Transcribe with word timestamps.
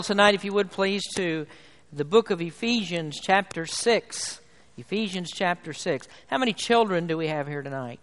tonight, 0.00 0.34
if 0.34 0.42
you 0.42 0.54
would 0.54 0.70
please, 0.70 1.02
to 1.16 1.46
the 1.92 2.06
book 2.06 2.30
of 2.30 2.40
Ephesians, 2.40 3.20
chapter 3.20 3.66
6. 3.66 4.40
Ephesians, 4.78 5.30
chapter 5.30 5.74
6. 5.74 6.08
How 6.28 6.38
many 6.38 6.54
children 6.54 7.06
do 7.06 7.18
we 7.18 7.26
have 7.26 7.46
here 7.46 7.60
tonight? 7.60 8.00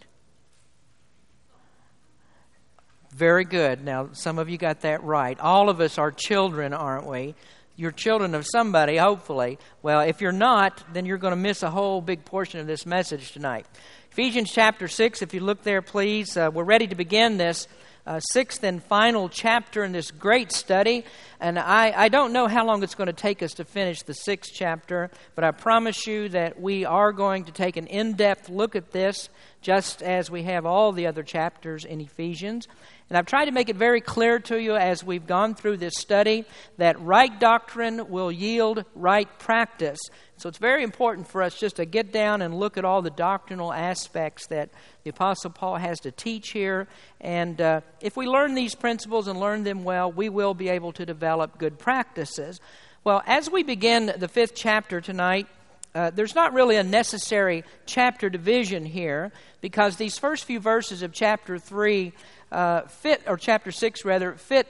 Very 3.09 3.43
good. 3.43 3.83
Now, 3.83 4.09
some 4.11 4.37
of 4.37 4.49
you 4.49 4.59
got 4.59 4.81
that 4.81 5.03
right. 5.03 5.39
All 5.39 5.67
of 5.67 5.81
us 5.81 5.97
are 5.97 6.11
children, 6.11 6.73
aren't 6.73 7.07
we? 7.07 7.33
You're 7.75 7.89
children 7.89 8.35
of 8.35 8.45
somebody, 8.45 8.97
hopefully. 8.97 9.57
Well, 9.81 10.01
if 10.01 10.21
you're 10.21 10.31
not, 10.31 10.83
then 10.93 11.07
you're 11.07 11.17
going 11.17 11.31
to 11.31 11.35
miss 11.35 11.63
a 11.63 11.71
whole 11.71 12.01
big 12.01 12.23
portion 12.23 12.59
of 12.59 12.67
this 12.67 12.85
message 12.85 13.31
tonight. 13.31 13.65
Ephesians 14.11 14.51
chapter 14.51 14.87
6, 14.87 15.23
if 15.23 15.33
you 15.33 15.39
look 15.39 15.63
there, 15.63 15.81
please. 15.81 16.37
Uh, 16.37 16.51
we're 16.53 16.63
ready 16.63 16.85
to 16.85 16.95
begin 16.95 17.37
this 17.37 17.67
uh, 18.05 18.19
sixth 18.19 18.63
and 18.63 18.81
final 18.83 19.29
chapter 19.29 19.83
in 19.83 19.91
this 19.91 20.11
great 20.11 20.51
study. 20.51 21.05
And 21.39 21.59
I, 21.59 21.93
I 21.95 22.09
don't 22.09 22.33
know 22.33 22.47
how 22.47 22.65
long 22.65 22.83
it's 22.83 22.95
going 22.95 23.07
to 23.07 23.13
take 23.13 23.43
us 23.43 23.53
to 23.55 23.65
finish 23.65 24.01
the 24.01 24.13
sixth 24.13 24.51
chapter, 24.53 25.11
but 25.35 25.43
I 25.43 25.51
promise 25.51 26.07
you 26.07 26.29
that 26.29 26.59
we 26.59 26.85
are 26.85 27.11
going 27.11 27.45
to 27.45 27.51
take 27.51 27.77
an 27.77 27.87
in 27.87 28.13
depth 28.13 28.49
look 28.49 28.75
at 28.75 28.91
this, 28.91 29.29
just 29.61 30.01
as 30.01 30.31
we 30.31 30.43
have 30.43 30.65
all 30.65 30.91
the 30.91 31.07
other 31.07 31.23
chapters 31.23 31.85
in 31.85 32.01
Ephesians. 32.01 32.67
And 33.09 33.17
I've 33.17 33.25
tried 33.25 33.45
to 33.45 33.51
make 33.51 33.69
it 33.69 33.75
very 33.75 34.01
clear 34.01 34.37
to 34.39 34.61
you 34.61 34.75
as 34.75 35.03
we've 35.03 35.25
gone 35.25 35.55
through 35.55 35.77
this 35.77 35.95
study 35.97 36.45
that 36.77 37.01
right 37.01 37.39
doctrine 37.39 38.09
will 38.09 38.31
yield 38.31 38.85
right 38.93 39.27
practice. 39.39 39.99
So 40.37 40.47
it's 40.47 40.59
very 40.59 40.83
important 40.83 41.27
for 41.27 41.41
us 41.41 41.59
just 41.59 41.77
to 41.77 41.85
get 41.85 42.13
down 42.13 42.43
and 42.43 42.53
look 42.53 42.77
at 42.77 42.85
all 42.85 43.01
the 43.01 43.09
doctrinal 43.09 43.73
aspects 43.73 44.45
that 44.47 44.69
the 45.03 45.09
Apostle 45.09 45.49
Paul 45.49 45.77
has 45.77 45.99
to 46.01 46.11
teach 46.11 46.51
here. 46.51 46.87
And 47.19 47.59
uh, 47.59 47.81
if 47.99 48.15
we 48.15 48.27
learn 48.27 48.53
these 48.53 48.75
principles 48.75 49.27
and 49.27 49.39
learn 49.39 49.63
them 49.63 49.83
well, 49.83 50.11
we 50.11 50.29
will 50.29 50.53
be 50.53 50.69
able 50.69 50.91
to 50.93 51.05
develop 51.05 51.57
good 51.57 51.79
practices. 51.79 52.59
Well, 53.03 53.23
as 53.25 53.49
we 53.49 53.63
begin 53.63 54.13
the 54.17 54.27
fifth 54.27 54.53
chapter 54.53 55.01
tonight, 55.01 55.47
uh, 55.95 56.11
there's 56.11 56.35
not 56.35 56.53
really 56.53 56.75
a 56.75 56.83
necessary 56.83 57.63
chapter 57.87 58.29
division 58.29 58.85
here 58.85 59.31
because 59.59 59.95
these 59.95 60.19
first 60.19 60.45
few 60.45 60.59
verses 60.59 61.01
of 61.01 61.11
chapter 61.11 61.57
3 61.57 62.13
uh, 62.51 62.81
fit, 62.81 63.21
or 63.27 63.37
chapter 63.37 63.71
6 63.71 64.05
rather, 64.05 64.33
fit 64.33 64.67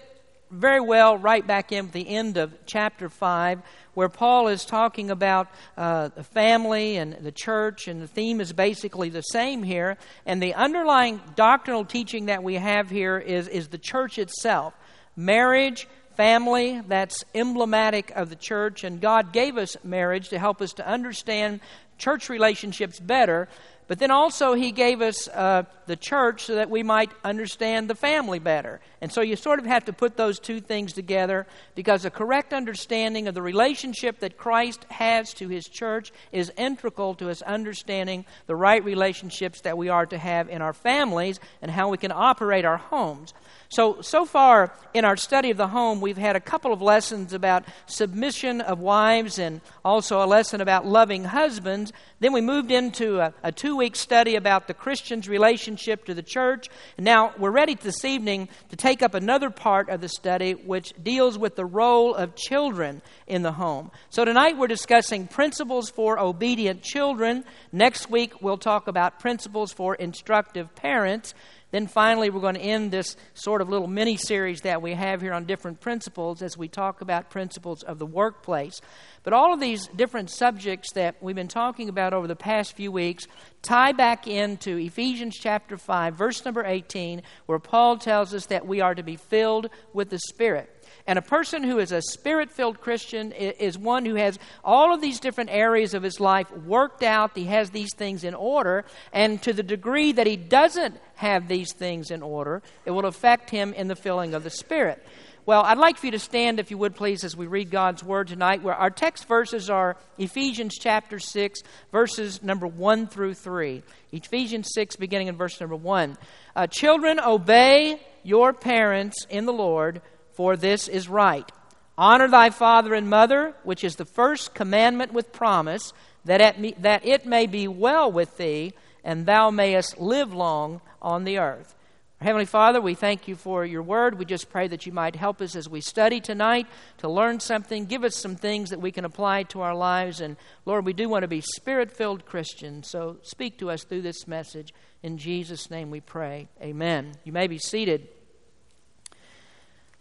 very 0.52 0.80
well 0.80 1.18
right 1.18 1.46
back 1.46 1.72
in 1.72 1.92
the 1.92 2.08
end 2.08 2.38
of 2.38 2.54
chapter 2.66 3.08
5 3.08 3.62
where 4.00 4.08
Paul 4.08 4.48
is 4.48 4.64
talking 4.64 5.12
about 5.12 5.50
uh, 5.78 6.08
the 6.08 6.24
family 6.24 6.96
and 6.96 7.16
the 7.16 7.34
church, 7.34 7.90
and 7.90 8.02
the 8.02 8.08
theme 8.08 8.40
is 8.40 8.54
basically 8.54 9.10
the 9.10 9.24
same 9.24 9.62
here. 9.62 9.98
And 10.26 10.42
the 10.42 10.54
underlying 10.54 11.20
doctrinal 11.36 11.84
teaching 11.84 12.28
that 12.28 12.42
we 12.42 12.56
have 12.56 12.90
here 12.90 13.18
is, 13.18 13.50
is 13.50 13.68
the 13.68 13.78
church 13.78 14.18
itself. 14.18 14.74
Marriage, 15.18 15.86
family, 16.16 16.82
that's 16.88 17.26
emblematic 17.36 18.12
of 18.12 18.30
the 18.30 18.38
church, 18.38 18.86
and 18.86 19.02
God 19.02 19.34
gave 19.34 19.58
us 19.58 19.76
marriage 19.84 20.30
to 20.30 20.40
help 20.40 20.62
us 20.62 20.72
to 20.74 20.88
understand 20.88 21.60
church 21.98 22.30
relationships 22.30 23.02
better. 23.02 23.50
But 23.90 23.98
then 23.98 24.12
also, 24.12 24.54
He 24.54 24.72
gave 24.72 25.02
us 25.02 25.28
uh, 25.28 25.64
the 25.88 25.96
church 25.96 26.44
so 26.44 26.56
that 26.56 26.70
we 26.70 26.84
might 26.84 27.10
understand 27.24 27.90
the 27.90 27.96
family 27.96 28.38
better. 28.38 28.82
And 29.02 29.12
so 29.12 29.22
you 29.22 29.36
sort 29.36 29.58
of 29.58 29.66
have 29.66 29.86
to 29.86 29.94
put 29.94 30.16
those 30.16 30.40
two 30.40 30.62
things 30.62 30.94
together 30.94 31.48
because 31.74 32.06
a 32.06 32.12
correct 32.12 32.54
understanding 32.54 33.28
of 33.28 33.34
the 33.34 33.42
relationship 33.42 34.20
that 34.20 34.38
Christ 34.38 34.86
has 34.92 35.34
to 35.34 35.48
His 35.48 35.68
church 35.68 36.14
is 36.32 36.52
integral 36.56 37.16
to 37.16 37.32
us 37.32 37.42
understanding 37.42 38.26
the 38.46 38.56
right 38.56 38.84
relationships 38.84 39.62
that 39.62 39.76
we 39.76 39.90
are 39.90 40.06
to 40.06 40.20
have 40.20 40.50
in 40.50 40.62
our 40.62 40.74
families 40.74 41.40
and 41.60 41.72
how 41.72 41.90
we 41.90 41.98
can 41.98 42.12
operate 42.12 42.66
our 42.66 42.78
homes. 42.78 43.34
So, 43.72 44.02
so 44.02 44.26
far 44.26 44.74
in 44.96 45.06
our 45.06 45.16
study 45.16 45.52
of 45.52 45.58
the 45.58 45.68
home, 45.68 46.02
we've 46.02 46.18
had 46.18 46.36
a 46.36 46.40
couple 46.40 46.74
of 46.74 46.82
lessons 46.82 47.34
about 47.34 47.66
submission 47.86 48.62
of 48.62 48.80
wives 48.80 49.38
and 49.38 49.62
also 49.86 50.24
a 50.24 50.26
lesson 50.26 50.60
about 50.60 50.88
loving 50.88 51.24
husbands. 51.24 51.94
Then 52.20 52.34
we 52.34 52.42
moved 52.42 52.72
into 52.72 53.20
a, 53.20 53.32
a 53.44 53.52
two 53.52 53.78
week 53.78 53.96
study 53.96 54.36
about 54.36 54.66
the 54.68 54.74
Christian's 54.74 55.30
relationship 55.30 56.06
to 56.06 56.16
the 56.16 56.24
church. 56.24 56.68
And 56.98 57.06
now 57.06 57.32
we're 57.38 57.52
ready 57.52 57.76
this 57.76 58.04
evening 58.04 58.50
to 58.70 58.76
take 58.76 59.04
up 59.04 59.14
another 59.14 59.52
part 59.52 59.90
of 59.90 60.02
the 60.02 60.10
study, 60.10 60.54
which 60.54 60.92
deals 61.04 61.38
with 61.38 61.56
the 61.56 61.66
role 61.66 62.16
of 62.16 62.36
children 62.36 63.04
in 63.28 63.44
the 63.44 63.52
home. 63.52 63.92
So 64.10 64.26
tonight 64.26 64.58
we're 64.58 64.66
discussing 64.66 65.28
principles 65.28 65.92
for 65.92 66.18
obedient 66.18 66.82
children. 66.82 67.46
Next 67.72 68.10
week 68.10 68.42
we'll 68.42 68.58
talk 68.58 68.88
about 68.88 69.20
principles 69.20 69.72
for 69.72 69.94
instructive 69.94 70.74
parents. 70.74 71.36
Then 71.72 71.86
finally, 71.86 72.30
we're 72.30 72.42
going 72.42 72.56
to 72.56 72.62
end 72.62 72.92
this 72.92 73.16
sort 73.34 73.62
of 73.62 73.70
little 73.70 73.88
mini 73.88 74.18
series 74.18 74.62
that 74.62 74.82
we 74.82 74.94
have 74.94 75.22
here 75.22 75.34
on 75.34 75.46
different 75.46 75.80
principles 75.80 76.42
as 76.42 76.58
we 76.58 76.68
talk 76.68 77.02
about 77.02 77.30
principles 77.30 77.84
of 77.84 78.00
the 78.00 78.06
workplace. 78.06 78.82
But 79.24 79.34
all 79.34 79.54
of 79.54 79.60
these 79.60 79.88
different 79.88 80.32
subjects 80.32 80.94
that 80.94 81.22
we've 81.22 81.36
been 81.36 81.48
talking 81.48 81.90
about 81.90 82.14
over 82.14 82.28
the 82.28 82.36
past 82.36 82.76
few 82.76 82.92
weeks 82.92 83.28
tie 83.62 83.92
back 83.92 84.28
into 84.28 84.78
Ephesians 84.78 85.38
chapter 85.38 85.78
5, 85.78 86.16
verse 86.16 86.44
number 86.44 86.64
18, 86.66 87.22
where 87.46 87.60
Paul 87.60 87.98
tells 87.98 88.34
us 88.34 88.48
that 88.48 88.66
we 88.66 88.82
are 88.82 88.96
to 88.96 89.04
be 89.04 89.16
filled 89.16 89.70
with 89.94 90.10
the 90.10 90.20
Spirit. 90.20 90.76
And 91.10 91.18
a 91.18 91.24
person 91.24 91.64
who 91.64 91.80
is 91.80 91.92
a 91.92 92.04
spirit 92.04 92.52
filled 92.52 92.82
Christian 92.82 93.32
is 93.32 93.80
one 93.80 94.06
who 94.06 94.14
has 94.14 94.38
all 94.64 94.94
of 94.94 95.02
these 95.02 95.20
different 95.20 95.50
areas 95.50 95.96
of 95.96 96.04
his 96.04 96.20
life 96.20 96.52
worked 96.52 97.02
out. 97.02 97.32
He 97.36 97.46
has 97.46 97.72
these 97.72 97.96
things 97.96 98.24
in 98.24 98.36
order. 98.36 98.86
And 99.12 99.42
to 99.42 99.52
the 99.52 99.64
degree 99.64 100.12
that 100.12 100.28
he 100.28 100.38
doesn't 100.38 101.00
have 101.16 101.48
these 101.48 101.74
things 101.74 102.12
in 102.12 102.22
order, 102.22 102.62
it 102.86 102.92
will 102.92 103.08
affect 103.08 103.50
him 103.50 103.74
in 103.74 103.88
the 103.88 103.96
filling 103.96 104.36
of 104.36 104.44
the 104.44 104.52
Spirit. 104.52 105.04
Well, 105.48 105.64
I'd 105.64 105.80
like 105.80 105.98
for 105.98 106.06
you 106.06 106.12
to 106.12 106.20
stand, 106.20 106.60
if 106.60 106.70
you 106.70 106.78
would 106.78 106.94
please, 106.94 107.24
as 107.24 107.36
we 107.36 107.48
read 107.48 107.72
God's 107.72 108.04
Word 108.04 108.28
tonight. 108.28 108.62
Where 108.62 108.76
our 108.76 108.92
text 108.92 109.28
verses 109.28 109.68
are 109.68 109.98
Ephesians 110.20 110.78
chapter 110.80 111.18
6, 111.18 111.62
verses 111.92 112.44
number 112.44 112.68
1 112.68 113.08
through 113.08 113.34
3. 113.34 113.82
Ephesians 114.12 114.70
6, 114.76 114.96
beginning 114.98 115.26
in 115.26 115.38
verse 115.38 115.60
number 115.60 115.76
1. 115.76 116.20
Uh, 116.56 116.68
Children, 116.68 117.20
obey 117.20 118.00
your 118.22 118.54
parents 118.54 119.26
in 119.28 119.48
the 119.48 119.54
Lord 119.54 120.04
for 120.40 120.56
this 120.56 120.88
is 120.88 121.10
right. 121.10 121.52
Honor 121.98 122.30
thy 122.30 122.50
father 122.50 122.94
and 122.94 123.10
mother, 123.10 123.54
which 123.64 123.84
is 123.84 123.98
the 123.98 124.06
first 124.06 124.54
commandment 124.54 125.12
with 125.12 125.34
promise, 125.34 125.92
that 126.24 126.40
it, 126.40 126.82
that 126.82 127.06
it 127.06 127.26
may 127.26 127.46
be 127.46 127.68
well 127.68 128.10
with 128.10 128.38
thee, 128.38 128.72
and 129.04 129.26
thou 129.26 129.52
mayest 129.52 130.00
live 130.00 130.34
long 130.34 130.80
on 131.02 131.26
the 131.26 131.40
earth. 131.40 131.76
Heavenly 132.22 132.46
Father, 132.46 132.80
we 132.80 132.94
thank 132.94 133.28
you 133.28 133.36
for 133.36 133.66
your 133.66 133.84
word. 133.84 134.18
We 134.18 134.24
just 134.24 134.50
pray 134.50 134.70
that 134.70 134.86
you 134.86 134.94
might 134.94 135.18
help 135.18 135.42
us 135.42 135.58
as 135.58 135.68
we 135.68 135.82
study 135.82 136.22
tonight 136.22 136.68
to 137.00 137.10
learn 137.10 137.42
something. 137.42 137.84
Give 137.84 138.06
us 138.06 138.16
some 138.16 138.38
things 138.38 138.70
that 138.70 138.80
we 138.80 138.94
can 138.94 139.04
apply 139.04 139.44
to 139.44 139.60
our 139.60 139.76
lives. 139.76 140.22
And 140.22 140.38
Lord, 140.66 140.86
we 140.86 140.94
do 140.94 141.10
want 141.10 141.24
to 141.24 141.28
be 141.28 141.42
spirit 141.42 141.92
filled 141.92 142.26
Christians. 142.26 142.88
So 142.88 143.18
speak 143.24 143.58
to 143.58 143.72
us 143.72 143.84
through 143.84 144.04
this 144.04 144.26
message. 144.26 144.74
In 145.04 145.18
Jesus' 145.18 145.70
name 145.70 145.92
we 145.92 146.00
pray. 146.00 146.48
Amen. 146.62 147.12
You 147.26 147.34
may 147.34 147.48
be 147.48 147.58
seated. 147.58 148.08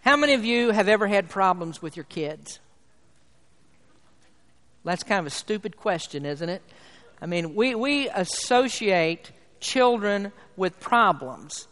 How 0.01 0.17
many 0.17 0.35
of 0.35 0.45
you 0.45 0.71
have 0.71 0.89
ever 0.89 1.07
had 1.07 1.29
problems 1.29 1.83
with 1.83 1.97
your 1.97 2.05
kids? 2.05 2.61
That's 4.85 5.03
kind 5.03 5.21
of 5.21 5.27
a 5.27 5.31
stupid 5.31 5.77
question, 5.77 6.25
isn't 6.25 6.49
it? 6.49 6.63
I 7.21 7.27
mean, 7.27 7.55
we, 7.55 7.75
we 7.75 8.09
associate 8.09 9.33
children 9.61 10.33
with 10.57 10.79
problems. 10.81 11.67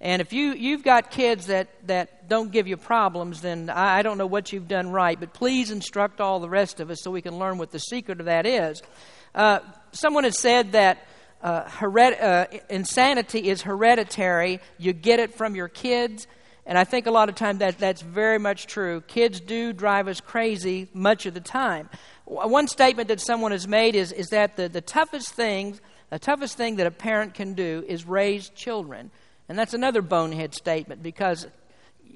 And 0.00 0.22
if 0.22 0.32
you, 0.32 0.52
you've 0.52 0.82
got 0.82 1.10
kids 1.10 1.46
that, 1.46 1.68
that 1.86 2.28
don't 2.28 2.52
give 2.52 2.66
you 2.68 2.76
problems, 2.76 3.40
then 3.40 3.70
I, 3.70 3.98
I 3.98 4.02
don't 4.02 4.18
know 4.18 4.26
what 4.26 4.52
you've 4.52 4.68
done 4.68 4.90
right. 4.90 5.18
But 5.18 5.34
please 5.34 5.70
instruct 5.70 6.20
all 6.20 6.40
the 6.40 6.48
rest 6.48 6.80
of 6.80 6.90
us 6.90 7.02
so 7.02 7.10
we 7.10 7.22
can 7.22 7.38
learn 7.38 7.58
what 7.58 7.70
the 7.70 7.78
secret 7.78 8.20
of 8.20 8.26
that 8.26 8.46
is. 8.46 8.82
Uh, 9.34 9.60
someone 9.92 10.24
has 10.24 10.38
said 10.38 10.72
that 10.72 11.06
uh, 11.42 11.68
uh, 11.82 12.46
insanity 12.70 13.48
is 13.48 13.62
hereditary. 13.62 14.60
You 14.78 14.92
get 14.92 15.20
it 15.20 15.34
from 15.34 15.54
your 15.54 15.68
kids. 15.68 16.26
And 16.66 16.78
I 16.78 16.84
think 16.84 17.06
a 17.06 17.10
lot 17.10 17.28
of 17.28 17.34
times 17.34 17.58
that, 17.58 17.78
that's 17.78 18.00
very 18.00 18.38
much 18.38 18.66
true. 18.66 19.02
Kids 19.02 19.40
do 19.40 19.72
drive 19.72 20.08
us 20.08 20.20
crazy 20.20 20.88
much 20.94 21.26
of 21.26 21.34
the 21.34 21.40
time. 21.40 21.90
One 22.24 22.68
statement 22.68 23.08
that 23.08 23.20
someone 23.20 23.52
has 23.52 23.68
made 23.68 23.94
is, 23.94 24.12
is 24.12 24.28
that 24.28 24.56
the, 24.56 24.68
the 24.68 24.80
toughest 24.80 25.30
thing, 25.30 25.78
the 26.08 26.18
toughest 26.18 26.56
thing 26.56 26.76
that 26.76 26.86
a 26.86 26.90
parent 26.90 27.34
can 27.34 27.52
do 27.52 27.84
is 27.86 28.06
raise 28.06 28.48
children. 28.48 29.10
And 29.48 29.58
that's 29.58 29.74
another 29.74 30.00
bonehead 30.00 30.54
statement 30.54 31.02
because 31.02 31.46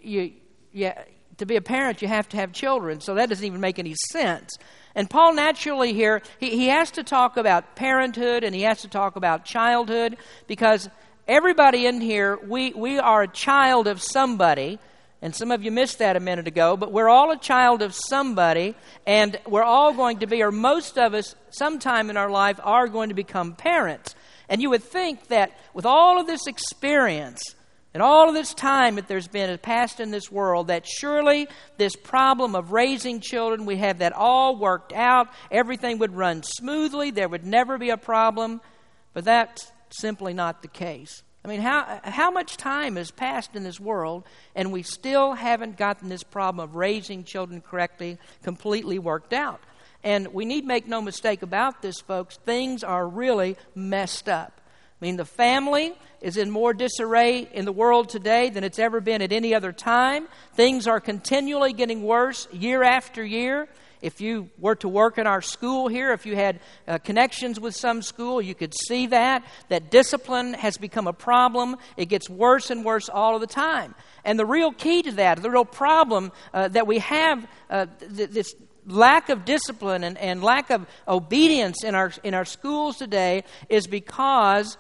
you, 0.03 0.33
yeah, 0.73 1.03
to 1.37 1.47
be 1.47 1.57
a 1.57 1.61
parent, 1.61 2.01
you 2.01 2.09
have 2.09 2.29
to 2.31 2.37
have 2.39 2.53
children. 2.53 3.01
So 3.01 3.15
that 3.15 3.29
doesn't 3.29 3.45
even 3.45 3.61
make 3.61 3.79
any 3.79 3.95
sense. 4.11 4.57
And 4.95 5.09
Paul 5.11 5.35
naturally 5.35 5.93
here, 5.93 6.23
he, 6.41 6.51
he 6.51 6.69
has 6.69 6.91
to 6.93 7.03
talk 7.03 7.37
about 7.37 7.77
parenthood 7.77 8.45
and 8.45 8.55
he 8.55 8.63
has 8.63 8.81
to 8.83 8.89
talk 8.89 9.17
about 9.17 9.45
childhood 9.45 10.17
because 10.47 10.89
everybody 11.29 11.87
in 11.87 12.01
here, 12.01 12.37
we, 12.37 12.73
we 12.73 12.99
are 12.99 13.23
a 13.23 13.29
child 13.29 13.87
of 13.87 14.03
somebody. 14.03 14.79
And 15.21 15.35
some 15.35 15.51
of 15.51 15.65
you 15.65 15.73
missed 15.73 15.99
that 15.99 16.15
a 16.15 16.21
minute 16.21 16.47
ago, 16.47 16.77
but 16.77 16.93
we're 16.93 17.09
all 17.09 17.33
a 17.33 17.37
child 17.37 17.83
of 17.83 17.93
somebody, 17.93 18.77
and 19.05 19.37
we're 19.49 19.65
all 19.65 19.93
going 19.93 20.21
to 20.21 20.29
be, 20.29 20.45
or 20.45 20.53
most 20.53 20.97
of 20.97 21.13
us, 21.13 21.35
sometime 21.51 22.09
in 22.09 22.17
our 22.17 22.31
life, 22.31 22.61
are 22.63 22.87
going 22.87 23.09
to 23.09 23.17
become 23.17 23.55
parents. 23.55 24.15
And 24.49 24.63
you 24.63 24.71
would 24.71 24.85
think 24.85 25.27
that 25.27 25.59
with 25.75 25.85
all 25.85 26.21
of 26.21 26.29
this 26.29 26.47
experience, 26.47 27.43
And 27.95 28.03
all 28.03 28.29
of 28.29 28.35
this 28.35 28.53
time 28.53 28.97
that 28.97 29.09
there's 29.09 29.29
been 29.29 29.57
passed 29.59 29.99
in 29.99 30.11
this 30.11 30.31
world, 30.31 30.69
that 30.69 30.87
surely 30.87 31.49
this 31.79 31.97
problem 31.97 32.55
of 32.55 32.71
raising 32.71 33.21
children, 33.21 33.65
we 33.65 33.79
have 33.79 33.99
that 33.99 34.13
all 34.13 34.57
worked 34.57 34.93
out. 34.93 35.29
Everything 35.51 35.99
would 35.99 36.15
run 36.15 36.43
smoothly. 36.43 37.11
There 37.11 37.29
would 37.29 37.45
never 37.45 37.79
be 37.79 37.91
a 37.91 37.97
problem. 37.97 38.61
But 39.15 39.25
that's 39.25 39.73
simply 39.91 40.35
not 40.35 40.63
the 40.63 40.69
case. 40.69 41.23
I 41.45 41.49
mean, 41.49 41.61
how, 41.61 42.01
how 42.05 42.31
much 42.31 42.57
time 42.57 42.97
has 42.97 43.11
passed 43.11 43.55
in 43.55 43.63
this 43.63 43.81
world 43.81 44.25
and 44.55 44.73
we 44.73 44.83
still 44.83 45.35
haven't 45.35 45.77
gotten 45.77 46.09
this 46.09 46.23
problem 46.23 46.63
of 46.63 46.75
raising 46.75 47.25
children 47.25 47.61
correctly 47.61 48.19
completely 48.43 48.99
worked 48.99 49.33
out? 49.33 49.61
And 50.05 50.29
we 50.29 50.45
need 50.45 50.65
make 50.65 50.87
no 50.87 51.01
mistake 51.01 51.43
about 51.43 51.81
this, 51.81 52.01
folks. 52.01 52.37
Things 52.37 52.85
are 52.85 53.07
really 53.07 53.57
messed 53.75 54.29
up. 54.29 54.61
I 55.01 55.05
mean, 55.05 55.17
the 55.17 55.25
family 55.25 55.95
is 56.21 56.37
in 56.37 56.51
more 56.51 56.75
disarray 56.75 57.49
in 57.53 57.65
the 57.65 57.73
world 57.73 58.09
today 58.09 58.51
than 58.51 58.65
it's 58.65 58.81
ever 58.81 59.01
been 59.01 59.23
at 59.23 59.31
any 59.31 59.55
other 59.55 59.73
time. 59.73 60.27
Things 60.55 60.89
are 60.89 61.01
continually 61.01 61.73
getting 61.73 62.03
worse 62.03 62.49
year 62.53 62.83
after 62.83 63.25
year. 63.25 63.69
If 64.01 64.21
you 64.21 64.51
were 64.59 64.77
to 64.77 64.89
work 64.89 65.19
in 65.19 65.27
our 65.27 65.43
school 65.43 65.89
here, 65.89 66.13
if 66.13 66.27
you 66.27 66.37
had 66.37 66.61
uh, 66.87 66.99
connections 66.99 67.59
with 67.59 67.75
some 67.75 68.03
school, 68.03 68.41
you 68.41 68.55
could 68.55 68.75
see 68.75 69.07
that. 69.09 69.45
That 69.69 69.91
discipline 69.91 70.55
has 70.55 70.79
become 70.79 71.07
a 71.07 71.13
problem. 71.13 71.77
It 71.97 72.07
gets 72.07 72.29
worse 72.31 72.71
and 72.71 72.85
worse 72.85 73.09
all 73.09 73.35
of 73.35 73.41
the 73.41 73.47
time. 73.47 73.95
And 74.25 74.39
the 74.39 74.47
real 74.47 74.73
key 74.73 75.03
to 75.03 75.13
that, 75.13 75.43
the 75.43 75.51
real 75.51 75.65
problem 75.65 76.33
uh, 76.53 76.69
that 76.69 76.87
we 76.87 76.99
have, 76.99 77.47
uh, 77.71 77.87
th- 78.15 78.31
this 78.31 78.55
lack 78.87 79.29
of 79.29 79.45
discipline 79.45 80.05
and, 80.05 80.17
and 80.19 80.43
lack 80.43 80.71
of 80.71 80.87
obedience 81.07 81.85
in 81.85 81.95
our, 81.95 82.13
in 82.23 82.35
our 82.35 82.45
schools 82.45 82.97
today, 82.97 83.45
is 83.69 83.87
because 83.87 84.77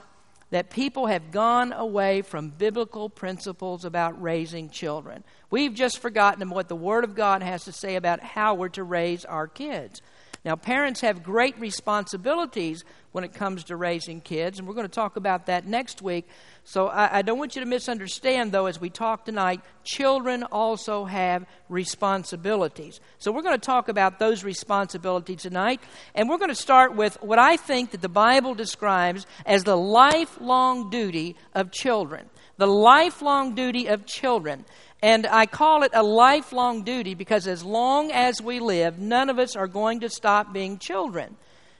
that 0.50 0.71
people 0.71 1.06
have 1.06 1.31
gone 1.31 1.73
away 1.73 2.23
from 2.23 2.49
biblical 2.49 3.11
principles 3.11 3.85
about 3.85 4.21
raising 4.21 4.71
children. 4.71 5.25
We've 5.50 5.75
just 5.75 5.99
forgotten 5.99 6.49
what 6.50 6.69
the 6.69 6.77
Word 6.77 7.05
of 7.05 7.15
God 7.15 7.43
has 7.43 7.65
to 7.65 7.73
say 7.73 7.97
about 7.97 8.21
how 8.21 8.55
we're 8.55 8.69
to 8.71 8.83
raise 8.83 9.25
our 9.25 9.47
kids. 9.47 10.00
Now, 10.44 10.56
parents 10.56 11.00
have 11.00 11.23
great 11.23 11.58
responsibilities 11.58 12.85
when 13.12 13.25
it 13.25 13.35
comes 13.35 13.64
to 13.64 13.76
raising 13.76 14.20
kids, 14.20 14.58
and 14.58 14.69
we're 14.69 14.75
going 14.75 14.87
to 14.87 14.93
talk 14.93 15.17
about 15.17 15.46
that 15.46 15.67
next 15.67 16.02
week. 16.02 16.29
So 16.62 16.88
I, 16.88 17.19
I, 17.19 17.23
don't 17.23 17.38
want 17.38 17.56
you 17.56 17.61
to 17.61 17.67
misunderstand, 17.67 18.52
though, 18.52 18.67
as 18.67 18.81
we 18.81 18.90
talk 18.90 19.25
tonight, 19.25 19.61
children 19.82 20.44
also 20.44 21.06
have 21.06 21.46
responsibilities. 21.69 23.00
So 23.19 23.32
we're 23.32 23.43
going 23.43 23.58
to 23.58 23.67
talk 23.67 23.88
about 23.88 24.19
those 24.19 24.44
responsibilities 24.44 25.43
tonight, 25.43 25.81
and 26.14 26.29
we're 26.29 26.38
going 26.38 26.50
to 26.50 26.55
start 26.55 26.94
with 26.94 27.20
what 27.23 27.38
I 27.38 27.56
think 27.56 27.90
that 27.90 28.02
the 28.02 28.08
Bible 28.08 28.55
describes 28.55 29.26
as 29.46 29.64
the 29.64 29.76
lifelong 29.76 30.90
duty 30.90 31.35
of 31.55 31.73
children. 31.73 32.29
The 32.58 32.67
lifelong 32.67 33.55
duty 33.55 33.88
of 33.88 34.05
children. 34.05 34.64
And 35.03 35.27
I 35.27 35.47
call 35.47 35.85
it 35.85 35.93
a 35.95 36.03
lifelong 36.03 36.83
duty 36.83 37.15
because 37.15 37.47
as 37.47 37.62
long 37.62 38.11
as 38.11 38.43
we 38.43 38.59
live, 38.59 38.99
none 38.99 39.31
of 39.31 39.39
us 39.39 39.55
are 39.55 39.69
going 39.69 40.00
to 40.00 40.11
stop 40.11 40.53
being 40.53 40.79
children. 40.79 41.37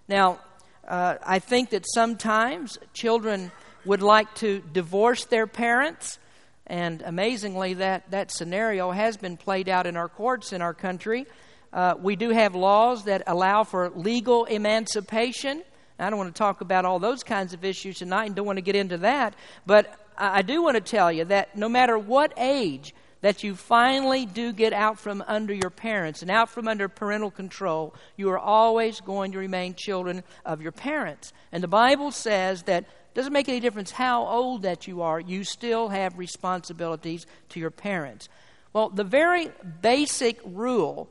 Now, 0.07 0.39
uh, 0.87 1.17
I 1.25 1.41
think 1.41 1.71
that 1.71 1.85
sometimes 1.87 2.79
children 2.95 3.51
would 3.85 4.03
like 4.03 4.33
to 4.37 4.63
divorce 4.73 5.25
their 5.25 5.47
parents. 5.47 6.19
And 6.67 7.03
amazingly, 7.03 7.75
that, 7.75 8.11
that 8.11 8.31
scenario 8.31 8.93
has 8.93 9.17
been 9.17 9.37
played 9.37 9.69
out 9.69 9.87
in 9.87 9.97
our 9.97 10.09
courts 10.09 10.53
in 10.53 10.63
our 10.63 10.75
country. 10.75 11.27
Uh, 11.73 11.95
we 11.99 12.15
do 12.15 12.31
have 12.31 12.55
laws 12.55 13.05
that 13.05 13.25
allow 13.27 13.65
for 13.65 13.91
legal 13.91 14.45
emancipation. 14.45 15.63
I 15.99 16.09
don't 16.09 16.19
want 16.19 16.33
to 16.33 16.39
talk 16.39 16.61
about 16.61 16.85
all 16.85 17.01
those 17.01 17.25
kinds 17.25 17.53
of 17.53 17.65
issues 17.65 17.99
tonight 17.99 18.27
and 18.27 18.35
don't 18.37 18.47
want 18.47 18.59
to 18.59 18.63
get 18.63 18.77
into 18.77 18.99
that. 18.99 19.35
But 19.67 19.93
I 20.17 20.43
do 20.43 20.63
want 20.63 20.77
to 20.77 20.81
tell 20.81 21.11
you 21.11 21.25
that 21.27 21.57
no 21.57 21.69
matter 21.69 21.99
what 21.99 22.33
age 22.37 22.95
that 23.21 23.43
you 23.43 23.55
finally 23.55 24.27
do 24.27 24.53
get 24.53 24.73
out 24.73 24.99
from 24.99 25.25
under 25.27 25.53
your 25.53 25.71
parents 25.71 26.23
and 26.23 26.31
out 26.31 26.49
from 26.49 26.69
under 26.69 26.89
parental 26.89 27.31
control, 27.31 27.95
you 28.17 28.31
are 28.31 28.39
always 28.39 29.01
going 29.01 29.33
to 29.33 29.39
remain 29.39 29.75
children 29.75 30.23
of 30.45 30.63
your 30.63 30.73
parents. 30.73 31.33
And 31.51 31.63
the 31.63 31.69
Bible 31.69 32.11
says 32.11 32.63
that 32.65 32.85
doesn't 33.15 33.33
make 33.33 33.49
any 33.49 33.61
difference 33.61 33.91
how 33.91 34.25
old 34.27 34.63
that 34.63 34.87
you 34.87 35.03
are, 35.03 35.19
you 35.19 35.43
still 35.43 35.89
have 35.89 36.19
responsibilities 36.19 37.27
to 37.49 37.59
your 37.59 37.71
parents. 37.71 38.29
Well, 38.73 38.91
the 38.91 39.05
very 39.05 39.51
basic 39.83 40.39
rule 40.45 41.09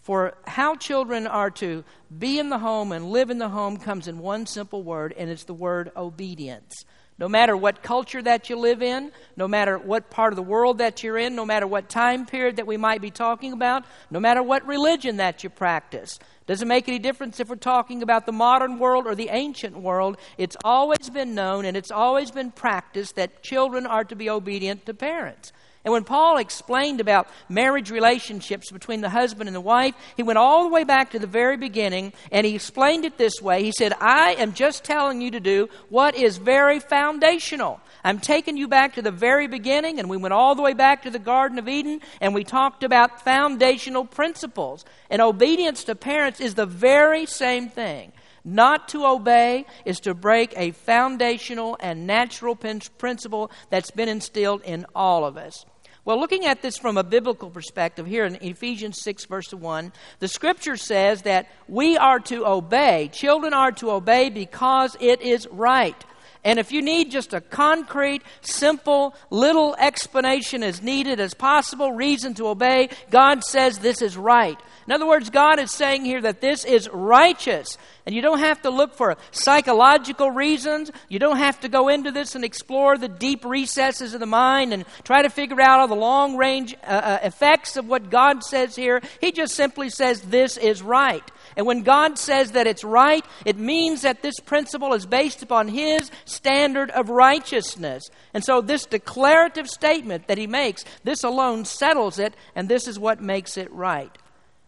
for 0.00 0.34
how 0.46 0.76
children 0.76 1.26
are 1.26 1.50
to 1.50 1.84
be 2.16 2.38
in 2.38 2.50
the 2.50 2.58
home 2.58 2.92
and 2.92 3.10
live 3.10 3.30
in 3.30 3.38
the 3.38 3.48
home 3.48 3.78
comes 3.78 4.06
in 4.06 4.18
one 4.18 4.46
simple 4.46 4.82
word, 4.82 5.14
and 5.16 5.30
it's 5.30 5.44
the 5.44 5.54
word 5.54 5.90
obedience. 5.96 6.84
No 7.16 7.28
matter 7.28 7.56
what 7.56 7.82
culture 7.82 8.20
that 8.22 8.50
you 8.50 8.56
live 8.56 8.82
in, 8.82 9.12
no 9.36 9.46
matter 9.46 9.78
what 9.78 10.10
part 10.10 10.32
of 10.32 10.36
the 10.36 10.42
world 10.42 10.78
that 10.78 11.04
you're 11.04 11.16
in, 11.16 11.36
no 11.36 11.46
matter 11.46 11.66
what 11.66 11.88
time 11.88 12.26
period 12.26 12.56
that 12.56 12.66
we 12.66 12.76
might 12.76 13.00
be 13.00 13.10
talking 13.10 13.52
about, 13.52 13.84
no 14.10 14.18
matter 14.18 14.42
what 14.42 14.66
religion 14.66 15.18
that 15.18 15.44
you 15.44 15.50
practice, 15.50 16.18
doesn't 16.46 16.66
make 16.66 16.88
any 16.88 16.98
difference 16.98 17.38
if 17.38 17.48
we're 17.48 17.56
talking 17.56 18.02
about 18.02 18.26
the 18.26 18.32
modern 18.32 18.80
world 18.80 19.06
or 19.06 19.14
the 19.14 19.28
ancient 19.28 19.76
world. 19.76 20.18
It's 20.38 20.56
always 20.64 21.08
been 21.08 21.36
known 21.36 21.64
and 21.64 21.76
it's 21.76 21.92
always 21.92 22.32
been 22.32 22.50
practiced 22.50 23.14
that 23.14 23.42
children 23.42 23.86
are 23.86 24.04
to 24.04 24.16
be 24.16 24.28
obedient 24.28 24.84
to 24.86 24.94
parents. 24.94 25.52
And 25.84 25.92
when 25.92 26.04
Paul 26.04 26.38
explained 26.38 27.00
about 27.00 27.28
marriage 27.48 27.90
relationships 27.90 28.70
between 28.70 29.02
the 29.02 29.10
husband 29.10 29.48
and 29.48 29.54
the 29.54 29.60
wife, 29.60 29.94
he 30.16 30.22
went 30.22 30.38
all 30.38 30.62
the 30.62 30.70
way 30.70 30.84
back 30.84 31.10
to 31.10 31.18
the 31.18 31.26
very 31.26 31.58
beginning 31.58 32.14
and 32.32 32.46
he 32.46 32.54
explained 32.54 33.04
it 33.04 33.18
this 33.18 33.42
way. 33.42 33.62
He 33.62 33.72
said, 33.72 33.92
I 34.00 34.34
am 34.38 34.54
just 34.54 34.82
telling 34.82 35.20
you 35.20 35.30
to 35.32 35.40
do 35.40 35.68
what 35.90 36.14
is 36.16 36.38
very 36.38 36.80
foundational. 36.80 37.80
I'm 38.02 38.18
taking 38.18 38.56
you 38.56 38.66
back 38.66 38.94
to 38.94 39.02
the 39.02 39.10
very 39.10 39.46
beginning, 39.46 39.98
and 39.98 40.10
we 40.10 40.18
went 40.18 40.34
all 40.34 40.54
the 40.54 40.62
way 40.62 40.74
back 40.74 41.02
to 41.02 41.10
the 41.10 41.18
Garden 41.18 41.58
of 41.58 41.68
Eden, 41.68 42.00
and 42.20 42.34
we 42.34 42.44
talked 42.44 42.84
about 42.84 43.22
foundational 43.22 44.04
principles. 44.04 44.84
And 45.08 45.22
obedience 45.22 45.84
to 45.84 45.94
parents 45.94 46.40
is 46.40 46.54
the 46.54 46.66
very 46.66 47.24
same 47.24 47.70
thing. 47.70 48.12
Not 48.44 48.88
to 48.88 49.06
obey 49.06 49.64
is 49.86 50.00
to 50.00 50.12
break 50.12 50.52
a 50.54 50.72
foundational 50.72 51.78
and 51.80 52.06
natural 52.06 52.54
principle 52.56 53.50
that's 53.70 53.90
been 53.90 54.08
instilled 54.10 54.60
in 54.62 54.84
all 54.94 55.24
of 55.24 55.38
us. 55.38 55.64
Well, 56.04 56.20
looking 56.20 56.44
at 56.44 56.60
this 56.60 56.76
from 56.76 56.98
a 56.98 57.02
biblical 57.02 57.48
perspective, 57.48 58.06
here 58.06 58.26
in 58.26 58.36
Ephesians 58.42 59.00
6, 59.00 59.24
verse 59.24 59.54
1, 59.54 59.90
the 60.18 60.28
scripture 60.28 60.76
says 60.76 61.22
that 61.22 61.48
we 61.66 61.96
are 61.96 62.20
to 62.20 62.46
obey. 62.46 63.08
Children 63.10 63.54
are 63.54 63.72
to 63.72 63.90
obey 63.90 64.28
because 64.28 64.98
it 65.00 65.22
is 65.22 65.48
right. 65.50 65.96
And 66.44 66.58
if 66.58 66.72
you 66.72 66.82
need 66.82 67.10
just 67.10 67.32
a 67.32 67.40
concrete, 67.40 68.22
simple, 68.42 69.14
little 69.30 69.74
explanation 69.78 70.62
as 70.62 70.82
needed 70.82 71.18
as 71.18 71.32
possible, 71.32 71.92
reason 71.92 72.34
to 72.34 72.48
obey, 72.48 72.90
God 73.10 73.42
says 73.42 73.78
this 73.78 74.02
is 74.02 74.16
right. 74.16 74.58
In 74.86 74.92
other 74.92 75.06
words, 75.06 75.30
God 75.30 75.58
is 75.58 75.70
saying 75.70 76.04
here 76.04 76.20
that 76.20 76.42
this 76.42 76.64
is 76.66 76.90
righteous. 76.90 77.78
And 78.04 78.14
you 78.14 78.20
don't 78.20 78.40
have 78.40 78.60
to 78.62 78.70
look 78.70 78.94
for 78.94 79.16
psychological 79.30 80.30
reasons. 80.30 80.90
You 81.08 81.18
don't 81.18 81.38
have 81.38 81.60
to 81.60 81.70
go 81.70 81.88
into 81.88 82.10
this 82.10 82.34
and 82.34 82.44
explore 82.44 82.98
the 82.98 83.08
deep 83.08 83.46
recesses 83.46 84.12
of 84.12 84.20
the 84.20 84.26
mind 84.26 84.74
and 84.74 84.84
try 85.04 85.22
to 85.22 85.30
figure 85.30 85.62
out 85.62 85.80
all 85.80 85.88
the 85.88 85.94
long 85.94 86.36
range 86.36 86.76
uh, 86.82 86.86
uh, 86.86 87.18
effects 87.22 87.78
of 87.78 87.88
what 87.88 88.10
God 88.10 88.44
says 88.44 88.76
here. 88.76 89.00
He 89.22 89.32
just 89.32 89.54
simply 89.54 89.88
says, 89.88 90.20
This 90.20 90.58
is 90.58 90.82
right. 90.82 91.24
And 91.56 91.66
when 91.66 91.82
God 91.82 92.18
says 92.18 92.52
that 92.52 92.66
it's 92.66 92.84
right, 92.84 93.24
it 93.44 93.56
means 93.56 94.02
that 94.02 94.22
this 94.22 94.40
principle 94.40 94.92
is 94.92 95.06
based 95.06 95.42
upon 95.42 95.68
His 95.68 96.10
standard 96.24 96.90
of 96.90 97.10
righteousness. 97.10 98.04
And 98.32 98.44
so, 98.44 98.60
this 98.60 98.86
declarative 98.86 99.68
statement 99.68 100.26
that 100.28 100.38
He 100.38 100.46
makes, 100.46 100.84
this 101.04 101.22
alone 101.22 101.64
settles 101.64 102.18
it, 102.18 102.34
and 102.54 102.68
this 102.68 102.88
is 102.88 102.98
what 102.98 103.20
makes 103.20 103.56
it 103.56 103.72
right. 103.72 104.16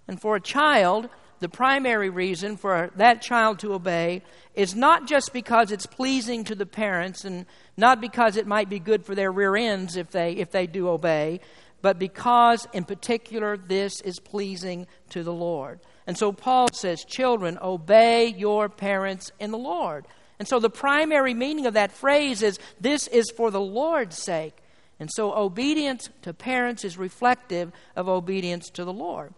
And 0.08 0.20
for 0.20 0.36
a 0.36 0.40
child, 0.40 1.08
the 1.40 1.48
primary 1.48 2.08
reason 2.08 2.56
for 2.56 2.90
that 2.96 3.20
child 3.20 3.58
to 3.60 3.74
obey 3.74 4.22
is 4.54 4.74
not 4.74 5.06
just 5.06 5.32
because 5.32 5.70
it's 5.70 5.86
pleasing 5.86 6.44
to 6.44 6.54
the 6.54 6.66
parents 6.66 7.24
and 7.24 7.44
not 7.76 8.00
because 8.00 8.36
it 8.36 8.46
might 8.46 8.70
be 8.70 8.78
good 8.78 9.04
for 9.04 9.14
their 9.14 9.30
rear 9.30 9.54
ends 9.54 9.96
if 9.96 10.10
they, 10.10 10.32
if 10.32 10.50
they 10.50 10.66
do 10.66 10.88
obey, 10.88 11.40
but 11.82 11.98
because 11.98 12.66
in 12.72 12.84
particular 12.84 13.56
this 13.56 14.00
is 14.00 14.18
pleasing 14.18 14.86
to 15.10 15.22
the 15.22 15.32
Lord. 15.32 15.80
And 16.06 16.16
so 16.16 16.32
Paul 16.32 16.68
says, 16.72 17.04
Children, 17.04 17.58
obey 17.60 18.28
your 18.28 18.68
parents 18.68 19.32
in 19.40 19.50
the 19.50 19.58
Lord. 19.58 20.06
And 20.38 20.46
so 20.46 20.58
the 20.58 20.70
primary 20.70 21.34
meaning 21.34 21.66
of 21.66 21.74
that 21.74 21.92
phrase 21.92 22.42
is 22.42 22.58
this 22.80 23.06
is 23.08 23.30
for 23.36 23.50
the 23.50 23.60
Lord's 23.60 24.22
sake. 24.22 24.56
And 24.98 25.10
so 25.12 25.34
obedience 25.34 26.08
to 26.22 26.32
parents 26.32 26.84
is 26.84 26.96
reflective 26.96 27.72
of 27.94 28.08
obedience 28.08 28.70
to 28.70 28.84
the 28.84 28.92
Lord. 28.92 29.34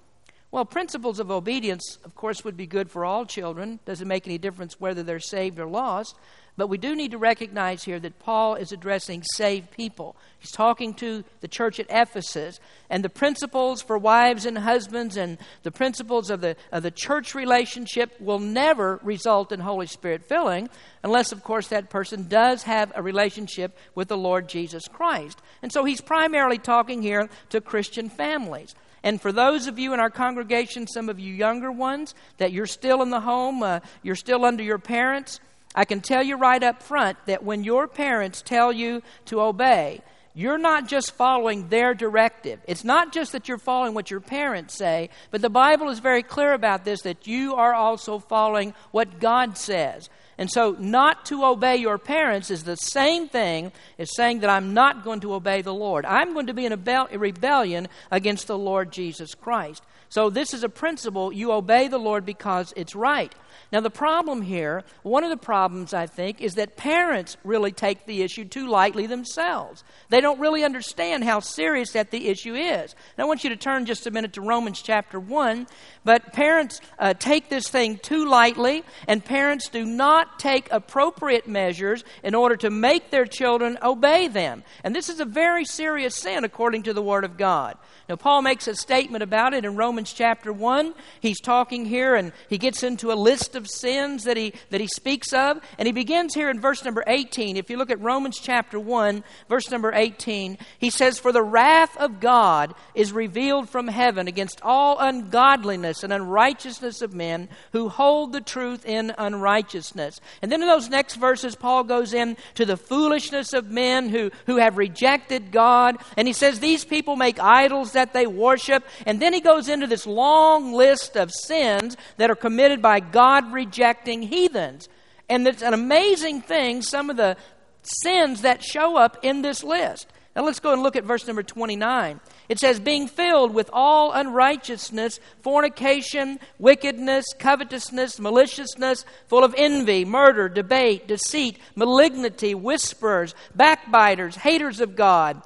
Well, 0.51 0.65
principles 0.65 1.21
of 1.21 1.31
obedience, 1.31 1.99
of 2.05 2.15
course, 2.15 2.43
would 2.43 2.57
be 2.57 2.67
good 2.67 2.91
for 2.91 3.05
all 3.05 3.27
children. 3.27 3.81
Doesn't 3.85 4.09
make 4.09 4.27
any 4.27 4.39
difference 4.39 4.81
whether 4.81 5.03
they're 5.03 5.21
saved 5.21 5.59
or 5.59 5.67
lost. 5.67 6.17
But 6.57 6.69
we 6.69 6.79
do 6.79 6.97
need 6.97 7.13
to 7.13 7.19
recognize 7.19 7.85
here 7.85 8.01
that 8.01 8.19
Paul 8.19 8.57
is 8.57 8.73
addressing 8.73 9.23
saved 9.35 9.71
people. 9.71 10.17
He's 10.41 10.51
talking 10.51 10.93
to 10.95 11.23
the 11.41 11.47
church 11.47 11.79
at 11.79 11.87
Ephesus. 11.89 12.59
And 12.91 13.05
the 13.05 13.11
principles 13.11 13.83
for 13.83 13.97
wives 13.97 14.45
and 14.45 14.59
husbands 14.59 15.17
and 15.17 15.39
the 15.63 15.71
principles 15.71 16.31
of 16.31 16.41
the, 16.41 16.57
of 16.73 16.83
the 16.83 16.91
church 16.91 17.35
relationship 17.35 18.19
will 18.19 18.41
never 18.41 18.99
result 19.05 19.53
in 19.53 19.61
Holy 19.61 19.87
Spirit 19.87 20.25
filling, 20.25 20.69
unless, 21.05 21.31
of 21.31 21.45
course, 21.45 21.69
that 21.69 21.91
person 21.91 22.27
does 22.27 22.65
have 22.65 22.91
a 22.97 23.03
relationship 23.03 23.77
with 23.95 24.09
the 24.09 24.19
Lord 24.19 24.49
Jesus 24.49 24.89
Christ. 24.89 25.41
And 25.63 25.71
so 25.71 25.85
he's 25.85 26.01
primarily 26.01 26.59
talking 26.59 27.03
here 27.03 27.29
to 27.51 27.61
Christian 27.61 28.09
families. 28.09 28.75
And 29.03 29.21
for 29.21 29.33
those 29.33 29.67
of 29.67 29.79
you 29.79 29.95
in 29.95 30.01
our 30.01 30.11
congregation, 30.11 30.87
some 30.87 31.09
of 31.09 31.21
you 31.21 31.33
younger 31.33 31.71
ones, 31.71 32.15
that 32.39 32.53
you're 32.53 32.67
still 32.67 33.03
in 33.03 33.11
the 33.11 33.21
home, 33.21 33.63
uh, 33.63 33.81
you're 34.03 34.17
still 34.17 34.45
under 34.45 34.63
your 34.63 34.79
parents, 34.79 35.41
I 35.75 35.85
can 35.85 36.01
tell 36.01 36.23
you 36.23 36.37
right 36.37 36.63
up 36.63 36.83
front 36.83 37.19
that 37.27 37.45
when 37.45 37.63
your 37.63 37.87
parents 37.87 38.43
tell 38.43 38.73
you 38.73 39.03
to 39.27 39.41
obey, 39.41 40.03
you're 40.35 40.59
not 40.59 40.87
just 40.87 41.13
following 41.13 41.69
their 41.69 41.95
directive. 41.95 42.61
It's 42.67 42.85
not 42.85 43.13
just 43.13 43.33
that 43.33 43.49
you're 43.49 43.59
following 43.59 43.95
what 43.95 44.11
your 44.11 44.21
parents 44.21 44.75
say, 44.75 45.11
but 45.31 45.43
the 45.43 45.51
Bible 45.51 45.89
is 45.89 45.99
very 45.99 46.23
clear 46.23 46.53
about 46.53 46.85
this 46.85 47.03
that 47.03 47.27
you 47.27 47.55
are 47.55 47.75
also 47.75 48.19
following 48.19 48.75
what 48.93 49.21
God 49.21 49.59
says. 49.59 50.09
And 50.39 50.49
so, 50.49 50.77
not 50.79 51.27
to 51.27 51.45
obey 51.45 51.77
your 51.77 51.99
parents 51.99 52.49
is 52.49 52.63
the 52.63 52.77
same 52.77 53.29
thing 53.29 53.73
as 53.99 54.15
saying 54.15 54.39
that 54.41 54.51
I'm 54.51 54.73
not 54.73 55.03
going 55.03 55.19
to 55.21 55.35
obey 55.35 55.63
the 55.63 55.75
Lord. 55.75 56.07
I'm 56.07 56.33
going 56.33 56.47
to 56.47 56.55
be 56.55 56.65
in 56.65 56.73
a 56.73 57.19
rebellion 57.19 57.89
against 58.13 58.47
the 58.47 58.57
Lord 58.57 58.93
Jesus 58.93 59.35
Christ. 59.35 59.83
So, 60.09 60.31
this 60.31 60.55
is 60.55 60.63
a 60.63 60.69
principle. 60.69 61.33
You 61.33 61.51
obey 61.51 61.89
the 61.89 61.99
Lord 61.99 62.25
because 62.25 62.73
it's 62.77 62.95
right. 62.95 63.35
Now, 63.71 63.81
the 63.81 63.91
problem 63.91 64.41
here, 64.41 64.83
one 65.03 65.25
of 65.25 65.31
the 65.31 65.37
problems, 65.37 65.93
I 65.93 66.07
think, 66.07 66.41
is 66.41 66.55
that 66.55 66.79
parents 66.79 67.37
really 67.45 67.71
take 67.71 68.07
the 68.07 68.23
issue 68.23 68.47
too 68.47 68.67
lightly 68.67 69.07
themselves. 69.07 69.85
They 70.09 70.23
don't 70.23 70.41
really 70.41 70.65
understand 70.65 71.25
how 71.25 71.41
serious 71.41 71.93
that 71.93 72.11
the 72.11 72.29
issue 72.29 72.55
is. 72.55 72.95
Now, 73.19 73.25
I 73.25 73.27
want 73.27 73.45
you 73.45 73.51
to 73.51 73.57
turn 73.57 73.85
just 73.85 74.07
a 74.07 74.11
minute 74.11 74.33
to 74.35 74.41
Romans 74.41 74.81
chapter 74.81 75.21
1. 75.21 75.67
But 76.03 76.33
parents 76.33 76.81
uh, 76.99 77.13
take 77.13 77.51
this 77.51 77.69
thing 77.69 77.99
too 77.99 78.25
lightly, 78.25 78.85
and 79.07 79.23
parents 79.23 79.69
do 79.69 79.85
not 79.85 80.39
take 80.39 80.69
appropriate 80.71 81.47
measures 81.47 82.05
in 82.23 82.35
order 82.35 82.57
to 82.57 82.71
make 82.71 83.11
their 83.11 83.27
children 83.27 83.77
obey 83.83 84.29
them. 84.29 84.65
And 84.83 84.97
this 84.97 85.11
is 85.11 85.21
a 85.21 85.27
very 85.27 85.67
serious 85.67 86.15
sin 86.15 86.45
according 86.45 86.85
to 86.85 86.95
the 86.95 87.03
Word 87.03 87.25
of 87.25 87.37
God. 87.37 87.77
Now, 88.09 88.17
Paul 88.17 88.41
makes 88.41 88.67
a 88.67 88.75
statement 88.75 89.23
about 89.23 89.53
it 89.53 89.67
in 89.67 89.77
Romans 89.77 90.15
chapter 90.15 90.51
1. 90.51 90.95
He's 91.21 91.41
talking 91.41 91.85
here 91.85 92.15
and 92.15 92.33
he 92.49 92.57
gets 92.57 92.83
into 92.83 93.13
a 93.13 93.15
list 93.15 93.55
of 93.59 93.69
sins 93.69 94.25
that 94.25 94.39
he, 94.39 94.55
that 94.71 94.81
he 94.81 94.87
speaks 94.87 95.35
of. 95.35 95.61
And 95.77 95.85
he 95.85 95.93
begins 95.93 96.33
here 96.33 96.49
in 96.49 96.61
verse 96.61 96.83
number 96.83 97.05
18. 97.07 97.59
If 97.59 97.69
you 97.69 97.77
look 97.77 97.91
at 97.91 98.01
Romans 98.01 98.39
chapter 98.41 98.81
1, 98.81 99.23
verse 99.51 99.71
number 99.71 99.93
18, 99.93 100.57
he 100.79 100.89
says, 100.89 101.19
For 101.19 101.31
the 101.31 101.43
wrath 101.43 101.95
of 101.99 102.21
God 102.21 102.75
is 102.95 103.13
revealed 103.13 103.69
from 103.69 103.89
heaven 103.89 104.27
against 104.29 104.61
all 104.63 104.99
ungodliness 104.99 106.03
and 106.03 106.13
unrighteousness 106.13 107.03
of 107.03 107.13
men 107.13 107.51
who 107.73 107.91
hold 107.91 108.33
the 108.33 108.41
truth 108.41 108.87
in 108.87 109.13
unrighteousness. 109.19 110.21
And 110.41 110.51
then 110.51 110.63
in 110.63 110.69
those 110.69 110.89
next 110.89 111.17
verses, 111.17 111.55
Paul 111.55 111.85
goes 111.85 112.15
in 112.15 112.37
to 112.55 112.65
the 112.65 112.77
foolishness 112.77 113.53
of 113.53 113.71
men 113.71 114.09
who, 114.09 114.31
who 114.47 114.57
have 114.57 114.79
rejected 114.79 115.51
God. 115.53 115.97
And 116.17 116.29
he 116.29 116.33
says, 116.33 116.61
These 116.61 116.85
people 116.85 117.17
make 117.17 117.41
idols 117.41 117.93
that 117.93 118.13
they 118.13 118.27
worship. 118.27 118.85
And 119.05 119.21
then 119.21 119.35
he 119.35 119.41
goes 119.41 119.69
into 119.69 119.87
this 119.87 120.07
long 120.07 120.73
list 120.73 121.17
of 121.17 121.33
sins 121.33 121.97
that 122.17 122.31
are 122.31 122.37
committed 122.37 122.81
by 122.81 123.01
God 123.01 123.48
rejecting 123.53 124.23
heathens. 124.23 124.89
And 125.29 125.47
it's 125.47 125.63
an 125.63 125.75
amazing 125.75 126.41
thing, 126.43 126.83
some 126.83 127.11
of 127.11 127.17
the 127.17 127.37
sins 127.83 128.43
that 128.43 128.63
show 128.63 128.97
up 128.97 129.19
in 129.23 129.43
this 129.43 129.63
list. 129.63 130.07
Now 130.35 130.45
let's 130.45 130.61
go 130.61 130.73
and 130.73 130.83
look 130.83 130.95
at 130.95 131.05
verse 131.05 131.27
number 131.27 131.43
29. 131.43 132.21
It 132.49 132.59
says, 132.59 132.79
being 132.79 133.09
filled 133.09 133.53
with 133.53 133.69
all 133.73 134.13
unrighteousness, 134.13 135.21
fornication, 135.43 136.39
wickedness, 136.59 137.25
covetousness, 137.39 138.21
maliciousness, 138.21 139.05
full 139.27 139.45
of 139.45 139.55
envy, 139.59 140.05
murder, 140.05 140.49
debate, 140.49 141.09
deceit, 141.09 141.59
malignity, 141.75 142.55
whisperers, 142.55 143.35
backbiters, 143.55 144.37
haters 144.37 144.81
of 144.81 144.97
God 144.97 145.43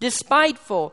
despiteful, 0.00 0.92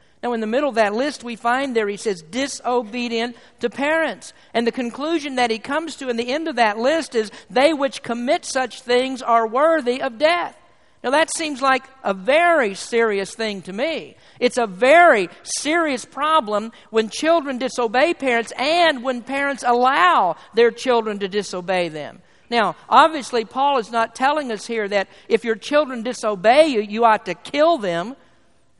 Now, 0.23 0.33
in 0.33 0.39
the 0.39 0.47
middle 0.47 0.69
of 0.69 0.75
that 0.75 0.93
list, 0.93 1.23
we 1.23 1.35
find 1.35 1.75
there 1.75 1.87
he 1.87 1.97
says, 1.97 2.21
disobedient 2.21 3.35
to 3.59 3.71
parents. 3.71 4.33
And 4.53 4.67
the 4.67 4.71
conclusion 4.71 5.35
that 5.35 5.49
he 5.49 5.57
comes 5.57 5.95
to 5.95 6.09
in 6.09 6.17
the 6.17 6.31
end 6.31 6.47
of 6.47 6.57
that 6.57 6.77
list 6.77 7.15
is, 7.15 7.31
they 7.49 7.73
which 7.73 8.03
commit 8.03 8.45
such 8.45 8.81
things 8.81 9.23
are 9.23 9.47
worthy 9.47 9.99
of 10.01 10.19
death. 10.19 10.55
Now, 11.03 11.09
that 11.09 11.33
seems 11.35 11.63
like 11.63 11.83
a 12.03 12.13
very 12.13 12.75
serious 12.75 13.33
thing 13.33 13.63
to 13.63 13.73
me. 13.73 14.15
It's 14.39 14.59
a 14.59 14.67
very 14.67 15.29
serious 15.41 16.05
problem 16.05 16.71
when 16.91 17.09
children 17.09 17.57
disobey 17.57 18.13
parents 18.13 18.53
and 18.55 19.03
when 19.03 19.23
parents 19.23 19.63
allow 19.65 20.35
their 20.53 20.69
children 20.69 21.17
to 21.19 21.27
disobey 21.27 21.89
them. 21.89 22.21
Now, 22.51 22.75
obviously, 22.87 23.45
Paul 23.45 23.79
is 23.79 23.91
not 23.91 24.13
telling 24.13 24.51
us 24.51 24.67
here 24.67 24.87
that 24.89 25.07
if 25.27 25.43
your 25.43 25.55
children 25.55 26.03
disobey 26.03 26.67
you, 26.67 26.81
you 26.81 27.05
ought 27.05 27.25
to 27.25 27.33
kill 27.33 27.79
them. 27.79 28.15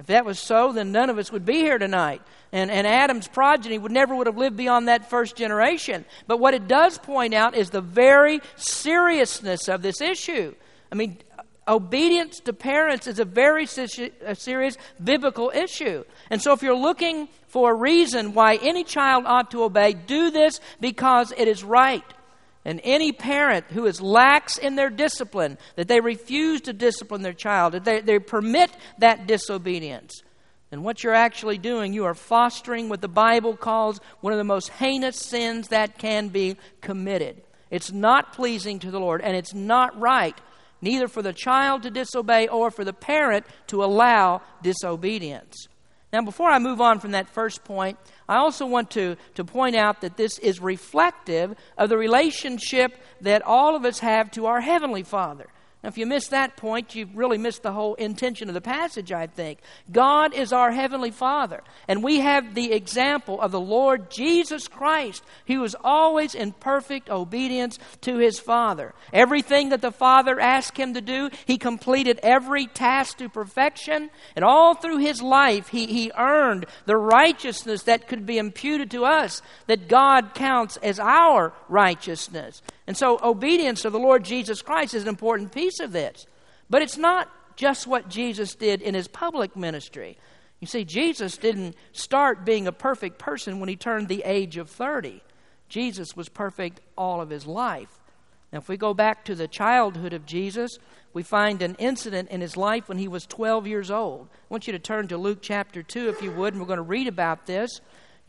If 0.02 0.08
that 0.08 0.26
was 0.26 0.40
so, 0.40 0.74
then 0.74 0.92
none 0.92 1.12
of 1.12 1.20
us 1.20 1.32
would 1.32 1.46
be 1.46 1.58
here 1.58 1.78
tonight. 1.78 2.24
And, 2.52 2.72
and 2.72 2.88
Adam's 2.88 3.28
progeny 3.28 3.78
would 3.78 3.92
never 3.92 4.16
would 4.16 4.26
have 4.26 4.36
lived 4.36 4.58
beyond 4.58 4.88
that 4.88 5.12
first 5.12 5.36
generation. 5.36 6.06
But 6.26 6.40
what 6.40 6.56
it 6.56 6.68
does 6.68 6.98
point 6.98 7.36
out 7.36 7.56
is 7.56 7.70
the 7.70 7.82
very 7.82 8.42
seriousness 8.56 9.70
of 9.70 9.84
this 9.84 10.02
issue. 10.02 10.56
I 10.92 10.96
mean, 10.96 11.20
obedience 11.68 12.40
to 12.42 12.52
parents 12.52 13.06
is 13.06 13.20
a 13.20 13.26
very 13.26 13.68
serious 13.68 14.78
biblical 15.04 15.52
issue. 15.54 16.04
And 16.32 16.42
so 16.42 16.52
if 16.54 16.64
you're 16.64 16.74
looking 16.74 17.28
for 17.46 17.70
a 17.70 17.76
reason 17.76 18.34
why 18.34 18.56
any 18.56 18.84
child 18.84 19.26
ought 19.28 19.52
to 19.52 19.62
obey, 19.62 19.94
do 19.94 20.32
this 20.32 20.60
because 20.80 21.32
it 21.38 21.48
is 21.48 21.64
right. 21.64 22.04
And 22.64 22.80
any 22.84 23.12
parent 23.12 23.66
who 23.70 23.86
is 23.86 24.02
lax 24.02 24.58
in 24.58 24.76
their 24.76 24.90
discipline, 24.90 25.58
that 25.76 25.88
they 25.88 26.00
refuse 26.00 26.62
to 26.62 26.74
discipline 26.74 27.24
their 27.24 27.34
child, 27.34 27.74
that 27.74 27.86
they, 27.86 28.02
they 28.02 28.20
permit 28.20 28.72
that 29.00 29.26
disobedience, 29.26 30.22
then 30.72 30.84
what 30.84 31.04
you're 31.04 31.14
actually 31.14 31.58
doing, 31.58 31.92
you 31.92 32.06
are 32.06 32.14
fostering 32.14 32.88
what 32.88 33.02
the 33.02 33.10
Bible 33.10 33.58
calls 33.58 34.00
one 34.22 34.32
of 34.32 34.38
the 34.38 34.46
most 34.46 34.70
heinous 34.70 35.18
sins 35.18 35.68
that 35.68 35.98
can 35.98 36.30
be 36.30 36.56
committed. 36.80 37.44
It's 37.70 37.92
not 37.92 38.34
pleasing 38.34 38.80
to 38.80 38.90
the 38.90 39.00
Lord, 39.00 39.22
and 39.22 39.36
it's 39.36 39.54
not 39.54 40.00
right, 40.00 40.40
neither 40.82 41.10
for 41.10 41.22
the 41.22 41.34
child 41.34 41.84
to 41.84 41.92
disobey 41.92 42.48
or 42.48 42.72
for 42.72 42.86
the 42.86 42.94
parent 42.94 43.46
to 43.68 43.84
allow 43.84 44.42
disobedience. 44.64 45.68
Now, 46.14 46.22
before 46.22 46.50
I 46.50 46.60
move 46.60 46.80
on 46.80 47.00
from 47.00 47.12
that 47.12 47.30
first 47.30 47.66
point, 47.66 47.98
I 48.32 48.38
also 48.38 48.66
want 48.66 48.92
to, 48.92 49.18
to 49.36 49.44
point 49.44 49.76
out 49.76 50.00
that 50.00 50.16
this 50.16 50.40
is 50.40 50.62
reflective 50.62 51.54
of 51.78 51.90
the 51.90 51.98
relationship 51.98 52.98
that 53.20 53.42
all 53.42 53.76
of 53.76 53.84
us 53.84 54.00
have 54.00 54.32
to 54.32 54.46
our 54.46 54.62
Heavenly 54.62 55.04
Father. 55.04 55.48
Now, 55.84 55.88
if 55.88 55.98
you 55.98 56.06
miss 56.06 56.28
that 56.28 56.58
point, 56.58 56.94
you've 56.94 57.18
really 57.18 57.40
missed 57.40 57.64
the 57.64 57.72
whole 57.72 57.96
intention 57.96 58.48
of 58.50 58.54
the 58.54 58.62
passage, 58.62 59.12
I 59.12 59.26
think. 59.26 59.60
God 59.92 60.36
is 60.36 60.54
our 60.54 60.72
Heavenly 60.72 61.10
Father, 61.10 61.64
and 61.88 62.04
we 62.04 62.20
have 62.20 62.54
the 62.54 62.72
example 62.72 63.42
of 63.42 63.52
the 63.52 63.60
Lord 63.60 64.12
Jesus 64.12 64.68
Christ, 64.68 65.24
who 65.48 65.60
was 65.60 65.76
always 65.84 66.36
in 66.36 66.52
perfect 66.52 67.10
obedience 67.10 67.80
to 68.02 68.18
His 68.18 68.40
Father. 68.40 68.94
Everything 69.12 69.70
that 69.70 69.82
the 69.82 69.92
Father 69.92 70.40
asked 70.40 70.78
Him 70.78 70.94
to 70.94 71.02
do, 71.02 71.32
He 71.46 71.58
completed 71.58 72.20
every 72.22 72.68
task 72.68 73.18
to 73.18 73.28
perfection, 73.28 74.12
and 74.36 74.46
all 74.46 74.76
through 74.76 75.00
His 75.00 75.20
life, 75.20 75.70
He, 75.70 75.88
he 75.88 76.12
earned 76.16 76.68
the 76.86 76.98
righteousness 76.98 77.84
that 77.84 78.08
could 78.08 78.28
be 78.28 78.38
imputed 78.38 78.92
to 78.92 79.06
us, 79.06 79.42
that 79.66 79.88
God 79.88 80.36
counts 80.36 80.78
as 80.78 81.00
our 81.00 81.54
righteousness. 81.68 82.62
And 82.88 82.98
so, 82.98 83.20
obedience 83.24 83.84
to 83.84 83.90
the 83.90 84.00
Lord 84.00 84.24
Jesus 84.24 84.62
Christ 84.62 84.94
is 84.94 85.04
an 85.04 85.10
important 85.10 85.52
piece 85.52 85.80
of 85.80 85.92
this. 85.92 86.26
But 86.70 86.82
it's 86.82 86.98
not 86.98 87.30
just 87.56 87.88
what 87.88 88.10
Jesus 88.10 88.56
did 88.56 88.82
in 88.82 88.96
his 88.96 89.08
public 89.08 89.56
ministry. 89.56 90.18
You 90.60 90.68
see, 90.68 90.86
Jesus 90.86 91.38
didn't 91.38 91.76
start 91.92 92.46
being 92.46 92.68
a 92.68 92.72
perfect 92.72 93.18
person 93.18 93.60
when 93.60 93.70
he 93.70 93.76
turned 93.76 94.08
the 94.08 94.24
age 94.26 94.58
of 94.58 94.70
30. 94.70 95.22
Jesus 95.70 96.16
was 96.16 96.30
perfect 96.30 96.82
all 96.98 97.22
of 97.22 97.30
his 97.30 97.48
life. 97.48 97.90
Now, 98.52 98.60
if 98.60 98.68
we 98.68 98.78
go 98.78 98.94
back 98.94 99.26
to 99.26 99.36
the 99.36 99.48
childhood 99.48 100.14
of 100.14 100.26
Jesus, 100.26 100.78
we 101.14 101.24
find 101.24 101.62
an 101.62 101.76
incident 101.76 102.30
in 102.30 102.42
his 102.42 102.58
life 102.58 102.90
when 102.90 102.98
he 102.98 103.08
was 103.08 103.26
12 103.26 103.66
years 103.66 103.90
old. 103.90 104.28
I 104.32 104.38
want 104.50 104.68
you 104.68 104.74
to 104.74 104.80
turn 104.80 105.08
to 105.08 105.18
Luke 105.18 105.40
chapter 105.42 105.82
2, 105.82 106.10
if 106.10 106.22
you 106.22 106.32
would, 106.32 106.54
and 106.54 106.62
we're 106.62 106.68
going 106.68 106.78
to 106.78 106.84
read 106.84 107.08
about 107.08 107.46
this. 107.46 107.80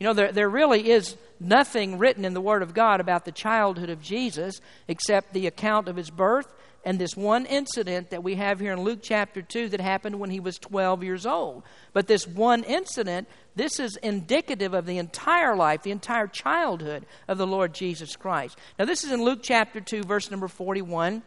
You 0.03 0.09
know, 0.09 0.15
there, 0.15 0.31
there 0.33 0.49
really 0.49 0.91
is 0.91 1.15
nothing 1.39 1.97
written 1.97 2.25
in 2.25 2.33
the 2.33 2.41
Word 2.41 2.61
of 2.61 2.73
God 2.73 2.99
about 2.99 3.23
the 3.23 3.31
childhood 3.31 3.89
of 3.89 4.01
Jesus 4.01 4.59
except 4.89 5.31
the 5.31 5.47
account 5.47 5.87
of 5.87 5.95
his 5.95 6.09
birth 6.09 6.53
and 6.83 6.99
this 6.99 7.15
one 7.15 7.45
incident 7.45 8.09
that 8.09 8.21
we 8.21 8.35
have 8.35 8.59
here 8.59 8.73
in 8.73 8.81
Luke 8.81 8.99
chapter 9.01 9.41
2 9.41 9.69
that 9.69 9.79
happened 9.79 10.19
when 10.19 10.29
he 10.29 10.41
was 10.41 10.57
12 10.57 11.05
years 11.05 11.25
old. 11.25 11.63
But 11.93 12.07
this 12.07 12.27
one 12.27 12.65
incident, 12.65 13.29
this 13.55 13.79
is 13.79 13.95
indicative 13.95 14.73
of 14.73 14.85
the 14.85 14.97
entire 14.97 15.55
life, 15.55 15.83
the 15.83 15.91
entire 15.91 16.27
childhood 16.27 17.05
of 17.29 17.37
the 17.37 17.47
Lord 17.47 17.73
Jesus 17.73 18.17
Christ. 18.17 18.57
Now, 18.77 18.83
this 18.83 19.05
is 19.05 19.11
in 19.13 19.23
Luke 19.23 19.39
chapter 19.41 19.79
2, 19.79 20.03
verse 20.03 20.29
number 20.29 20.49
41. 20.49 21.23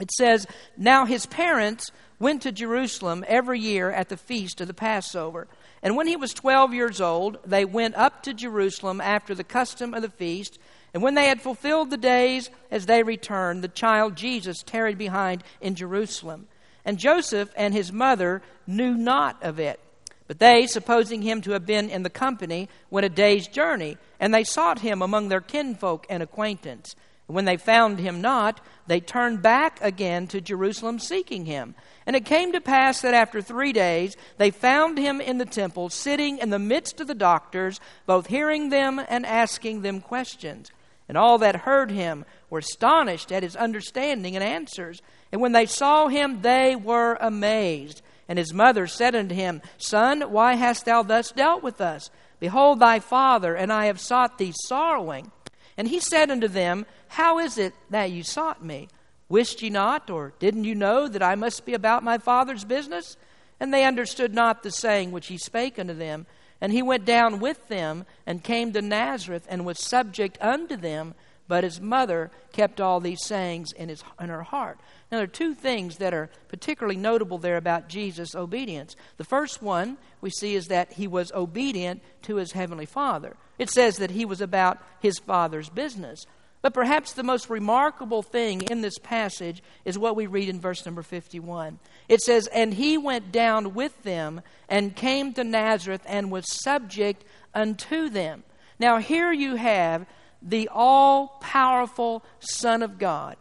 It 0.00 0.10
says, 0.10 0.48
Now 0.76 1.04
his 1.04 1.26
parents 1.26 1.92
went 2.18 2.42
to 2.42 2.50
Jerusalem 2.50 3.24
every 3.28 3.60
year 3.60 3.92
at 3.92 4.08
the 4.08 4.16
feast 4.16 4.60
of 4.60 4.66
the 4.66 4.74
Passover. 4.74 5.46
And 5.82 5.96
when 5.96 6.06
he 6.06 6.16
was 6.16 6.32
12 6.32 6.74
years 6.74 7.00
old, 7.00 7.38
they 7.44 7.64
went 7.64 7.96
up 7.96 8.22
to 8.22 8.34
Jerusalem 8.34 9.00
after 9.00 9.34
the 9.34 9.44
custom 9.44 9.94
of 9.94 10.02
the 10.02 10.10
feast. 10.10 10.58
And 10.94 11.02
when 11.02 11.14
they 11.14 11.26
had 11.26 11.40
fulfilled 11.40 11.90
the 11.90 11.96
days 11.96 12.50
as 12.70 12.86
they 12.86 13.02
returned, 13.02 13.64
the 13.64 13.68
child 13.68 14.16
Jesus 14.16 14.62
tarried 14.62 14.98
behind 14.98 15.42
in 15.60 15.74
Jerusalem. 15.74 16.46
And 16.84 16.98
Joseph 16.98 17.50
and 17.56 17.74
his 17.74 17.92
mother 17.92 18.42
knew 18.66 18.94
not 18.94 19.42
of 19.42 19.58
it. 19.58 19.80
But 20.28 20.38
they, 20.38 20.66
supposing 20.66 21.22
him 21.22 21.40
to 21.42 21.52
have 21.52 21.66
been 21.66 21.90
in 21.90 22.04
the 22.04 22.10
company, 22.10 22.68
went 22.90 23.06
a 23.06 23.08
day's 23.08 23.48
journey, 23.48 23.98
and 24.20 24.32
they 24.32 24.44
sought 24.44 24.78
him 24.78 25.02
among 25.02 25.28
their 25.28 25.40
kinfolk 25.40 26.06
and 26.08 26.22
acquaintance. 26.22 26.94
And 27.28 27.36
when 27.36 27.44
they 27.44 27.56
found 27.56 27.98
him 27.98 28.20
not, 28.20 28.60
they 28.86 29.00
turned 29.00 29.42
back 29.42 29.78
again 29.80 30.26
to 30.28 30.40
Jerusalem 30.40 30.98
seeking 30.98 31.46
him. 31.46 31.74
And 32.06 32.16
it 32.16 32.24
came 32.24 32.52
to 32.52 32.60
pass 32.60 33.00
that 33.00 33.14
after 33.14 33.40
three 33.40 33.72
days 33.72 34.16
they 34.38 34.50
found 34.50 34.98
him 34.98 35.20
in 35.20 35.38
the 35.38 35.44
temple, 35.44 35.88
sitting 35.88 36.38
in 36.38 36.50
the 36.50 36.58
midst 36.58 37.00
of 37.00 37.06
the 37.06 37.14
doctors, 37.14 37.80
both 38.06 38.26
hearing 38.26 38.68
them 38.68 39.00
and 39.08 39.24
asking 39.24 39.82
them 39.82 40.00
questions. 40.00 40.70
And 41.08 41.16
all 41.18 41.38
that 41.38 41.56
heard 41.56 41.90
him 41.90 42.24
were 42.50 42.60
astonished 42.60 43.32
at 43.32 43.42
his 43.42 43.56
understanding 43.56 44.34
and 44.34 44.44
answers. 44.44 45.02
And 45.30 45.40
when 45.40 45.52
they 45.52 45.66
saw 45.66 46.08
him, 46.08 46.42
they 46.42 46.76
were 46.76 47.16
amazed. 47.20 48.02
And 48.28 48.38
his 48.38 48.54
mother 48.54 48.86
said 48.86 49.14
unto 49.14 49.34
him, 49.34 49.62
Son, 49.78 50.22
why 50.22 50.54
hast 50.54 50.86
thou 50.86 51.02
thus 51.02 51.32
dealt 51.32 51.62
with 51.62 51.80
us? 51.80 52.10
Behold, 52.40 52.80
thy 52.80 52.98
father 52.98 53.54
and 53.54 53.72
I 53.72 53.86
have 53.86 54.00
sought 54.00 54.38
thee 54.38 54.52
sorrowing. 54.66 55.30
And 55.76 55.88
he 55.88 56.00
said 56.00 56.30
unto 56.30 56.48
them, 56.48 56.86
How 57.08 57.38
is 57.38 57.58
it 57.58 57.74
that 57.90 58.10
you 58.10 58.22
sought 58.22 58.64
me? 58.64 58.88
Wist 59.28 59.62
ye 59.62 59.70
not, 59.70 60.10
or 60.10 60.34
didn't 60.38 60.64
you 60.64 60.74
know 60.74 61.08
that 61.08 61.22
I 61.22 61.34
must 61.34 61.64
be 61.64 61.74
about 61.74 62.04
my 62.04 62.18
father's 62.18 62.64
business? 62.64 63.16
And 63.58 63.72
they 63.72 63.84
understood 63.84 64.34
not 64.34 64.62
the 64.62 64.70
saying 64.70 65.12
which 65.12 65.28
he 65.28 65.38
spake 65.38 65.78
unto 65.78 65.94
them. 65.94 66.26
And 66.60 66.72
he 66.72 66.82
went 66.82 67.04
down 67.04 67.40
with 67.40 67.68
them 67.68 68.04
and 68.26 68.44
came 68.44 68.72
to 68.72 68.82
Nazareth 68.82 69.46
and 69.48 69.64
was 69.64 69.80
subject 69.80 70.38
unto 70.40 70.76
them. 70.76 71.14
But 71.52 71.64
his 71.64 71.82
mother 71.82 72.30
kept 72.52 72.80
all 72.80 72.98
these 72.98 73.26
sayings 73.26 73.72
in, 73.72 73.90
his, 73.90 74.02
in 74.18 74.30
her 74.30 74.42
heart. 74.42 74.78
Now, 75.10 75.18
there 75.18 75.24
are 75.24 75.26
two 75.26 75.52
things 75.52 75.98
that 75.98 76.14
are 76.14 76.30
particularly 76.48 76.96
notable 76.96 77.36
there 77.36 77.58
about 77.58 77.90
Jesus' 77.90 78.34
obedience. 78.34 78.96
The 79.18 79.24
first 79.24 79.60
one 79.60 79.98
we 80.22 80.30
see 80.30 80.54
is 80.54 80.68
that 80.68 80.94
he 80.94 81.06
was 81.06 81.30
obedient 81.32 82.00
to 82.22 82.36
his 82.36 82.52
heavenly 82.52 82.86
Father. 82.86 83.36
It 83.58 83.68
says 83.68 83.98
that 83.98 84.12
he 84.12 84.24
was 84.24 84.40
about 84.40 84.78
his 85.00 85.18
Father's 85.18 85.68
business. 85.68 86.24
But 86.62 86.72
perhaps 86.72 87.12
the 87.12 87.22
most 87.22 87.50
remarkable 87.50 88.22
thing 88.22 88.62
in 88.62 88.80
this 88.80 88.98
passage 88.98 89.62
is 89.84 89.98
what 89.98 90.16
we 90.16 90.26
read 90.26 90.48
in 90.48 90.58
verse 90.58 90.86
number 90.86 91.02
51. 91.02 91.78
It 92.08 92.22
says, 92.22 92.46
And 92.46 92.72
he 92.72 92.96
went 92.96 93.30
down 93.30 93.74
with 93.74 94.04
them 94.04 94.40
and 94.70 94.96
came 94.96 95.34
to 95.34 95.44
Nazareth 95.44 96.00
and 96.06 96.32
was 96.32 96.50
subject 96.64 97.26
unto 97.52 98.08
them. 98.08 98.42
Now, 98.78 98.96
here 98.96 99.30
you 99.30 99.56
have 99.56 100.06
the 100.42 100.68
all 100.72 101.38
powerful 101.40 102.24
Son 102.40 102.82
of 102.82 102.98
God. 102.98 103.36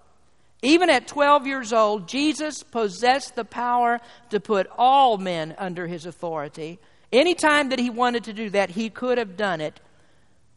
Even 0.62 0.90
at 0.90 1.08
12 1.08 1.48
years 1.48 1.74
old, 1.74 2.08
Jesus 2.08 2.62
possessed 2.62 3.36
the 3.36 3.46
power 3.46 4.00
to 4.30 4.40
put 4.40 4.68
all 4.78 5.18
men 5.18 5.56
under 5.58 5.88
his 5.88 6.06
authority. 6.06 6.80
Anytime 7.12 7.70
that 7.70 7.80
he 7.80 7.90
wanted 7.90 8.26
to 8.26 8.34
do 8.34 8.50
that, 8.52 8.72
he 8.72 8.90
could 8.90 9.18
have 9.18 9.36
done 9.36 9.60
it 9.60 9.80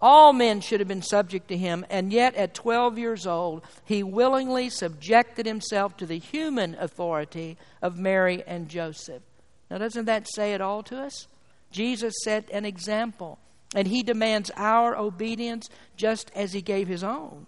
all 0.04 0.34
men 0.34 0.60
should 0.60 0.80
have 0.80 0.88
been 0.88 1.00
subject 1.00 1.48
to 1.48 1.56
him, 1.56 1.86
and 1.88 2.12
yet 2.12 2.34
at 2.34 2.52
12 2.52 2.98
years 2.98 3.26
old, 3.26 3.62
he 3.86 4.02
willingly 4.02 4.68
subjected 4.68 5.46
himself 5.46 5.96
to 5.96 6.04
the 6.04 6.18
human 6.18 6.76
authority 6.78 7.56
of 7.80 7.98
Mary 7.98 8.44
and 8.46 8.68
Joseph. 8.68 9.22
Now, 9.70 9.78
doesn't 9.78 10.04
that 10.04 10.28
say 10.28 10.52
it 10.52 10.60
all 10.60 10.82
to 10.82 11.00
us? 11.00 11.26
Jesus 11.70 12.12
set 12.22 12.50
an 12.50 12.66
example, 12.66 13.38
and 13.74 13.88
he 13.88 14.02
demands 14.02 14.50
our 14.56 14.96
obedience 14.96 15.68
just 15.96 16.30
as 16.34 16.52
he 16.52 16.62
gave 16.62 16.88
his 16.88 17.04
own. 17.04 17.46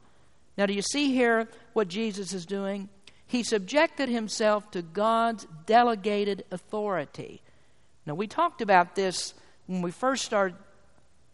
Now, 0.59 0.67
do 0.67 0.73
you 0.73 0.83
see 0.83 1.13
here 1.13 1.49
what 1.73 1.89
Jesus 1.89 2.33
is 2.33 2.45
doing? 2.45 2.89
He 3.27 3.43
subjected 3.43 4.09
himself 4.09 4.71
to 4.73 4.83
God's 4.83 5.47
delegated 5.67 6.45
authority. 6.51 7.43
Now, 8.07 8.15
we 8.15 8.27
talked 8.27 8.61
about 8.61 8.95
this 8.95 9.35
when 9.67 9.83
we 9.83 9.91
first 9.91 10.25
started 10.25 10.57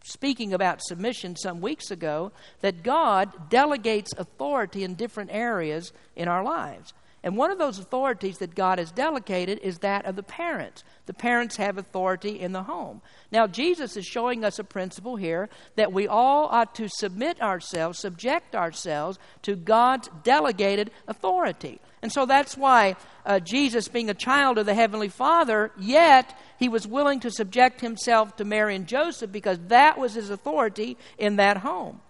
speaking 0.03 0.53
about 0.53 0.83
submission 0.83 1.35
some 1.35 1.61
weeks 1.61 1.89
ago 1.89 2.31
that 2.61 2.83
God 2.83 3.49
delegates 3.49 4.11
authority 4.17 4.83
in 4.83 4.95
different 4.95 5.29
areas 5.31 5.93
in 6.15 6.27
our 6.27 6.43
lives. 6.43 6.93
And 7.23 7.37
one 7.37 7.51
of 7.51 7.57
those 7.57 7.79
authorities 7.79 8.39
that 8.39 8.53
God 8.53 8.79
has 8.79 8.91
delegated 8.91 9.59
is 9.59 9.79
that 9.79 10.05
of 10.05 10.17
the 10.17 10.23
parents. 10.23 10.83
The 11.05 11.13
parents 11.13 11.55
have 11.55 11.77
authority 11.77 12.37
in 12.39 12.51
the 12.51 12.63
home. 12.63 13.01
Now, 13.31 13.47
Jesus 13.47 13.95
is 13.95 14.05
showing 14.05 14.43
us 14.43 14.59
a 14.59 14.63
principle 14.63 15.15
here 15.15 15.49
that 15.77 15.93
we 15.93 16.05
all 16.05 16.47
ought 16.47 16.75
to 16.75 16.89
submit 16.89 17.41
ourselves, 17.41 17.99
subject 17.99 18.55
ourselves 18.55 19.19
to 19.43 19.55
God's 19.55 20.09
delegated 20.23 20.91
authority. 21.07 21.79
And 22.01 22.11
so 22.11 22.25
that's 22.25 22.57
why 22.57 22.97
uh, 23.25 23.39
Jesus, 23.39 23.87
being 23.87 24.09
a 24.09 24.13
child 24.13 24.57
of 24.57 24.65
the 24.65 24.73
Heavenly 24.73 25.07
Father, 25.07 25.71
yet 25.79 26.37
he 26.59 26.67
was 26.67 26.85
willing 26.85 27.21
to 27.21 27.31
subject 27.31 27.79
himself 27.79 28.35
to 28.35 28.43
Mary 28.43 28.75
and 28.75 28.85
Joseph 28.85 29.31
because 29.31 29.59
that 29.67 29.97
was 29.97 30.13
his 30.13 30.29
authority 30.29 30.97
in 31.17 31.37
that 31.37 31.57
home. 31.57 32.01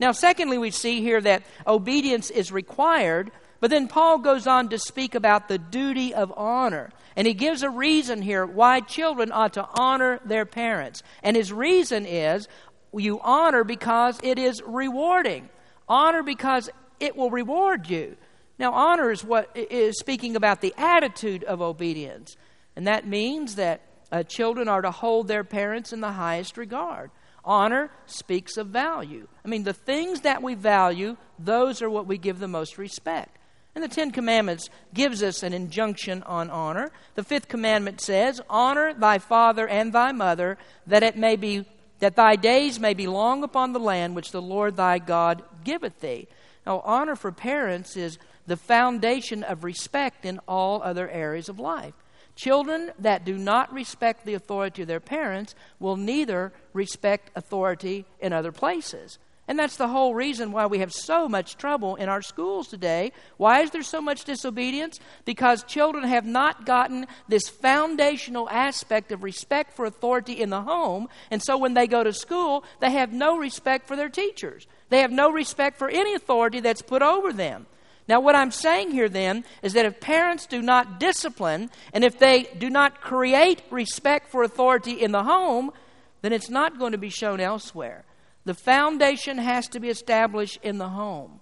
Now, 0.00 0.12
secondly, 0.12 0.56
we 0.56 0.70
see 0.70 1.02
here 1.02 1.20
that 1.20 1.44
obedience 1.66 2.30
is 2.30 2.50
required, 2.50 3.30
but 3.62 3.70
then 3.70 3.86
Paul 3.86 4.18
goes 4.18 4.48
on 4.48 4.70
to 4.70 4.78
speak 4.78 5.14
about 5.14 5.46
the 5.46 5.56
duty 5.56 6.12
of 6.12 6.32
honor. 6.36 6.90
And 7.14 7.28
he 7.28 7.32
gives 7.32 7.62
a 7.62 7.70
reason 7.70 8.20
here 8.20 8.44
why 8.44 8.80
children 8.80 9.30
ought 9.30 9.52
to 9.52 9.68
honor 9.78 10.18
their 10.24 10.44
parents. 10.44 11.04
And 11.22 11.36
his 11.36 11.52
reason 11.52 12.04
is 12.04 12.48
you 12.92 13.20
honor 13.20 13.62
because 13.62 14.18
it 14.24 14.36
is 14.36 14.60
rewarding. 14.66 15.48
Honor 15.88 16.24
because 16.24 16.70
it 16.98 17.14
will 17.14 17.30
reward 17.30 17.88
you. 17.88 18.16
Now, 18.58 18.72
honor 18.72 19.12
is 19.12 19.22
what 19.22 19.48
is 19.54 19.96
speaking 19.96 20.34
about 20.34 20.60
the 20.60 20.74
attitude 20.76 21.44
of 21.44 21.62
obedience, 21.62 22.36
and 22.74 22.88
that 22.88 23.06
means 23.06 23.54
that 23.54 23.80
uh, 24.10 24.24
children 24.24 24.66
are 24.66 24.82
to 24.82 24.90
hold 24.90 25.28
their 25.28 25.44
parents 25.44 25.92
in 25.92 26.00
the 26.00 26.10
highest 26.10 26.58
regard. 26.58 27.12
Honor 27.44 27.92
speaks 28.06 28.56
of 28.56 28.68
value. 28.68 29.28
I 29.44 29.48
mean, 29.48 29.62
the 29.62 29.72
things 29.72 30.22
that 30.22 30.42
we 30.42 30.54
value, 30.54 31.16
those 31.38 31.80
are 31.80 31.90
what 31.90 32.08
we 32.08 32.18
give 32.18 32.40
the 32.40 32.48
most 32.48 32.76
respect. 32.76 33.38
And 33.74 33.82
the 33.82 33.88
Ten 33.88 34.10
Commandments 34.10 34.68
gives 34.92 35.22
us 35.22 35.42
an 35.42 35.52
injunction 35.52 36.22
on 36.24 36.50
honor. 36.50 36.92
The 37.14 37.24
fifth 37.24 37.48
commandment 37.48 38.00
says, 38.00 38.40
Honor 38.50 38.92
thy 38.92 39.18
father 39.18 39.66
and 39.66 39.92
thy 39.92 40.12
mother, 40.12 40.58
that 40.86 41.02
it 41.02 41.16
may 41.16 41.36
be 41.36 41.64
that 42.00 42.16
thy 42.16 42.34
days 42.34 42.80
may 42.80 42.94
be 42.94 43.06
long 43.06 43.44
upon 43.44 43.72
the 43.72 43.78
land 43.78 44.16
which 44.16 44.32
the 44.32 44.42
Lord 44.42 44.74
thy 44.74 44.98
God 44.98 45.40
giveth 45.62 46.00
thee. 46.00 46.26
Now, 46.66 46.80
honor 46.84 47.14
for 47.14 47.30
parents 47.30 47.96
is 47.96 48.18
the 48.44 48.56
foundation 48.56 49.44
of 49.44 49.62
respect 49.62 50.24
in 50.24 50.40
all 50.48 50.82
other 50.82 51.08
areas 51.08 51.48
of 51.48 51.60
life. 51.60 51.94
Children 52.34 52.90
that 52.98 53.24
do 53.24 53.38
not 53.38 53.72
respect 53.72 54.26
the 54.26 54.34
authority 54.34 54.82
of 54.82 54.88
their 54.88 54.98
parents 54.98 55.54
will 55.78 55.96
neither 55.96 56.52
respect 56.72 57.30
authority 57.36 58.04
in 58.18 58.32
other 58.32 58.50
places. 58.50 59.18
And 59.48 59.58
that's 59.58 59.76
the 59.76 59.88
whole 59.88 60.14
reason 60.14 60.52
why 60.52 60.66
we 60.66 60.78
have 60.78 60.92
so 60.92 61.28
much 61.28 61.56
trouble 61.56 61.96
in 61.96 62.08
our 62.08 62.22
schools 62.22 62.68
today. 62.68 63.12
Why 63.38 63.60
is 63.62 63.70
there 63.70 63.82
so 63.82 64.00
much 64.00 64.24
disobedience? 64.24 65.00
Because 65.24 65.64
children 65.64 66.04
have 66.04 66.24
not 66.24 66.64
gotten 66.64 67.06
this 67.28 67.48
foundational 67.48 68.48
aspect 68.48 69.10
of 69.10 69.24
respect 69.24 69.74
for 69.74 69.84
authority 69.84 70.34
in 70.40 70.50
the 70.50 70.62
home. 70.62 71.08
And 71.30 71.42
so 71.42 71.58
when 71.58 71.74
they 71.74 71.88
go 71.88 72.04
to 72.04 72.12
school, 72.12 72.64
they 72.78 72.92
have 72.92 73.12
no 73.12 73.36
respect 73.36 73.88
for 73.88 73.96
their 73.96 74.08
teachers. 74.08 74.68
They 74.90 75.00
have 75.00 75.10
no 75.10 75.32
respect 75.32 75.76
for 75.76 75.88
any 75.88 76.14
authority 76.14 76.60
that's 76.60 76.82
put 76.82 77.02
over 77.02 77.32
them. 77.32 77.66
Now, 78.08 78.20
what 78.20 78.36
I'm 78.36 78.50
saying 78.50 78.92
here 78.92 79.08
then 79.08 79.44
is 79.62 79.72
that 79.72 79.86
if 79.86 80.00
parents 80.00 80.46
do 80.46 80.62
not 80.62 81.00
discipline 81.00 81.70
and 81.92 82.04
if 82.04 82.18
they 82.18 82.44
do 82.58 82.70
not 82.70 83.00
create 83.00 83.62
respect 83.70 84.30
for 84.30 84.42
authority 84.42 84.92
in 84.92 85.12
the 85.12 85.24
home, 85.24 85.72
then 86.20 86.32
it's 86.32 86.50
not 86.50 86.78
going 86.78 86.92
to 86.92 86.98
be 86.98 87.10
shown 87.10 87.40
elsewhere. 87.40 88.04
The 88.44 88.54
foundation 88.54 89.38
has 89.38 89.68
to 89.68 89.80
be 89.80 89.88
established 89.88 90.58
in 90.62 90.78
the 90.78 90.88
home. 90.88 91.40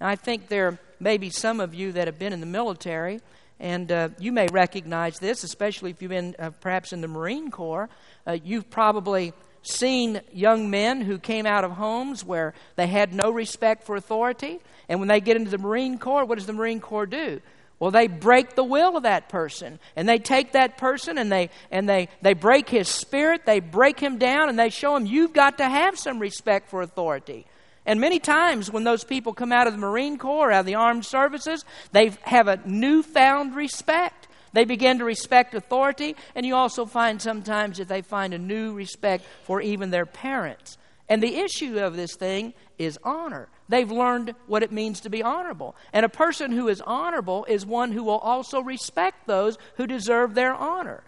Now, 0.00 0.08
I 0.08 0.16
think 0.16 0.48
there 0.48 0.78
may 0.98 1.18
be 1.18 1.28
some 1.30 1.60
of 1.60 1.74
you 1.74 1.92
that 1.92 2.06
have 2.06 2.18
been 2.18 2.32
in 2.32 2.40
the 2.40 2.46
military, 2.46 3.20
and 3.58 3.92
uh, 3.92 4.08
you 4.18 4.32
may 4.32 4.46
recognize 4.50 5.18
this, 5.18 5.44
especially 5.44 5.90
if 5.90 6.00
you've 6.00 6.10
been 6.10 6.34
uh, 6.38 6.50
perhaps 6.60 6.94
in 6.94 7.02
the 7.02 7.08
Marine 7.08 7.50
Corps. 7.50 7.90
Uh, 8.26 8.38
you've 8.42 8.70
probably 8.70 9.34
seen 9.62 10.22
young 10.32 10.70
men 10.70 11.02
who 11.02 11.18
came 11.18 11.44
out 11.44 11.64
of 11.64 11.72
homes 11.72 12.24
where 12.24 12.54
they 12.76 12.86
had 12.86 13.12
no 13.12 13.30
respect 13.30 13.84
for 13.84 13.96
authority. 13.96 14.60
And 14.88 14.98
when 14.98 15.08
they 15.08 15.20
get 15.20 15.36
into 15.36 15.50
the 15.50 15.58
Marine 15.58 15.98
Corps, 15.98 16.24
what 16.24 16.38
does 16.38 16.46
the 16.46 16.54
Marine 16.54 16.80
Corps 16.80 17.06
do? 17.06 17.42
Well, 17.80 17.90
they 17.90 18.08
break 18.08 18.54
the 18.54 18.62
will 18.62 18.98
of 18.98 19.04
that 19.04 19.30
person. 19.30 19.80
And 19.96 20.06
they 20.06 20.18
take 20.18 20.52
that 20.52 20.76
person 20.76 21.16
and 21.16 21.32
they 21.32 21.48
and 21.70 21.88
they, 21.88 22.08
they 22.20 22.34
break 22.34 22.68
his 22.68 22.88
spirit, 22.88 23.46
they 23.46 23.58
break 23.58 23.98
him 23.98 24.18
down, 24.18 24.50
and 24.50 24.58
they 24.58 24.68
show 24.68 24.94
him 24.94 25.06
you've 25.06 25.32
got 25.32 25.58
to 25.58 25.68
have 25.68 25.98
some 25.98 26.18
respect 26.18 26.68
for 26.68 26.82
authority. 26.82 27.46
And 27.86 27.98
many 27.98 28.18
times 28.18 28.70
when 28.70 28.84
those 28.84 29.02
people 29.02 29.32
come 29.32 29.50
out 29.50 29.66
of 29.66 29.72
the 29.72 29.78
Marine 29.78 30.18
Corps, 30.18 30.52
out 30.52 30.60
of 30.60 30.66
the 30.66 30.74
armed 30.74 31.06
services, 31.06 31.64
they 31.92 32.12
have 32.22 32.46
a 32.46 32.60
newfound 32.66 33.56
respect. 33.56 34.28
They 34.52 34.66
begin 34.66 34.98
to 34.98 35.04
respect 35.04 35.54
authority, 35.54 36.16
and 36.34 36.44
you 36.44 36.56
also 36.56 36.84
find 36.84 37.22
sometimes 37.22 37.78
that 37.78 37.88
they 37.88 38.02
find 38.02 38.34
a 38.34 38.38
new 38.38 38.74
respect 38.74 39.24
for 39.44 39.62
even 39.62 39.90
their 39.90 40.06
parents. 40.06 40.76
And 41.10 41.20
the 41.20 41.36
issue 41.36 41.78
of 41.80 41.96
this 41.96 42.14
thing 42.14 42.54
is 42.78 42.96
honor. 43.02 43.48
They've 43.68 43.90
learned 43.90 44.36
what 44.46 44.62
it 44.62 44.70
means 44.70 45.00
to 45.00 45.10
be 45.10 45.24
honorable. 45.24 45.74
And 45.92 46.06
a 46.06 46.08
person 46.08 46.52
who 46.52 46.68
is 46.68 46.80
honorable 46.80 47.44
is 47.46 47.66
one 47.66 47.90
who 47.90 48.04
will 48.04 48.18
also 48.18 48.60
respect 48.60 49.26
those 49.26 49.58
who 49.76 49.88
deserve 49.88 50.34
their 50.34 50.54
honor. 50.54 51.02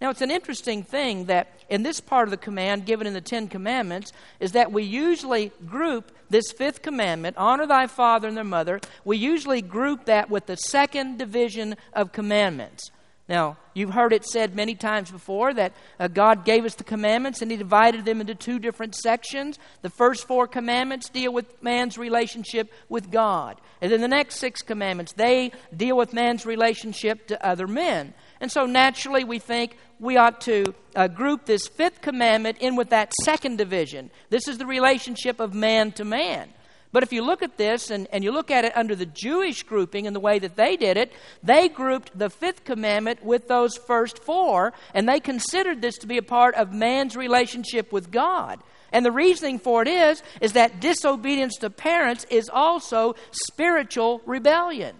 Now, 0.00 0.10
it's 0.10 0.20
an 0.20 0.30
interesting 0.32 0.82
thing 0.82 1.26
that 1.26 1.60
in 1.68 1.84
this 1.84 2.00
part 2.00 2.26
of 2.26 2.32
the 2.32 2.36
command 2.36 2.84
given 2.84 3.06
in 3.06 3.14
the 3.14 3.20
Ten 3.20 3.46
Commandments 3.46 4.12
is 4.40 4.52
that 4.52 4.72
we 4.72 4.82
usually 4.82 5.52
group 5.66 6.10
this 6.28 6.50
fifth 6.50 6.82
commandment, 6.82 7.36
honor 7.38 7.66
thy 7.66 7.86
father 7.86 8.26
and 8.26 8.36
their 8.36 8.44
mother, 8.44 8.80
we 9.04 9.16
usually 9.16 9.62
group 9.62 10.06
that 10.06 10.28
with 10.28 10.46
the 10.46 10.56
second 10.56 11.16
division 11.16 11.76
of 11.92 12.10
commandments. 12.10 12.90
Now, 13.26 13.56
you've 13.72 13.94
heard 13.94 14.12
it 14.12 14.26
said 14.26 14.54
many 14.54 14.74
times 14.74 15.10
before 15.10 15.54
that 15.54 15.72
uh, 15.98 16.08
God 16.08 16.44
gave 16.44 16.66
us 16.66 16.74
the 16.74 16.84
commandments 16.84 17.40
and 17.40 17.50
He 17.50 17.56
divided 17.56 18.04
them 18.04 18.20
into 18.20 18.34
two 18.34 18.58
different 18.58 18.94
sections. 18.94 19.58
The 19.80 19.88
first 19.88 20.26
four 20.26 20.46
commandments 20.46 21.08
deal 21.08 21.32
with 21.32 21.62
man's 21.62 21.96
relationship 21.96 22.70
with 22.90 23.10
God. 23.10 23.58
And 23.80 23.90
then 23.90 24.02
the 24.02 24.08
next 24.08 24.36
six 24.36 24.60
commandments, 24.60 25.12
they 25.12 25.52
deal 25.74 25.96
with 25.96 26.12
man's 26.12 26.44
relationship 26.44 27.26
to 27.28 27.46
other 27.46 27.66
men. 27.66 28.12
And 28.42 28.52
so 28.52 28.66
naturally, 28.66 29.24
we 29.24 29.38
think 29.38 29.78
we 29.98 30.18
ought 30.18 30.42
to 30.42 30.74
uh, 30.94 31.08
group 31.08 31.46
this 31.46 31.66
fifth 31.66 32.02
commandment 32.02 32.58
in 32.58 32.76
with 32.76 32.90
that 32.90 33.12
second 33.22 33.56
division. 33.56 34.10
This 34.28 34.48
is 34.48 34.58
the 34.58 34.66
relationship 34.66 35.40
of 35.40 35.54
man 35.54 35.92
to 35.92 36.04
man. 36.04 36.50
But 36.94 37.02
if 37.02 37.12
you 37.12 37.22
look 37.22 37.42
at 37.42 37.56
this 37.56 37.90
and, 37.90 38.06
and 38.12 38.22
you 38.22 38.30
look 38.30 38.52
at 38.52 38.64
it 38.64 38.76
under 38.76 38.94
the 38.94 39.04
Jewish 39.04 39.64
grouping 39.64 40.06
and 40.06 40.14
the 40.14 40.20
way 40.20 40.38
that 40.38 40.54
they 40.54 40.76
did 40.76 40.96
it, 40.96 41.12
they 41.42 41.68
grouped 41.68 42.16
the 42.16 42.30
fifth 42.30 42.64
commandment 42.64 43.24
with 43.24 43.48
those 43.48 43.76
first 43.76 44.20
four, 44.20 44.72
and 44.94 45.08
they 45.08 45.18
considered 45.18 45.82
this 45.82 45.98
to 45.98 46.06
be 46.06 46.18
a 46.18 46.22
part 46.22 46.54
of 46.54 46.72
man's 46.72 47.16
relationship 47.16 47.90
with 47.90 48.12
God. 48.12 48.60
And 48.92 49.04
the 49.04 49.10
reasoning 49.10 49.58
for 49.58 49.82
it 49.82 49.88
is, 49.88 50.22
is 50.40 50.52
that 50.52 50.80
disobedience 50.80 51.56
to 51.56 51.68
parents 51.68 52.26
is 52.30 52.48
also 52.48 53.16
spiritual 53.32 54.22
rebellion. 54.24 54.94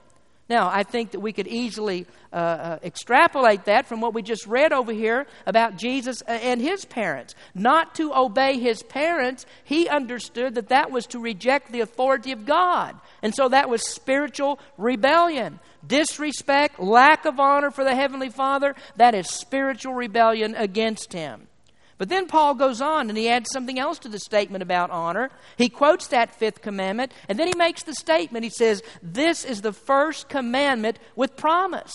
Now, 0.48 0.68
I 0.68 0.83
think 0.83 1.12
that 1.12 1.20
we 1.20 1.33
could 1.33 1.46
easily 1.46 2.07
uh, 2.30 2.37
uh, 2.37 2.78
extrapolate 2.83 3.64
that 3.64 3.87
from 3.87 4.02
what 4.02 4.12
we 4.12 4.20
just 4.20 4.46
read 4.46 4.74
over 4.74 4.92
here 4.92 5.26
about 5.46 5.78
Jesus 5.78 6.20
and 6.22 6.61
his 6.61 6.85
parents. 6.85 7.35
Not 7.54 7.94
to 7.94 8.14
obey 8.14 8.59
his 8.59 8.83
parents, 8.83 9.46
he 9.64 9.88
understood 9.88 10.57
that 10.57 10.68
that 10.68 10.90
was 10.90 11.07
to 11.09 11.18
reject 11.18 11.72
the 11.72 11.80
authority 11.80 12.30
of 12.33 12.44
God. 12.44 12.94
And 13.22 13.35
so 13.35 13.48
that 13.48 13.70
was 13.70 13.88
spiritual 13.88 14.59
rebellion. 14.76 15.61
Disrespect, 15.87 16.78
lack 16.78 17.24
of 17.24 17.40
honor 17.40 17.70
for 17.70 17.85
the 17.85 17.94
Heavenly 17.94 18.28
Father, 18.28 18.74
that 18.96 19.14
is 19.14 19.30
spiritual 19.30 19.94
rebellion 19.94 20.54
against 20.57 21.14
him. 21.14 21.48
But 21.96 22.09
then 22.09 22.26
Paul 22.26 22.54
goes 22.54 22.80
on 22.80 23.09
and 23.09 23.16
he 23.16 23.28
adds 23.28 23.50
something 23.52 23.78
else 23.78 23.98
to 24.00 24.09
the 24.09 24.18
statement 24.18 24.62
about 24.62 24.90
honor. 24.90 25.30
He 25.57 25.68
quotes 25.68 26.09
that 26.09 26.35
fifth 26.35 26.61
commandment 26.61 27.12
and 27.28 27.38
then 27.38 27.46
he 27.46 27.54
makes 27.57 27.85
the 27.85 27.94
statement. 27.94 28.44
He 28.44 28.50
says, 28.50 28.83
This 29.02 29.44
is 29.44 29.62
the 29.62 29.72
first 29.72 30.28
commandment 30.28 30.98
with 31.14 31.37
promise. 31.37 31.92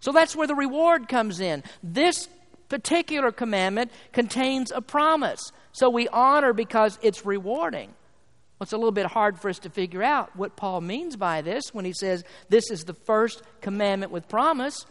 So 0.00 0.10
that's 0.10 0.34
where 0.34 0.46
the 0.46 0.54
reward 0.54 1.08
comes 1.08 1.38
in. 1.38 1.62
This 1.82 2.28
particular 2.68 3.30
commandment 3.30 3.92
contains 4.12 4.72
a 4.72 4.80
promise. 4.80 5.52
So 5.72 5.90
we 5.90 6.08
honor 6.08 6.52
because 6.52 6.98
it's 7.02 7.26
rewarding. 7.26 7.88
Well, 7.88 8.64
it's 8.64 8.72
a 8.72 8.78
little 8.78 8.92
bit 8.92 9.06
hard 9.06 9.38
for 9.38 9.48
us 9.48 9.58
to 9.60 9.70
figure 9.70 10.02
out 10.02 10.34
what 10.34 10.56
Paul 10.56 10.80
means 10.80 11.16
by 11.16 11.42
this 11.42 11.74
when 11.74 11.84
he 11.84 11.92
says 11.92 12.24
this 12.48 12.70
is 12.70 12.84
the 12.84 12.94
first 12.94 13.42
commandment 13.60 14.10
with 14.10 14.28
promise 14.28 14.86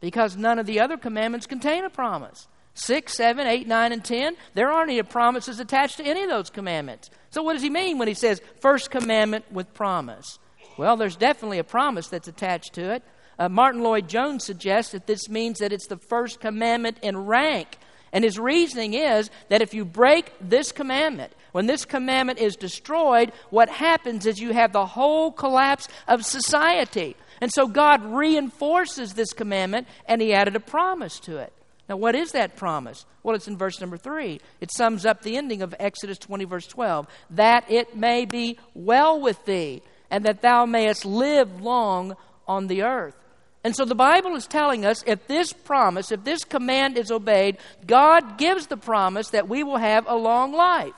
because 0.00 0.36
none 0.36 0.58
of 0.58 0.66
the 0.66 0.80
other 0.80 0.96
commandments 0.96 1.46
contain 1.46 1.84
a 1.84 1.90
promise. 1.90 2.48
6, 2.76 3.14
7, 3.14 3.46
8, 3.46 3.66
9, 3.66 3.92
and 3.92 4.04
10, 4.04 4.36
there 4.54 4.70
aren't 4.70 4.90
any 4.90 5.02
promises 5.02 5.60
attached 5.60 5.96
to 5.96 6.04
any 6.04 6.22
of 6.22 6.28
those 6.28 6.50
commandments. 6.50 7.10
So, 7.30 7.42
what 7.42 7.54
does 7.54 7.62
he 7.62 7.70
mean 7.70 7.98
when 7.98 8.06
he 8.06 8.14
says 8.14 8.42
first 8.60 8.90
commandment 8.90 9.50
with 9.50 9.72
promise? 9.72 10.38
Well, 10.76 10.96
there's 10.96 11.16
definitely 11.16 11.58
a 11.58 11.64
promise 11.64 12.08
that's 12.08 12.28
attached 12.28 12.74
to 12.74 12.92
it. 12.92 13.02
Uh, 13.38 13.48
Martyn 13.48 13.82
Lloyd-Jones 13.82 14.44
suggests 14.44 14.92
that 14.92 15.06
this 15.06 15.28
means 15.28 15.58
that 15.58 15.72
it's 15.72 15.86
the 15.86 15.96
first 15.96 16.40
commandment 16.40 16.98
in 17.02 17.16
rank. 17.16 17.78
And 18.12 18.24
his 18.24 18.38
reasoning 18.38 18.94
is 18.94 19.30
that 19.48 19.62
if 19.62 19.74
you 19.74 19.84
break 19.84 20.32
this 20.40 20.72
commandment, 20.72 21.32
when 21.52 21.66
this 21.66 21.84
commandment 21.84 22.38
is 22.38 22.56
destroyed, 22.56 23.32
what 23.50 23.68
happens 23.68 24.26
is 24.26 24.38
you 24.38 24.52
have 24.52 24.72
the 24.72 24.86
whole 24.86 25.32
collapse 25.32 25.88
of 26.06 26.24
society. 26.24 27.16
And 27.40 27.50
so 27.52 27.66
God 27.66 28.04
reinforces 28.04 29.14
this 29.14 29.32
commandment 29.32 29.86
and 30.06 30.20
he 30.20 30.32
added 30.32 30.56
a 30.56 30.60
promise 30.60 31.18
to 31.20 31.38
it. 31.38 31.52
Now, 31.88 31.96
what 31.96 32.14
is 32.14 32.32
that 32.32 32.56
promise? 32.56 33.04
Well, 33.22 33.36
it's 33.36 33.48
in 33.48 33.56
verse 33.56 33.80
number 33.80 33.96
3. 33.96 34.40
It 34.60 34.72
sums 34.72 35.06
up 35.06 35.22
the 35.22 35.36
ending 35.36 35.62
of 35.62 35.74
Exodus 35.78 36.18
20, 36.18 36.44
verse 36.44 36.66
12. 36.66 37.06
That 37.30 37.70
it 37.70 37.96
may 37.96 38.24
be 38.24 38.58
well 38.74 39.20
with 39.20 39.44
thee, 39.44 39.82
and 40.10 40.24
that 40.24 40.42
thou 40.42 40.66
mayest 40.66 41.04
live 41.04 41.60
long 41.60 42.16
on 42.48 42.66
the 42.66 42.82
earth. 42.82 43.16
And 43.62 43.74
so 43.74 43.84
the 43.84 43.96
Bible 43.96 44.36
is 44.36 44.46
telling 44.46 44.84
us 44.84 45.02
if 45.06 45.26
this 45.26 45.52
promise, 45.52 46.12
if 46.12 46.22
this 46.22 46.44
command 46.44 46.96
is 46.96 47.10
obeyed, 47.10 47.58
God 47.84 48.38
gives 48.38 48.68
the 48.68 48.76
promise 48.76 49.30
that 49.30 49.48
we 49.48 49.64
will 49.64 49.78
have 49.78 50.06
a 50.06 50.14
long 50.14 50.52
life. 50.52 50.94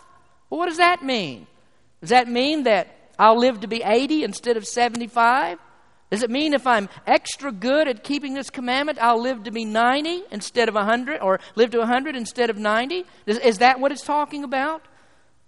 Well, 0.50 0.58
what 0.58 0.68
does 0.68 0.76
that 0.76 1.02
mean? 1.02 1.46
Does 2.00 2.10
that 2.10 2.28
mean 2.28 2.64
that 2.64 2.88
I'll 3.18 3.38
live 3.38 3.60
to 3.60 3.68
be 3.68 3.82
80 3.82 4.22
instead 4.24 4.56
of 4.56 4.66
75? 4.66 5.58
Does 6.10 6.22
it 6.22 6.30
mean 6.30 6.54
if 6.54 6.66
I'm 6.66 6.88
extra 7.06 7.52
good 7.52 7.86
at 7.86 8.02
keeping 8.02 8.32
this 8.32 8.48
commandment, 8.48 8.98
I'll 9.00 9.20
live 9.20 9.44
to 9.44 9.50
be 9.50 9.64
90 9.64 10.22
instead 10.30 10.68
of 10.68 10.74
100, 10.74 11.20
or 11.20 11.38
live 11.54 11.70
to 11.72 11.78
100 11.78 12.16
instead 12.16 12.48
of 12.48 12.56
90? 12.56 13.04
Is, 13.26 13.38
is, 13.38 13.58
that 13.58 13.78
what 13.78 13.92
it's 13.92 14.02
talking 14.02 14.42
about? 14.42 14.82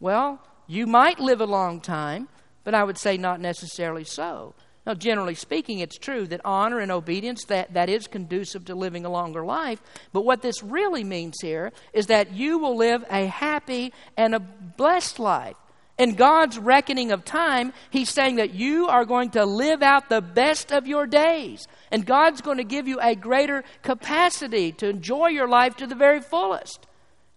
Well, 0.00 0.42
you 0.66 0.86
might 0.86 1.18
live 1.18 1.40
a 1.40 1.46
long 1.46 1.80
time, 1.80 2.28
but 2.62 2.74
I 2.74 2.84
would 2.84 2.98
say 2.98 3.16
not 3.16 3.40
necessarily 3.40 4.04
so. 4.04 4.54
Now, 4.86 4.94
generally 4.94 5.34
speaking, 5.34 5.78
it's 5.78 5.96
true 5.96 6.26
that 6.26 6.40
honor 6.44 6.78
and 6.78 6.90
obedience 6.90 7.44
that, 7.44 7.74
that 7.74 7.88
is 7.88 8.06
conducive 8.06 8.66
to 8.66 8.74
living 8.74 9.04
a 9.04 9.10
longer 9.10 9.44
life. 9.44 9.82
But 10.12 10.24
what 10.24 10.42
this 10.42 10.62
really 10.62 11.04
means 11.04 11.36
here 11.40 11.72
is 11.92 12.06
that 12.06 12.32
you 12.32 12.58
will 12.58 12.76
live 12.76 13.04
a 13.10 13.26
happy 13.26 13.92
and 14.16 14.34
a 14.34 14.40
blessed 14.40 15.18
life. 15.18 15.56
In 16.00 16.14
God's 16.14 16.58
reckoning 16.58 17.12
of 17.12 17.26
time, 17.26 17.74
He's 17.90 18.08
saying 18.08 18.36
that 18.36 18.54
you 18.54 18.88
are 18.88 19.04
going 19.04 19.32
to 19.32 19.44
live 19.44 19.82
out 19.82 20.08
the 20.08 20.22
best 20.22 20.72
of 20.72 20.86
your 20.86 21.06
days. 21.06 21.68
And 21.92 22.06
God's 22.06 22.40
going 22.40 22.56
to 22.56 22.64
give 22.64 22.88
you 22.88 22.98
a 23.02 23.14
greater 23.14 23.64
capacity 23.82 24.72
to 24.72 24.88
enjoy 24.88 25.26
your 25.26 25.46
life 25.46 25.76
to 25.76 25.86
the 25.86 25.94
very 25.94 26.22
fullest. 26.22 26.86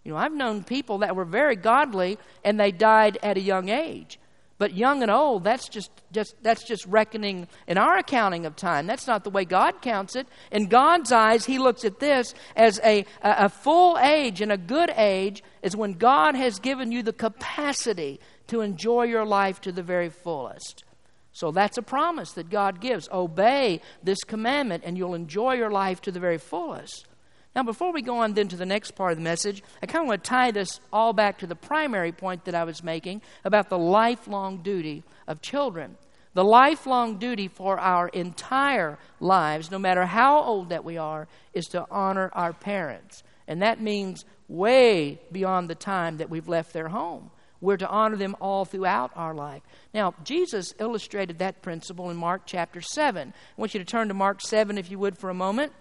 You 0.06 0.14
know, 0.14 0.18
I've 0.18 0.34
known 0.34 0.64
people 0.64 1.00
that 1.00 1.14
were 1.14 1.26
very 1.26 1.58
godly 1.58 2.18
and 2.46 2.58
they 2.58 2.72
died 2.72 3.18
at 3.22 3.36
a 3.36 3.42
young 3.42 3.68
age. 3.68 4.18
But 4.60 4.74
young 4.74 5.02
and 5.02 5.12
old, 5.12 5.44
that's 5.44 5.68
just, 5.68 5.92
just, 6.14 6.42
that's 6.42 6.64
just 6.64 6.86
reckoning 6.86 7.50
in 7.68 7.78
our 7.78 7.98
accounting 7.98 8.46
of 8.46 8.56
time. 8.56 8.88
That's 8.88 9.08
not 9.08 9.26
the 9.26 9.30
way 9.30 9.44
God 9.44 9.82
counts 9.82 10.16
it. 10.16 10.26
In 10.54 10.68
God's 10.68 11.12
eyes, 11.12 11.46
He 11.46 11.60
looks 11.60 11.84
at 11.84 12.00
this 12.00 12.34
as 12.56 12.80
a, 12.82 13.00
a, 13.22 13.36
a 13.40 13.50
full 13.50 13.98
age 13.98 14.40
and 14.40 14.54
a 14.54 14.58
good 14.58 14.90
age 14.96 15.44
is 15.64 15.76
when 15.76 15.94
God 15.94 16.36
has 16.36 16.60
given 16.60 16.94
you 16.94 17.04
the 17.04 17.12
capacity 17.12 18.22
to 18.48 18.62
enjoy 18.62 19.04
your 19.04 19.26
life 19.26 19.62
to 19.62 19.72
the 19.72 19.84
very 19.84 20.10
fullest. 20.10 20.84
So 21.32 21.52
that's 21.52 21.78
a 21.78 21.82
promise 21.82 22.34
that 22.34 22.50
God 22.50 22.80
gives. 22.80 23.10
Obey 23.12 23.82
this 24.04 24.24
commandment, 24.24 24.84
and 24.86 24.98
you'll 24.98 25.16
enjoy 25.16 25.54
your 25.56 25.72
life 25.72 26.02
to 26.02 26.12
the 26.12 26.20
very 26.20 26.38
fullest. 26.38 27.08
Now, 27.56 27.64
before 27.64 27.92
we 27.92 28.02
go 28.02 28.18
on 28.18 28.34
then 28.34 28.48
to 28.48 28.56
the 28.56 28.66
next 28.66 28.92
part 28.92 29.12
of 29.12 29.18
the 29.18 29.24
message, 29.24 29.64
I 29.82 29.86
kind 29.86 30.04
of 30.04 30.08
want 30.08 30.24
to 30.24 30.30
tie 30.30 30.52
this 30.52 30.80
all 30.92 31.14
back 31.14 31.40
to 31.40 31.48
the 31.48 31.56
primary 31.56 32.12
point 32.12 32.46
that 32.46 32.56
I 32.56 32.64
was 32.64 32.84
making 32.84 33.22
about 33.44 33.70
the 33.70 33.78
lifelong 33.78 34.64
duty 34.64 35.04
of 35.28 35.42
children. 35.42 35.98
The 36.34 36.44
lifelong 36.44 37.20
duty 37.20 37.48
for 37.48 37.80
our 37.80 38.08
entire 38.08 38.98
lives, 39.20 39.70
no 39.70 39.78
matter 39.78 40.06
how 40.06 40.42
old 40.42 40.70
that 40.70 40.84
we 40.84 40.98
are, 40.98 41.28
is 41.54 41.66
to 41.68 41.86
honor 41.92 42.32
our 42.34 42.54
parents. 42.54 43.24
And 43.48 43.62
that 43.62 43.80
means 43.80 44.26
way 44.48 45.22
beyond 45.32 45.70
the 45.70 45.76
time 45.76 46.18
that 46.18 46.32
we've 46.32 46.48
left 46.48 46.74
their 46.74 46.88
home. 46.88 47.30
We're 47.64 47.78
to 47.78 47.88
honor 47.88 48.18
them 48.18 48.36
all 48.42 48.66
throughout 48.66 49.12
our 49.16 49.34
life. 49.34 49.64
Now, 49.94 50.14
Jesus 50.24 50.74
illustrated 50.80 51.40
that 51.40 51.62
principle 51.62 52.10
in 52.10 52.18
Mark 52.18 52.42
chapter 52.46 52.82
7. 52.82 53.30
I 53.30 53.62
want 53.62 53.74
you 53.74 53.80
to 53.80 53.86
turn 53.86 54.10
to 54.10 54.14
Mark 54.14 54.42
7, 54.42 54.78
if 54.78 54.92
you 54.92 55.00
would, 55.00 55.18
for 55.18 55.30
a 55.30 55.34
moment. 55.34 55.72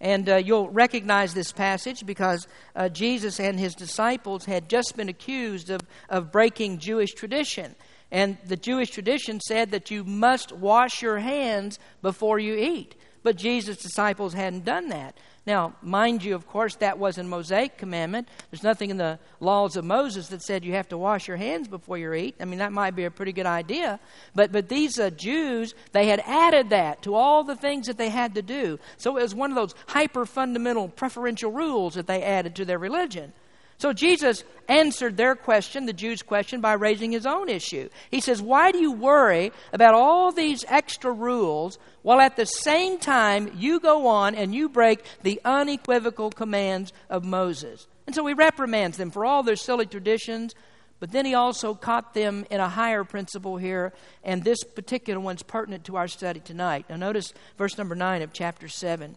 And 0.00 0.28
uh, 0.28 0.36
you'll 0.36 0.68
recognize 0.68 1.32
this 1.32 1.52
passage 1.52 2.04
because 2.04 2.46
uh, 2.76 2.90
Jesus 2.90 3.40
and 3.40 3.58
his 3.58 3.74
disciples 3.74 4.44
had 4.44 4.68
just 4.68 4.94
been 4.94 5.08
accused 5.08 5.70
of, 5.70 5.80
of 6.08 6.30
breaking 6.30 6.78
Jewish 6.78 7.12
tradition. 7.14 7.74
And 8.12 8.36
the 8.46 8.56
Jewish 8.56 8.90
tradition 8.90 9.40
said 9.40 9.70
that 9.70 9.90
you 9.90 10.04
must 10.04 10.52
wash 10.52 11.02
your 11.02 11.18
hands 11.18 11.78
before 12.02 12.38
you 12.38 12.54
eat. 12.54 12.94
But 13.22 13.36
Jesus' 13.36 13.78
disciples 13.78 14.34
hadn't 14.34 14.64
done 14.64 14.90
that. 14.90 15.16
Now, 15.48 15.72
mind 15.80 16.22
you, 16.22 16.34
of 16.34 16.46
course, 16.46 16.74
that 16.74 16.98
was 16.98 17.16
a 17.16 17.24
Mosaic 17.24 17.78
commandment. 17.78 18.28
There's 18.50 18.62
nothing 18.62 18.90
in 18.90 18.98
the 18.98 19.18
laws 19.40 19.78
of 19.78 19.84
Moses 19.86 20.28
that 20.28 20.42
said 20.42 20.62
you 20.62 20.74
have 20.74 20.90
to 20.90 20.98
wash 20.98 21.26
your 21.26 21.38
hands 21.38 21.68
before 21.68 21.96
you 21.96 22.12
eat. 22.12 22.34
I 22.38 22.44
mean, 22.44 22.58
that 22.58 22.70
might 22.70 22.94
be 22.94 23.06
a 23.06 23.10
pretty 23.10 23.32
good 23.32 23.46
idea. 23.46 23.98
But, 24.34 24.52
but 24.52 24.68
these 24.68 25.00
uh, 25.00 25.08
Jews, 25.08 25.74
they 25.92 26.08
had 26.08 26.20
added 26.26 26.68
that 26.68 27.00
to 27.04 27.14
all 27.14 27.44
the 27.44 27.56
things 27.56 27.86
that 27.86 27.96
they 27.96 28.10
had 28.10 28.34
to 28.34 28.42
do. 28.42 28.78
So 28.98 29.16
it 29.16 29.22
was 29.22 29.34
one 29.34 29.50
of 29.50 29.56
those 29.56 29.74
hyper 29.86 30.26
fundamental 30.26 30.86
preferential 30.86 31.50
rules 31.50 31.94
that 31.94 32.06
they 32.06 32.22
added 32.22 32.54
to 32.56 32.66
their 32.66 32.78
religion. 32.78 33.32
So 33.78 33.92
Jesus 33.92 34.42
answered 34.68 35.16
their 35.16 35.36
question, 35.36 35.86
the 35.86 35.92
Jews' 35.92 36.22
question, 36.22 36.60
by 36.60 36.72
raising 36.72 37.12
his 37.12 37.26
own 37.26 37.48
issue. 37.48 37.88
He 38.10 38.20
says, 38.20 38.42
Why 38.42 38.72
do 38.72 38.78
you 38.78 38.92
worry 38.92 39.52
about 39.72 39.94
all 39.94 40.32
these 40.32 40.64
extra 40.68 41.12
rules 41.12 41.78
while 42.02 42.20
at 42.20 42.36
the 42.36 42.44
same 42.44 42.98
time 42.98 43.52
you 43.56 43.78
go 43.78 44.08
on 44.08 44.34
and 44.34 44.52
you 44.52 44.68
break 44.68 45.04
the 45.22 45.40
unequivocal 45.44 46.30
commands 46.30 46.92
of 47.08 47.24
Moses? 47.24 47.86
And 48.06 48.14
so 48.14 48.26
he 48.26 48.34
reprimands 48.34 48.96
them 48.96 49.12
for 49.12 49.24
all 49.24 49.44
their 49.44 49.56
silly 49.56 49.86
traditions, 49.86 50.56
but 50.98 51.12
then 51.12 51.24
he 51.24 51.34
also 51.34 51.74
caught 51.74 52.14
them 52.14 52.44
in 52.50 52.58
a 52.58 52.68
higher 52.68 53.04
principle 53.04 53.58
here, 53.58 53.92
and 54.24 54.42
this 54.42 54.64
particular 54.64 55.20
one's 55.20 55.44
pertinent 55.44 55.84
to 55.84 55.96
our 55.96 56.08
study 56.08 56.40
tonight. 56.40 56.86
Now, 56.90 56.96
notice 56.96 57.32
verse 57.56 57.78
number 57.78 57.94
9 57.94 58.22
of 58.22 58.32
chapter 58.32 58.66
7. 58.66 59.14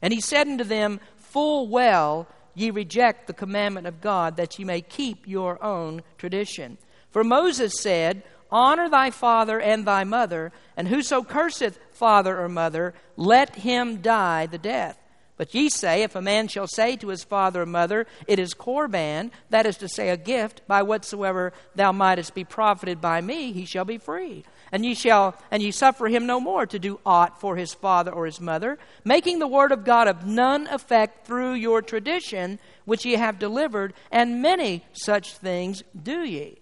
And 0.00 0.14
he 0.14 0.20
said 0.20 0.46
unto 0.46 0.62
them, 0.62 1.00
Full 1.16 1.66
well 1.66 2.28
ye 2.54 2.70
reject 2.70 3.26
the 3.26 3.32
commandment 3.32 3.86
of 3.86 4.00
God, 4.00 4.36
that 4.36 4.58
ye 4.58 4.64
may 4.64 4.80
keep 4.80 5.26
your 5.26 5.62
own 5.62 6.02
tradition. 6.18 6.78
For 7.10 7.24
Moses 7.24 7.80
said, 7.80 8.22
Honor 8.50 8.88
thy 8.88 9.10
father 9.10 9.60
and 9.60 9.86
thy 9.86 10.04
mother, 10.04 10.52
and 10.76 10.88
whoso 10.88 11.22
curseth 11.22 11.78
father 11.92 12.40
or 12.40 12.48
mother, 12.48 12.94
let 13.16 13.56
him 13.56 14.00
die 14.00 14.46
the 14.46 14.58
death. 14.58 14.98
But 15.36 15.54
ye 15.54 15.68
say, 15.68 16.02
If 16.02 16.14
a 16.14 16.22
man 16.22 16.46
shall 16.48 16.68
say 16.68 16.96
to 16.96 17.08
his 17.08 17.24
father 17.24 17.62
or 17.62 17.66
mother, 17.66 18.06
It 18.28 18.38
is 18.38 18.54
Corban, 18.54 19.32
that 19.50 19.66
is 19.66 19.76
to 19.78 19.88
say, 19.88 20.10
a 20.10 20.16
gift, 20.16 20.62
by 20.68 20.82
whatsoever 20.82 21.52
thou 21.74 21.90
mightest 21.90 22.34
be 22.34 22.44
profited 22.44 23.00
by 23.00 23.20
me, 23.20 23.52
he 23.52 23.64
shall 23.64 23.84
be 23.84 23.98
free 23.98 24.44
and 24.74 24.84
ye 24.84 24.92
shall 24.92 25.36
and 25.52 25.62
ye 25.62 25.70
suffer 25.70 26.08
him 26.08 26.26
no 26.26 26.40
more 26.40 26.66
to 26.66 26.80
do 26.80 26.98
aught 27.06 27.40
for 27.40 27.54
his 27.54 27.72
father 27.72 28.10
or 28.10 28.26
his 28.26 28.40
mother, 28.40 28.76
making 29.04 29.38
the 29.38 29.46
word 29.46 29.70
of 29.70 29.84
God 29.84 30.08
of 30.08 30.26
none 30.26 30.66
effect 30.66 31.24
through 31.24 31.54
your 31.54 31.80
tradition 31.80 32.58
which 32.84 33.04
ye 33.04 33.12
have 33.12 33.38
delivered, 33.38 33.94
and 34.10 34.42
many 34.42 34.84
such 34.92 35.36
things 35.36 35.84
do 36.02 36.24
ye. 36.24 36.58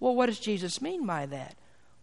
Well, 0.00 0.16
what 0.16 0.26
does 0.26 0.40
Jesus 0.40 0.82
mean 0.82 1.06
by 1.06 1.26
that? 1.26 1.54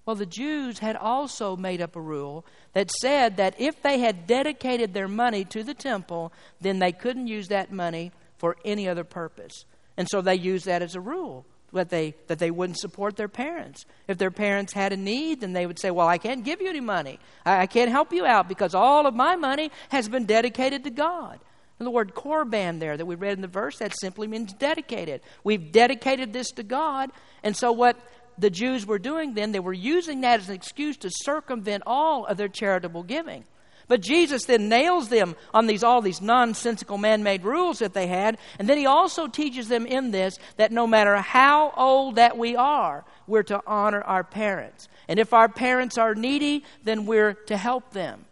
Well, 0.05 0.15
the 0.15 0.25
Jews 0.25 0.79
had 0.79 0.95
also 0.95 1.57
made 1.57 1.81
up 1.81 1.97
a 1.97 2.01
rule 2.01 2.45
that 2.71 2.89
said 3.01 3.35
that 3.35 3.59
if 3.59 3.81
they 3.81 3.99
had 3.99 4.25
dedicated 4.27 4.93
their 4.93 5.09
money 5.09 5.43
to 5.43 5.63
the 5.63 5.73
temple, 5.73 6.31
then 6.61 6.79
they 6.79 6.93
couldn't 6.93 7.27
use 7.27 7.49
that 7.49 7.73
money 7.73 8.13
for 8.37 8.55
any 8.63 8.87
other 8.87 9.03
purpose. 9.03 9.65
And 9.97 10.07
so 10.09 10.21
they 10.21 10.35
used 10.35 10.65
that 10.67 10.81
as 10.81 10.95
a 10.95 11.01
rule 11.01 11.45
that 11.73 11.89
they, 11.89 12.15
that 12.27 12.39
they 12.39 12.51
wouldn't 12.51 12.79
support 12.79 13.15
their 13.15 13.27
parents. 13.27 13.85
If 14.07 14.17
their 14.17 14.31
parents 14.31 14.73
had 14.73 14.91
a 14.93 14.97
need, 14.97 15.41
then 15.41 15.53
they 15.53 15.65
would 15.65 15.79
say, 15.79 15.91
Well, 15.91 16.07
I 16.07 16.17
can't 16.17 16.43
give 16.43 16.61
you 16.61 16.69
any 16.69 16.81
money. 16.81 17.19
I, 17.45 17.61
I 17.61 17.65
can't 17.67 17.91
help 17.91 18.11
you 18.11 18.25
out 18.25 18.47
because 18.47 18.75
all 18.75 19.07
of 19.07 19.15
my 19.15 19.35
money 19.35 19.71
has 19.89 20.09
been 20.09 20.25
dedicated 20.25 20.83
to 20.83 20.89
God. 20.89 21.39
And 21.79 21.87
the 21.87 21.91
word 21.91 22.13
korban 22.13 22.79
there 22.79 22.95
that 22.95 23.05
we 23.05 23.15
read 23.15 23.33
in 23.33 23.41
the 23.41 23.47
verse, 23.47 23.79
that 23.79 23.93
simply 23.99 24.27
means 24.27 24.53
dedicated. 24.53 25.21
We've 25.43 25.71
dedicated 25.71 26.31
this 26.31 26.51
to 26.51 26.63
God. 26.63 27.09
And 27.41 27.57
so, 27.57 27.71
what 27.71 27.97
the 28.37 28.49
Jews 28.49 28.85
were 28.85 28.99
doing 28.99 29.33
then, 29.33 29.51
they 29.51 29.59
were 29.59 29.73
using 29.73 30.21
that 30.21 30.41
as 30.41 30.49
an 30.49 30.55
excuse 30.55 30.97
to 30.97 31.09
circumvent 31.11 31.83
all 31.87 32.25
of 32.25 32.37
their 32.37 32.47
charitable 32.47 33.03
giving. 33.03 33.45
But 33.91 33.99
Jesus 33.99 34.45
then 34.45 34.69
nails 34.69 35.09
them 35.09 35.35
on 35.53 35.67
these 35.67 35.83
all 35.83 36.01
these 36.01 36.21
nonsensical 36.21 36.97
man-made 36.97 37.43
rules 37.43 37.79
that 37.79 37.93
they 37.93 38.07
had, 38.07 38.37
and 38.57 38.69
then 38.69 38.77
he 38.77 38.85
also 38.85 39.27
teaches 39.27 39.67
them 39.67 39.85
in 39.85 40.11
this 40.11 40.39
that 40.55 40.71
no 40.71 40.87
matter 40.87 41.17
how 41.17 41.73
old 41.75 42.15
that 42.15 42.37
we 42.37 42.55
are, 42.55 43.03
we're 43.27 43.43
to 43.43 43.61
honor 43.67 44.01
our 44.01 44.23
parents. 44.23 44.87
And 45.09 45.19
if 45.19 45.33
our 45.33 45.49
parents 45.49 45.97
are 45.97 46.15
needy, 46.15 46.63
then 46.85 47.05
we're 47.05 47.33
to 47.33 47.57
help 47.57 47.91
them. 47.91 48.23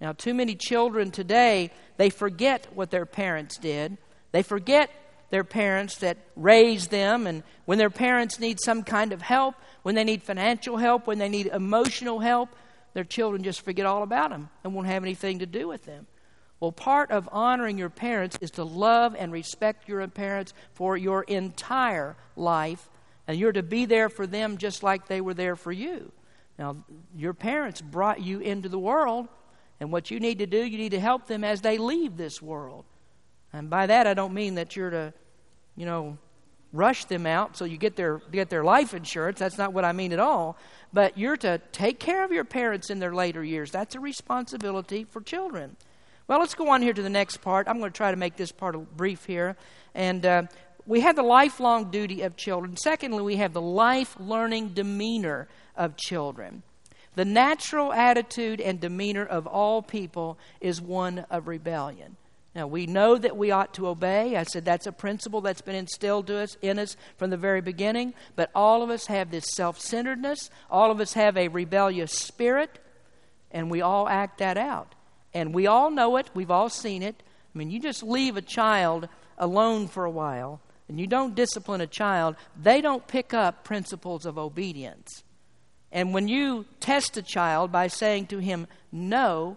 Now, 0.00 0.12
too 0.14 0.32
many 0.32 0.54
children 0.54 1.10
today, 1.10 1.72
they 1.98 2.08
forget 2.08 2.66
what 2.72 2.90
their 2.90 3.04
parents 3.04 3.58
did. 3.58 3.98
They 4.32 4.42
forget 4.42 4.88
their 5.28 5.44
parents 5.44 5.98
that 5.98 6.16
raised 6.36 6.90
them, 6.90 7.26
and 7.26 7.42
when 7.66 7.76
their 7.76 7.90
parents 7.90 8.40
need 8.40 8.60
some 8.64 8.82
kind 8.82 9.12
of 9.12 9.20
help, 9.20 9.56
when 9.82 9.94
they 9.94 10.04
need 10.04 10.22
financial 10.22 10.78
help, 10.78 11.06
when 11.06 11.18
they 11.18 11.28
need 11.28 11.48
emotional 11.48 12.20
help, 12.20 12.48
their 12.96 13.04
children 13.04 13.42
just 13.42 13.60
forget 13.60 13.84
all 13.84 14.02
about 14.02 14.30
them 14.30 14.48
and 14.64 14.74
won't 14.74 14.86
have 14.86 15.02
anything 15.02 15.40
to 15.40 15.44
do 15.44 15.68
with 15.68 15.84
them. 15.84 16.06
Well, 16.60 16.72
part 16.72 17.10
of 17.10 17.28
honoring 17.30 17.76
your 17.76 17.90
parents 17.90 18.38
is 18.40 18.52
to 18.52 18.64
love 18.64 19.14
and 19.18 19.30
respect 19.30 19.86
your 19.86 20.08
parents 20.08 20.54
for 20.72 20.96
your 20.96 21.22
entire 21.24 22.16
life, 22.36 22.88
and 23.28 23.38
you're 23.38 23.52
to 23.52 23.62
be 23.62 23.84
there 23.84 24.08
for 24.08 24.26
them 24.26 24.56
just 24.56 24.82
like 24.82 25.08
they 25.08 25.20
were 25.20 25.34
there 25.34 25.56
for 25.56 25.72
you. 25.72 26.10
Now, 26.58 26.76
your 27.14 27.34
parents 27.34 27.82
brought 27.82 28.22
you 28.22 28.40
into 28.40 28.70
the 28.70 28.78
world, 28.78 29.28
and 29.78 29.92
what 29.92 30.10
you 30.10 30.18
need 30.18 30.38
to 30.38 30.46
do, 30.46 30.64
you 30.64 30.78
need 30.78 30.92
to 30.92 31.00
help 31.00 31.26
them 31.26 31.44
as 31.44 31.60
they 31.60 31.76
leave 31.76 32.16
this 32.16 32.40
world. 32.40 32.86
And 33.52 33.68
by 33.68 33.88
that, 33.88 34.06
I 34.06 34.14
don't 34.14 34.32
mean 34.32 34.54
that 34.54 34.74
you're 34.74 34.88
to, 34.88 35.12
you 35.76 35.84
know, 35.84 36.16
rush 36.76 37.04
them 37.06 37.26
out 37.26 37.56
so 37.56 37.64
you 37.64 37.76
get 37.76 37.96
their 37.96 38.18
get 38.30 38.50
their 38.50 38.64
life 38.64 38.94
insurance. 38.94 39.38
That's 39.38 39.58
not 39.58 39.72
what 39.72 39.84
I 39.84 39.92
mean 39.92 40.12
at 40.12 40.20
all. 40.20 40.56
But 40.92 41.18
you're 41.18 41.36
to 41.38 41.58
take 41.72 41.98
care 41.98 42.24
of 42.24 42.32
your 42.32 42.44
parents 42.44 42.90
in 42.90 42.98
their 42.98 43.14
later 43.14 43.42
years. 43.42 43.70
That's 43.70 43.94
a 43.94 44.00
responsibility 44.00 45.04
for 45.04 45.20
children. 45.20 45.76
Well, 46.28 46.40
let's 46.40 46.54
go 46.54 46.70
on 46.70 46.82
here 46.82 46.92
to 46.92 47.02
the 47.02 47.10
next 47.10 47.38
part. 47.38 47.68
I'm 47.68 47.78
going 47.78 47.92
to 47.92 47.96
try 47.96 48.10
to 48.10 48.16
make 48.16 48.36
this 48.36 48.50
part 48.50 48.76
brief 48.96 49.26
here. 49.26 49.56
And 49.94 50.26
uh, 50.26 50.42
we 50.86 51.00
have 51.00 51.16
the 51.16 51.22
lifelong 51.22 51.90
duty 51.90 52.22
of 52.22 52.36
children. 52.36 52.76
Secondly, 52.76 53.22
we 53.22 53.36
have 53.36 53.52
the 53.52 53.60
life 53.60 54.16
learning 54.18 54.70
demeanor 54.70 55.48
of 55.76 55.96
children. 55.96 56.62
The 57.14 57.24
natural 57.24 57.92
attitude 57.92 58.60
and 58.60 58.80
demeanor 58.80 59.24
of 59.24 59.46
all 59.46 59.82
people 59.82 60.38
is 60.60 60.80
one 60.80 61.20
of 61.30 61.48
rebellion. 61.48 62.16
Now, 62.56 62.66
we 62.66 62.86
know 62.86 63.18
that 63.18 63.36
we 63.36 63.50
ought 63.50 63.74
to 63.74 63.86
obey. 63.86 64.34
I 64.34 64.42
said 64.44 64.64
that's 64.64 64.86
a 64.86 64.92
principle 64.92 65.42
that's 65.42 65.60
been 65.60 65.74
instilled 65.74 66.26
to 66.28 66.38
us 66.38 66.56
in 66.62 66.78
us 66.78 66.96
from 67.18 67.28
the 67.28 67.36
very 67.36 67.60
beginning. 67.60 68.14
But 68.34 68.50
all 68.54 68.82
of 68.82 68.88
us 68.88 69.06
have 69.08 69.30
this 69.30 69.44
self 69.54 69.78
centeredness, 69.78 70.48
all 70.70 70.90
of 70.90 70.98
us 70.98 71.12
have 71.12 71.36
a 71.36 71.48
rebellious 71.48 72.12
spirit, 72.12 72.78
and 73.50 73.70
we 73.70 73.82
all 73.82 74.08
act 74.08 74.38
that 74.38 74.56
out. 74.56 74.94
And 75.34 75.54
we 75.54 75.66
all 75.66 75.90
know 75.90 76.16
it, 76.16 76.30
we've 76.32 76.50
all 76.50 76.70
seen 76.70 77.02
it. 77.02 77.22
I 77.54 77.58
mean, 77.58 77.70
you 77.70 77.78
just 77.78 78.02
leave 78.02 78.38
a 78.38 78.42
child 78.42 79.06
alone 79.36 79.86
for 79.86 80.06
a 80.06 80.10
while 80.10 80.60
and 80.88 81.00
you 81.00 81.06
don't 81.06 81.34
discipline 81.34 81.80
a 81.80 81.86
child, 81.86 82.36
they 82.60 82.80
don't 82.80 83.06
pick 83.06 83.34
up 83.34 83.64
principles 83.64 84.24
of 84.24 84.38
obedience. 84.38 85.24
And 85.90 86.14
when 86.14 86.28
you 86.28 86.64
test 86.80 87.16
a 87.16 87.22
child 87.22 87.72
by 87.72 87.88
saying 87.88 88.28
to 88.28 88.38
him, 88.38 88.66
no, 88.92 89.56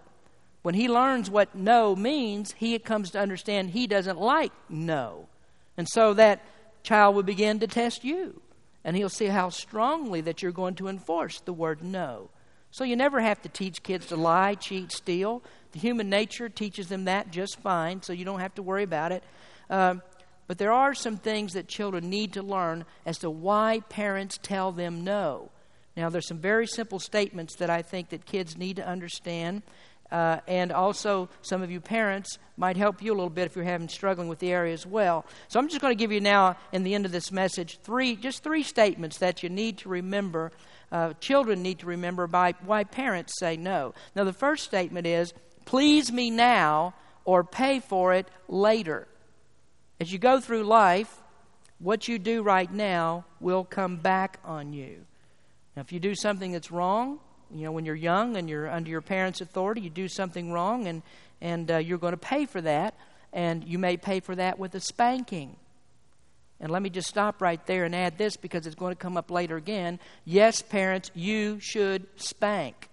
when 0.62 0.74
he 0.74 0.88
learns 0.88 1.30
what 1.30 1.54
no 1.54 1.96
means, 1.96 2.52
he 2.52 2.78
comes 2.78 3.10
to 3.10 3.20
understand 3.20 3.70
he 3.70 3.86
doesn't 3.86 4.20
like 4.20 4.52
no. 4.68 5.28
And 5.76 5.88
so 5.88 6.14
that 6.14 6.42
child 6.82 7.14
will 7.14 7.22
begin 7.22 7.60
to 7.60 7.66
test 7.66 8.04
you. 8.04 8.42
And 8.84 8.96
he'll 8.96 9.08
see 9.08 9.26
how 9.26 9.50
strongly 9.50 10.20
that 10.22 10.42
you're 10.42 10.52
going 10.52 10.74
to 10.76 10.88
enforce 10.88 11.40
the 11.40 11.52
word 11.52 11.82
no. 11.82 12.30
So 12.70 12.84
you 12.84 12.96
never 12.96 13.20
have 13.20 13.42
to 13.42 13.48
teach 13.48 13.82
kids 13.82 14.06
to 14.06 14.16
lie, 14.16 14.54
cheat, 14.54 14.92
steal. 14.92 15.42
The 15.72 15.78
human 15.78 16.08
nature 16.08 16.48
teaches 16.48 16.88
them 16.88 17.04
that 17.04 17.30
just 17.30 17.60
fine, 17.60 18.02
so 18.02 18.12
you 18.12 18.24
don't 18.24 18.40
have 18.40 18.54
to 18.54 18.62
worry 18.62 18.84
about 18.84 19.12
it. 19.12 19.24
Uh, 19.68 19.96
but 20.46 20.58
there 20.58 20.72
are 20.72 20.94
some 20.94 21.16
things 21.16 21.52
that 21.52 21.68
children 21.68 22.10
need 22.10 22.32
to 22.34 22.42
learn 22.42 22.84
as 23.06 23.18
to 23.18 23.30
why 23.30 23.80
parents 23.88 24.38
tell 24.42 24.72
them 24.72 25.04
no. 25.04 25.50
Now, 25.96 26.08
there's 26.08 26.28
some 26.28 26.38
very 26.38 26.66
simple 26.66 26.98
statements 26.98 27.56
that 27.56 27.70
I 27.70 27.82
think 27.82 28.10
that 28.10 28.24
kids 28.24 28.56
need 28.56 28.76
to 28.76 28.86
understand. 28.86 29.62
Uh, 30.10 30.40
and 30.48 30.72
also, 30.72 31.28
some 31.42 31.62
of 31.62 31.70
you 31.70 31.80
parents 31.80 32.38
might 32.56 32.76
help 32.76 33.00
you 33.00 33.12
a 33.12 33.14
little 33.14 33.30
bit 33.30 33.46
if 33.46 33.54
you're 33.54 33.64
having 33.64 33.88
struggling 33.88 34.28
with 34.28 34.40
the 34.40 34.50
area 34.50 34.72
as 34.72 34.84
well. 34.84 35.24
So 35.48 35.60
I'm 35.60 35.68
just 35.68 35.80
going 35.80 35.96
to 35.96 35.98
give 35.98 36.10
you 36.10 36.20
now, 36.20 36.56
in 36.72 36.82
the 36.82 36.94
end 36.94 37.06
of 37.06 37.12
this 37.12 37.30
message, 37.30 37.78
three 37.82 38.16
just 38.16 38.42
three 38.42 38.64
statements 38.64 39.18
that 39.18 39.42
you 39.42 39.48
need 39.48 39.78
to 39.78 39.88
remember. 39.88 40.50
Uh, 40.90 41.12
children 41.20 41.62
need 41.62 41.78
to 41.78 41.86
remember 41.86 42.26
by 42.26 42.54
why 42.64 42.82
parents 42.82 43.34
say 43.38 43.56
no. 43.56 43.94
Now, 44.16 44.24
the 44.24 44.32
first 44.32 44.64
statement 44.64 45.06
is, 45.06 45.32
"Please 45.64 46.10
me 46.10 46.30
now, 46.30 46.94
or 47.24 47.44
pay 47.44 47.78
for 47.78 48.12
it 48.12 48.26
later." 48.48 49.06
As 50.00 50.12
you 50.12 50.18
go 50.18 50.40
through 50.40 50.64
life, 50.64 51.22
what 51.78 52.08
you 52.08 52.18
do 52.18 52.42
right 52.42 52.72
now 52.72 53.24
will 53.38 53.64
come 53.64 53.96
back 53.96 54.40
on 54.44 54.72
you. 54.72 55.06
Now, 55.76 55.82
if 55.82 55.92
you 55.92 56.00
do 56.00 56.14
something 56.14 56.52
that's 56.52 56.72
wrong, 56.72 57.20
you 57.54 57.64
know, 57.64 57.72
when 57.72 57.84
you're 57.84 57.94
young 57.94 58.36
and 58.36 58.48
you're 58.48 58.68
under 58.68 58.90
your 58.90 59.00
parents' 59.00 59.40
authority, 59.40 59.80
you 59.80 59.90
do 59.90 60.08
something 60.08 60.52
wrong 60.52 60.86
and, 60.86 61.02
and 61.40 61.70
uh, 61.70 61.76
you're 61.78 61.98
going 61.98 62.12
to 62.12 62.18
pay 62.18 62.46
for 62.46 62.60
that, 62.60 62.94
and 63.32 63.64
you 63.64 63.78
may 63.78 63.96
pay 63.96 64.20
for 64.20 64.34
that 64.36 64.58
with 64.58 64.74
a 64.74 64.80
spanking. 64.80 65.56
And 66.60 66.70
let 66.70 66.82
me 66.82 66.90
just 66.90 67.08
stop 67.08 67.40
right 67.40 67.64
there 67.66 67.84
and 67.84 67.94
add 67.94 68.18
this 68.18 68.36
because 68.36 68.66
it's 68.66 68.76
going 68.76 68.92
to 68.92 68.98
come 68.98 69.16
up 69.16 69.30
later 69.30 69.56
again. 69.56 69.98
Yes, 70.24 70.60
parents, 70.60 71.10
you 71.14 71.58
should 71.58 72.06
spank. 72.16 72.88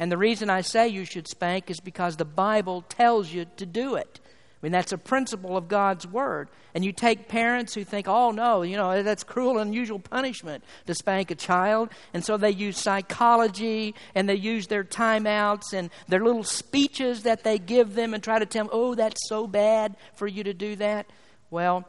And 0.00 0.10
the 0.10 0.18
reason 0.18 0.50
I 0.50 0.60
say 0.60 0.88
you 0.88 1.04
should 1.04 1.28
spank 1.28 1.70
is 1.70 1.80
because 1.80 2.16
the 2.16 2.24
Bible 2.24 2.82
tells 2.82 3.32
you 3.32 3.46
to 3.56 3.66
do 3.66 3.94
it. 3.94 4.20
I 4.60 4.66
mean, 4.66 4.72
that's 4.72 4.90
a 4.90 4.98
principle 4.98 5.56
of 5.56 5.68
God's 5.68 6.04
Word. 6.04 6.48
And 6.74 6.84
you 6.84 6.90
take 6.90 7.28
parents 7.28 7.74
who 7.74 7.84
think, 7.84 8.08
oh, 8.08 8.32
no, 8.32 8.62
you 8.62 8.76
know, 8.76 9.04
that's 9.04 9.22
cruel 9.22 9.58
and 9.58 9.68
unusual 9.68 10.00
punishment 10.00 10.64
to 10.86 10.94
spank 10.94 11.30
a 11.30 11.36
child. 11.36 11.90
And 12.12 12.24
so 12.24 12.36
they 12.36 12.50
use 12.50 12.76
psychology 12.76 13.94
and 14.16 14.28
they 14.28 14.34
use 14.34 14.66
their 14.66 14.82
timeouts 14.82 15.72
and 15.72 15.90
their 16.08 16.24
little 16.24 16.42
speeches 16.42 17.22
that 17.22 17.44
they 17.44 17.58
give 17.58 17.94
them 17.94 18.14
and 18.14 18.22
try 18.22 18.40
to 18.40 18.46
tell 18.46 18.64
them, 18.64 18.70
oh, 18.72 18.96
that's 18.96 19.28
so 19.28 19.46
bad 19.46 19.96
for 20.16 20.26
you 20.26 20.42
to 20.42 20.54
do 20.54 20.74
that. 20.76 21.06
Well, 21.50 21.88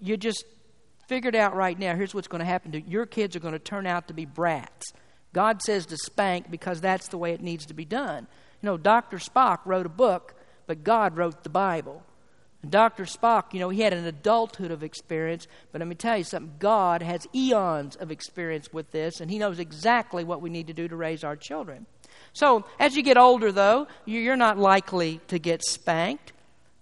you 0.00 0.16
just 0.16 0.44
figured 1.08 1.36
out 1.36 1.54
right 1.54 1.78
now 1.78 1.94
here's 1.94 2.14
what's 2.14 2.28
going 2.28 2.40
to 2.40 2.46
happen 2.46 2.72
to 2.72 2.80
your 2.80 3.06
kids 3.06 3.36
are 3.36 3.40
going 3.40 3.52
to 3.52 3.58
turn 3.58 3.86
out 3.86 4.08
to 4.08 4.14
be 4.14 4.24
brats. 4.24 4.92
God 5.34 5.60
says 5.60 5.84
to 5.86 5.98
spank 5.98 6.50
because 6.50 6.80
that's 6.80 7.08
the 7.08 7.18
way 7.18 7.32
it 7.32 7.42
needs 7.42 7.66
to 7.66 7.74
be 7.74 7.84
done. 7.84 8.26
You 8.62 8.66
know, 8.66 8.78
Dr. 8.78 9.18
Spock 9.18 9.58
wrote 9.66 9.84
a 9.84 9.90
book 9.90 10.34
but 10.66 10.84
God 10.84 11.16
wrote 11.16 11.42
the 11.42 11.50
Bible. 11.50 12.02
Dr. 12.70 13.04
Spock, 13.04 13.52
you 13.52 13.60
know, 13.60 13.68
he 13.68 13.80
had 13.82 13.92
an 13.92 14.06
adulthood 14.06 14.70
of 14.70 14.82
experience, 14.82 15.46
but 15.72 15.80
let 15.80 15.88
me 15.88 15.94
tell 15.94 16.16
you 16.16 16.24
something 16.24 16.54
God 16.58 17.02
has 17.02 17.26
eons 17.34 17.96
of 17.96 18.10
experience 18.10 18.72
with 18.72 18.90
this, 18.92 19.20
and 19.20 19.30
he 19.30 19.38
knows 19.38 19.58
exactly 19.58 20.24
what 20.24 20.40
we 20.40 20.50
need 20.50 20.66
to 20.68 20.72
do 20.72 20.88
to 20.88 20.96
raise 20.96 21.24
our 21.24 21.36
children. 21.36 21.86
So, 22.32 22.64
as 22.78 22.96
you 22.96 23.02
get 23.02 23.16
older, 23.16 23.52
though, 23.52 23.86
you're 24.04 24.36
not 24.36 24.58
likely 24.58 25.20
to 25.28 25.38
get 25.38 25.64
spanked, 25.64 26.32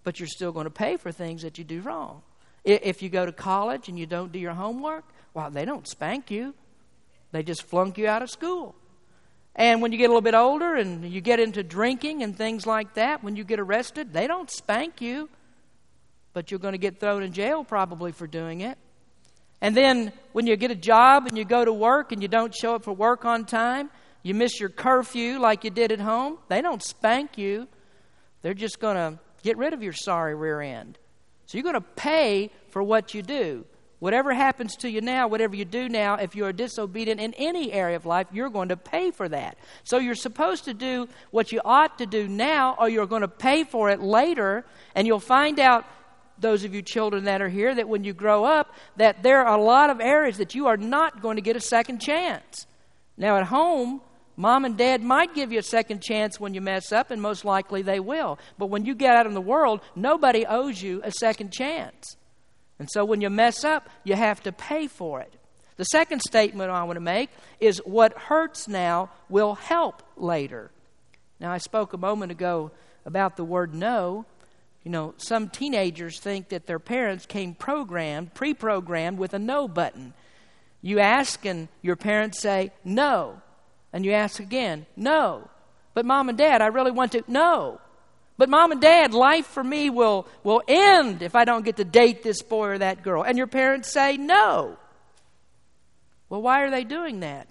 but 0.02 0.20
you're 0.20 0.28
still 0.28 0.52
going 0.52 0.64
to 0.64 0.70
pay 0.70 0.96
for 0.96 1.12
things 1.12 1.42
that 1.42 1.58
you 1.58 1.64
do 1.64 1.80
wrong. 1.80 2.22
If 2.64 3.02
you 3.02 3.08
go 3.08 3.26
to 3.26 3.32
college 3.32 3.88
and 3.88 3.98
you 3.98 4.06
don't 4.06 4.32
do 4.32 4.38
your 4.38 4.54
homework, 4.54 5.04
well, 5.34 5.50
they 5.50 5.64
don't 5.64 5.86
spank 5.86 6.30
you, 6.30 6.54
they 7.32 7.42
just 7.42 7.62
flunk 7.62 7.98
you 7.98 8.06
out 8.06 8.22
of 8.22 8.30
school. 8.30 8.74
And 9.56 9.80
when 9.80 9.92
you 9.92 9.98
get 9.98 10.06
a 10.06 10.08
little 10.08 10.20
bit 10.20 10.34
older 10.34 10.74
and 10.74 11.04
you 11.04 11.20
get 11.20 11.38
into 11.38 11.62
drinking 11.62 12.22
and 12.22 12.36
things 12.36 12.66
like 12.66 12.94
that, 12.94 13.22
when 13.22 13.36
you 13.36 13.44
get 13.44 13.60
arrested, 13.60 14.12
they 14.12 14.26
don't 14.26 14.50
spank 14.50 15.00
you, 15.00 15.28
but 16.34 16.50
you're 16.50 16.60
going 16.60 16.72
to 16.72 16.78
get 16.78 17.00
thrown 17.00 17.22
in 17.22 17.32
jail 17.32 17.64
probably 17.64 18.12
for 18.12 18.26
doing 18.26 18.60
it. 18.60 18.76
And 19.62 19.74
then 19.74 20.12
when 20.32 20.46
you 20.46 20.56
get 20.56 20.70
a 20.70 20.76
job 20.76 21.26
and 21.26 21.38
you 21.38 21.44
go 21.46 21.64
to 21.64 21.72
work 21.72 22.12
and 22.12 22.20
you 22.20 22.28
don't 22.28 22.54
show 22.54 22.74
up 22.74 22.84
for 22.84 22.92
work 22.92 23.24
on 23.24 23.46
time, 23.46 23.88
you 24.22 24.34
miss 24.34 24.60
your 24.60 24.68
curfew 24.68 25.38
like 25.38 25.64
you 25.64 25.70
did 25.70 25.90
at 25.90 26.00
home, 26.00 26.38
they 26.48 26.60
don't 26.60 26.82
spank 26.82 27.38
you. 27.38 27.66
They're 28.42 28.52
just 28.52 28.78
going 28.78 28.96
to 28.96 29.18
get 29.42 29.56
rid 29.56 29.72
of 29.72 29.82
your 29.82 29.94
sorry 29.94 30.34
rear 30.34 30.60
end. 30.60 30.98
So 31.46 31.56
you're 31.56 31.62
going 31.62 31.74
to 31.74 31.80
pay 31.80 32.50
for 32.68 32.82
what 32.82 33.14
you 33.14 33.22
do. 33.22 33.64
Whatever 34.00 34.34
happens 34.34 34.76
to 34.76 34.90
you 34.90 35.00
now, 35.00 35.28
whatever 35.28 35.56
you 35.56 35.64
do 35.64 35.88
now, 35.88 36.16
if 36.16 36.36
you 36.36 36.44
are 36.44 36.52
disobedient 36.52 37.20
in 37.20 37.32
any 37.34 37.72
area 37.72 37.96
of 37.96 38.04
life, 38.04 38.26
you're 38.32 38.50
going 38.50 38.68
to 38.68 38.76
pay 38.76 39.10
for 39.10 39.28
that. 39.30 39.56
So 39.84 39.98
you're 39.98 40.14
supposed 40.14 40.64
to 40.64 40.74
do 40.74 41.08
what 41.30 41.52
you 41.52 41.62
ought 41.64 41.96
to 41.98 42.06
do 42.06 42.28
now, 42.28 42.76
or 42.78 42.88
you're 42.90 43.06
going 43.06 43.22
to 43.22 43.28
pay 43.28 43.64
for 43.64 43.88
it 43.88 44.00
later, 44.00 44.66
and 44.94 45.06
you'll 45.06 45.20
find 45.20 45.58
out 45.58 45.86
those 46.38 46.64
of 46.64 46.74
you 46.74 46.82
children 46.82 47.24
that 47.24 47.40
are 47.40 47.48
here 47.48 47.74
that 47.74 47.88
when 47.88 48.04
you 48.04 48.12
grow 48.12 48.44
up 48.44 48.74
that 48.96 49.22
there 49.22 49.46
are 49.46 49.58
a 49.58 49.62
lot 49.62 49.90
of 49.90 50.00
areas 50.00 50.38
that 50.38 50.54
you 50.54 50.66
are 50.66 50.76
not 50.76 51.22
going 51.22 51.36
to 51.36 51.42
get 51.42 51.56
a 51.56 51.60
second 51.60 51.98
chance 52.00 52.66
now 53.16 53.36
at 53.36 53.46
home 53.46 54.00
mom 54.36 54.64
and 54.64 54.76
dad 54.76 55.02
might 55.02 55.34
give 55.34 55.52
you 55.52 55.58
a 55.58 55.62
second 55.62 56.02
chance 56.02 56.40
when 56.40 56.54
you 56.54 56.60
mess 56.60 56.92
up 56.92 57.10
and 57.10 57.22
most 57.22 57.44
likely 57.44 57.82
they 57.82 58.00
will 58.00 58.38
but 58.58 58.66
when 58.66 58.84
you 58.84 58.94
get 58.94 59.16
out 59.16 59.26
in 59.26 59.34
the 59.34 59.40
world 59.40 59.80
nobody 59.94 60.44
owes 60.46 60.82
you 60.82 61.00
a 61.04 61.10
second 61.10 61.52
chance 61.52 62.16
and 62.78 62.88
so 62.90 63.04
when 63.04 63.20
you 63.20 63.30
mess 63.30 63.64
up, 63.64 63.88
you 64.02 64.14
have 64.14 64.42
to 64.42 64.52
pay 64.52 64.86
for 64.86 65.20
it. 65.20 65.32
The 65.76 65.84
second 65.84 66.20
statement 66.20 66.70
I 66.70 66.84
want 66.84 66.96
to 66.96 67.00
make 67.00 67.30
is 67.60 67.78
what 67.84 68.16
hurts 68.16 68.68
now 68.68 69.10
will 69.28 69.54
help 69.54 70.02
later. 70.16 70.70
Now, 71.40 71.52
I 71.52 71.58
spoke 71.58 71.92
a 71.92 71.98
moment 71.98 72.30
ago 72.32 72.70
about 73.04 73.36
the 73.36 73.44
word 73.44 73.74
no. 73.74 74.24
You 74.84 74.90
know, 74.90 75.14
some 75.16 75.48
teenagers 75.48 76.20
think 76.20 76.50
that 76.50 76.66
their 76.66 76.78
parents 76.78 77.24
came 77.24 77.54
programmed, 77.54 78.34
pre 78.34 78.52
programmed 78.52 79.18
with 79.18 79.32
a 79.32 79.38
no 79.38 79.66
button. 79.66 80.12
You 80.82 81.00
ask, 81.00 81.46
and 81.46 81.68
your 81.80 81.96
parents 81.96 82.40
say 82.40 82.70
no. 82.84 83.40
And 83.92 84.04
you 84.04 84.12
ask 84.12 84.40
again, 84.40 84.84
no. 84.96 85.48
But 85.94 86.04
mom 86.04 86.28
and 86.28 86.36
dad, 86.36 86.60
I 86.60 86.66
really 86.66 86.90
want 86.90 87.12
to, 87.12 87.24
no. 87.26 87.80
But 88.36 88.50
mom 88.50 88.72
and 88.72 88.80
dad, 88.80 89.14
life 89.14 89.46
for 89.46 89.64
me 89.64 89.88
will, 89.88 90.26
will 90.42 90.62
end 90.68 91.22
if 91.22 91.34
I 91.34 91.44
don't 91.44 91.64
get 91.64 91.76
to 91.76 91.84
date 91.84 92.22
this 92.22 92.42
boy 92.42 92.68
or 92.68 92.78
that 92.78 93.02
girl. 93.02 93.22
And 93.22 93.38
your 93.38 93.46
parents 93.46 93.90
say 93.90 94.16
no. 94.16 94.76
Well, 96.28 96.42
why 96.42 96.62
are 96.62 96.70
they 96.70 96.84
doing 96.84 97.20
that? 97.20 97.46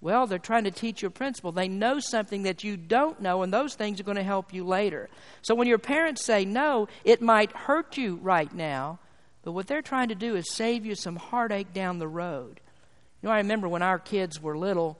Well, 0.00 0.26
they're 0.26 0.38
trying 0.38 0.64
to 0.64 0.70
teach 0.70 1.02
you 1.02 1.08
a 1.08 1.10
principle. 1.10 1.52
They 1.52 1.68
know 1.68 2.00
something 2.00 2.42
that 2.42 2.62
you 2.62 2.76
don't 2.76 3.20
know, 3.20 3.42
and 3.42 3.52
those 3.52 3.74
things 3.74 3.98
are 3.98 4.04
going 4.04 4.18
to 4.18 4.22
help 4.22 4.52
you 4.52 4.64
later. 4.64 5.08
So 5.42 5.54
when 5.54 5.68
your 5.68 5.78
parents 5.78 6.24
say 6.24 6.44
no, 6.44 6.88
it 7.04 7.22
might 7.22 7.50
hurt 7.52 7.96
you 7.96 8.16
right 8.16 8.52
now, 8.54 8.98
but 9.42 9.52
what 9.52 9.66
they're 9.66 9.82
trying 9.82 10.08
to 10.08 10.14
do 10.14 10.36
is 10.36 10.52
save 10.52 10.84
you 10.84 10.94
some 10.94 11.16
heartache 11.16 11.72
down 11.72 11.98
the 11.98 12.08
road. 12.08 12.60
You 13.22 13.28
know, 13.28 13.32
I 13.32 13.38
remember 13.38 13.68
when 13.68 13.82
our 13.82 13.98
kids 13.98 14.40
were 14.40 14.56
little, 14.56 14.98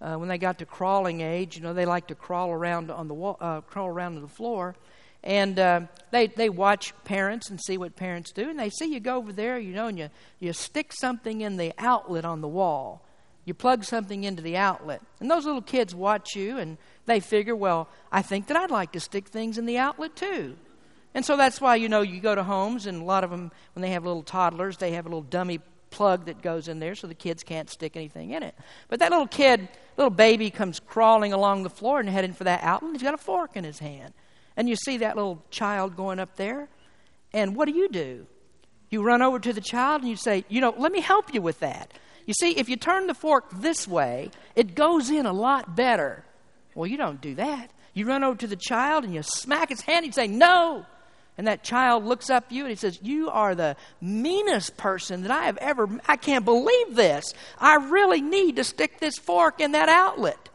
uh, 0.00 0.16
when 0.16 0.28
they 0.28 0.38
got 0.38 0.58
to 0.58 0.66
crawling 0.66 1.20
age, 1.20 1.56
you 1.56 1.62
know, 1.62 1.74
they 1.74 1.84
like 1.84 2.08
to 2.08 2.14
crawl 2.14 2.50
around 2.50 2.90
on 2.90 3.06
the 3.06 3.14
wall, 3.14 3.36
uh, 3.40 3.60
crawl 3.60 3.86
around 3.86 4.16
on 4.16 4.22
the 4.22 4.28
floor, 4.28 4.74
and 5.22 5.58
uh, 5.58 5.82
they 6.10 6.26
they 6.26 6.48
watch 6.48 6.92
parents 7.04 7.50
and 7.50 7.60
see 7.60 7.78
what 7.78 7.94
parents 7.94 8.32
do, 8.32 8.48
and 8.48 8.58
they 8.58 8.70
see 8.70 8.86
you 8.86 8.98
go 8.98 9.16
over 9.16 9.32
there, 9.32 9.58
you 9.58 9.74
know, 9.74 9.86
and 9.86 9.98
you 9.98 10.10
you 10.40 10.52
stick 10.52 10.92
something 10.92 11.42
in 11.42 11.56
the 11.56 11.72
outlet 11.78 12.24
on 12.24 12.40
the 12.40 12.48
wall, 12.48 13.04
you 13.44 13.54
plug 13.54 13.84
something 13.84 14.24
into 14.24 14.42
the 14.42 14.56
outlet, 14.56 15.02
and 15.20 15.30
those 15.30 15.44
little 15.44 15.62
kids 15.62 15.94
watch 15.94 16.36
you, 16.36 16.58
and 16.58 16.78
they 17.06 17.20
figure, 17.20 17.56
well, 17.56 17.88
I 18.10 18.22
think 18.22 18.46
that 18.46 18.56
I'd 18.56 18.70
like 18.70 18.92
to 18.92 19.00
stick 19.00 19.28
things 19.28 19.58
in 19.58 19.66
the 19.66 19.78
outlet 19.78 20.14
too. 20.14 20.56
And 21.14 21.24
so 21.24 21.36
that's 21.36 21.60
why, 21.60 21.76
you 21.76 21.88
know, 21.88 22.00
you 22.00 22.20
go 22.20 22.34
to 22.34 22.44
homes, 22.44 22.86
and 22.86 23.02
a 23.02 23.04
lot 23.04 23.24
of 23.24 23.30
them, 23.30 23.50
when 23.74 23.82
they 23.82 23.90
have 23.90 24.04
little 24.04 24.22
toddlers, 24.22 24.76
they 24.76 24.92
have 24.92 25.06
a 25.06 25.08
little 25.08 25.22
dummy 25.22 25.60
plug 25.90 26.24
that 26.24 26.40
goes 26.42 26.68
in 26.68 26.78
there 26.78 26.94
so 26.94 27.06
the 27.06 27.14
kids 27.14 27.42
can't 27.42 27.70
stick 27.70 27.96
anything 27.96 28.30
in 28.30 28.42
it. 28.42 28.54
But 28.88 28.98
that 29.00 29.10
little 29.10 29.26
kid, 29.26 29.68
little 29.96 30.10
baby, 30.10 30.50
comes 30.50 30.80
crawling 30.80 31.32
along 31.32 31.62
the 31.62 31.70
floor 31.70 32.00
and 32.00 32.08
heading 32.08 32.32
for 32.32 32.44
that 32.44 32.62
outlet. 32.62 32.92
He's 32.94 33.02
got 33.02 33.14
a 33.14 33.18
fork 33.18 33.56
in 33.56 33.64
his 33.64 33.78
hand. 33.78 34.14
And 34.56 34.68
you 34.68 34.76
see 34.76 34.98
that 34.98 35.16
little 35.16 35.42
child 35.50 35.96
going 35.96 36.18
up 36.18 36.36
there. 36.36 36.68
And 37.32 37.54
what 37.54 37.66
do 37.66 37.72
you 37.72 37.88
do? 37.88 38.26
You 38.90 39.02
run 39.02 39.22
over 39.22 39.38
to 39.38 39.52
the 39.52 39.60
child 39.60 40.02
and 40.02 40.10
you 40.10 40.16
say, 40.16 40.44
You 40.48 40.60
know, 40.60 40.74
let 40.76 40.92
me 40.92 41.00
help 41.00 41.32
you 41.32 41.40
with 41.40 41.60
that. 41.60 41.92
You 42.26 42.34
see, 42.34 42.56
if 42.56 42.68
you 42.68 42.76
turn 42.76 43.06
the 43.06 43.14
fork 43.14 43.46
this 43.52 43.86
way, 43.88 44.30
it 44.54 44.74
goes 44.74 45.10
in 45.10 45.26
a 45.26 45.32
lot 45.32 45.74
better. 45.74 46.24
Well, 46.74 46.86
you 46.86 46.96
don't 46.96 47.20
do 47.20 47.34
that. 47.34 47.70
You 47.94 48.06
run 48.06 48.24
over 48.24 48.38
to 48.38 48.46
the 48.46 48.56
child 48.56 49.04
and 49.04 49.14
you 49.14 49.22
smack 49.22 49.68
his 49.68 49.82
hand 49.82 50.04
and 50.04 50.06
you 50.06 50.12
say, 50.12 50.26
No, 50.26 50.86
and 51.36 51.46
that 51.46 51.62
child 51.62 52.04
looks 52.04 52.30
up 52.30 52.44
at 52.46 52.52
you 52.52 52.62
and 52.62 52.70
he 52.70 52.76
says, 52.76 52.98
You 53.02 53.30
are 53.30 53.54
the 53.54 53.76
meanest 54.00 54.76
person 54.76 55.22
that 55.22 55.30
I 55.30 55.44
have 55.44 55.56
ever, 55.58 55.88
I 56.06 56.16
can't 56.16 56.44
believe 56.44 56.94
this. 56.94 57.32
I 57.58 57.76
really 57.76 58.20
need 58.20 58.56
to 58.56 58.64
stick 58.64 59.00
this 59.00 59.18
fork 59.18 59.60
in 59.60 59.72
that 59.72 59.88
outlet. 59.88 60.48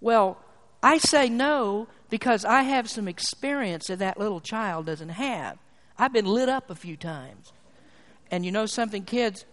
Well, 0.00 0.38
I 0.82 0.98
say 0.98 1.28
no 1.28 1.88
because 2.10 2.44
I 2.44 2.62
have 2.62 2.88
some 2.88 3.08
experience 3.08 3.86
that 3.88 3.98
that 3.98 4.18
little 4.18 4.40
child 4.40 4.86
doesn't 4.86 5.10
have. 5.10 5.58
I've 5.98 6.12
been 6.12 6.26
lit 6.26 6.48
up 6.48 6.70
a 6.70 6.74
few 6.74 6.96
times. 6.96 7.52
And 8.30 8.44
you 8.44 8.52
know 8.52 8.66
something, 8.66 9.04
kids? 9.04 9.44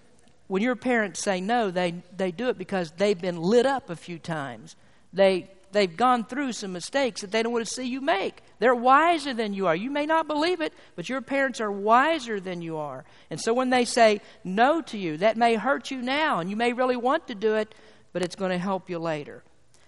When 0.48 0.62
your 0.62 0.76
parents 0.76 1.22
say 1.22 1.42
no, 1.42 1.72
they, 1.72 2.04
they 2.16 2.32
do 2.32 2.50
it 2.50 2.58
because 2.58 2.92
they've 2.92 3.20
been 3.20 3.42
lit 3.42 3.66
up 3.66 3.90
a 3.90 3.96
few 3.96 4.20
times. 4.20 4.76
They 5.12 5.50
They've 5.76 5.98
gone 5.98 6.24
through 6.24 6.54
some 6.54 6.72
mistakes 6.72 7.20
that 7.20 7.32
they 7.32 7.44
don't 7.44 7.52
want 7.52 7.66
to 7.66 7.74
see 7.74 7.86
you 7.86 8.00
make. 8.00 8.42
They're 8.60 8.74
wiser 8.74 9.34
than 9.34 9.54
you 9.54 9.68
are. 9.68 9.76
You 9.76 9.92
may 9.92 10.06
not 10.06 10.26
believe 10.26 10.62
it, 10.62 10.72
but 10.96 11.10
your 11.10 11.20
parents 11.20 11.60
are 11.60 11.70
wiser 11.70 12.40
than 12.40 12.62
you 12.62 12.78
are. 12.78 13.04
And 13.30 13.42
so 13.42 13.54
when 13.54 13.72
they 13.72 13.84
say 13.84 14.22
no 14.46 14.82
to 14.84 14.98
you, 14.98 15.18
that 15.18 15.36
may 15.36 15.56
hurt 15.56 15.92
you 15.92 16.02
now, 16.02 16.40
and 16.40 16.50
you 16.50 16.56
may 16.56 16.72
really 16.72 16.96
want 16.96 17.28
to 17.28 17.36
do 17.36 17.56
it, 17.56 17.76
but 18.14 18.22
it's 18.22 18.38
going 18.38 18.52
to 18.52 18.58
help 18.58 18.90
you 18.90 19.00
later. 19.00 19.44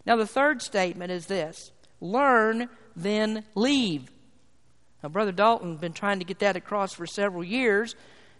Now, 0.05 0.17
the 0.17 0.27
third 0.27 0.61
statement 0.61 1.09
is 1.09 1.27
this 1.27 1.71
learn, 2.01 2.67
then 2.97 3.45
leave. 3.55 4.11
Now, 5.01 5.07
Brother 5.07 5.31
Dalton 5.31 5.69
has 5.69 5.79
been 5.79 5.93
trying 5.93 6.19
to 6.19 6.25
get 6.25 6.39
that 6.39 6.57
across 6.57 6.91
for 6.91 7.07
several 7.07 7.45
years, 7.45 7.95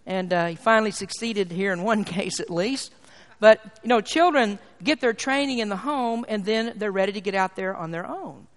and 0.08 0.32
uh, 0.32 0.46
he 0.46 0.56
finally 0.56 0.90
succeeded 0.90 1.52
here 1.52 1.72
in 1.72 1.84
one 1.84 2.02
case 2.18 2.40
at 2.40 2.50
least. 2.50 2.92
But, 3.38 3.60
you 3.84 3.88
know, 3.88 4.00
children 4.00 4.58
get 4.82 5.00
their 5.00 5.12
training 5.12 5.58
in 5.58 5.68
the 5.68 5.76
home 5.76 6.24
and 6.28 6.44
then 6.44 6.72
they're 6.74 6.90
ready 6.90 7.12
to 7.12 7.20
get 7.20 7.36
out 7.36 7.54
there 7.54 7.76
on 7.76 7.92
their 7.92 8.08
own. 8.08 8.48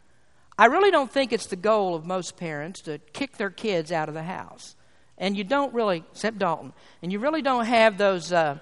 I 0.58 0.66
really 0.66 0.90
don't 0.90 1.12
think 1.12 1.32
it's 1.32 1.48
the 1.48 1.56
goal 1.56 1.94
of 1.94 2.06
most 2.06 2.38
parents 2.38 2.82
to 2.84 2.98
kick 3.14 3.38
their 3.38 3.52
kids 3.52 3.92
out 3.92 4.08
of 4.08 4.16
the 4.16 4.24
house 4.24 4.76
and 5.18 5.38
you 5.38 5.44
don't 5.44 5.72
really, 5.74 6.04
except 6.12 6.40
Dalton, 6.40 6.74
and 7.04 7.12
you 7.12 7.20
really 7.20 7.44
don't 7.44 7.66
have 7.66 7.98
those. 8.00 8.34
Uh, 8.34 8.58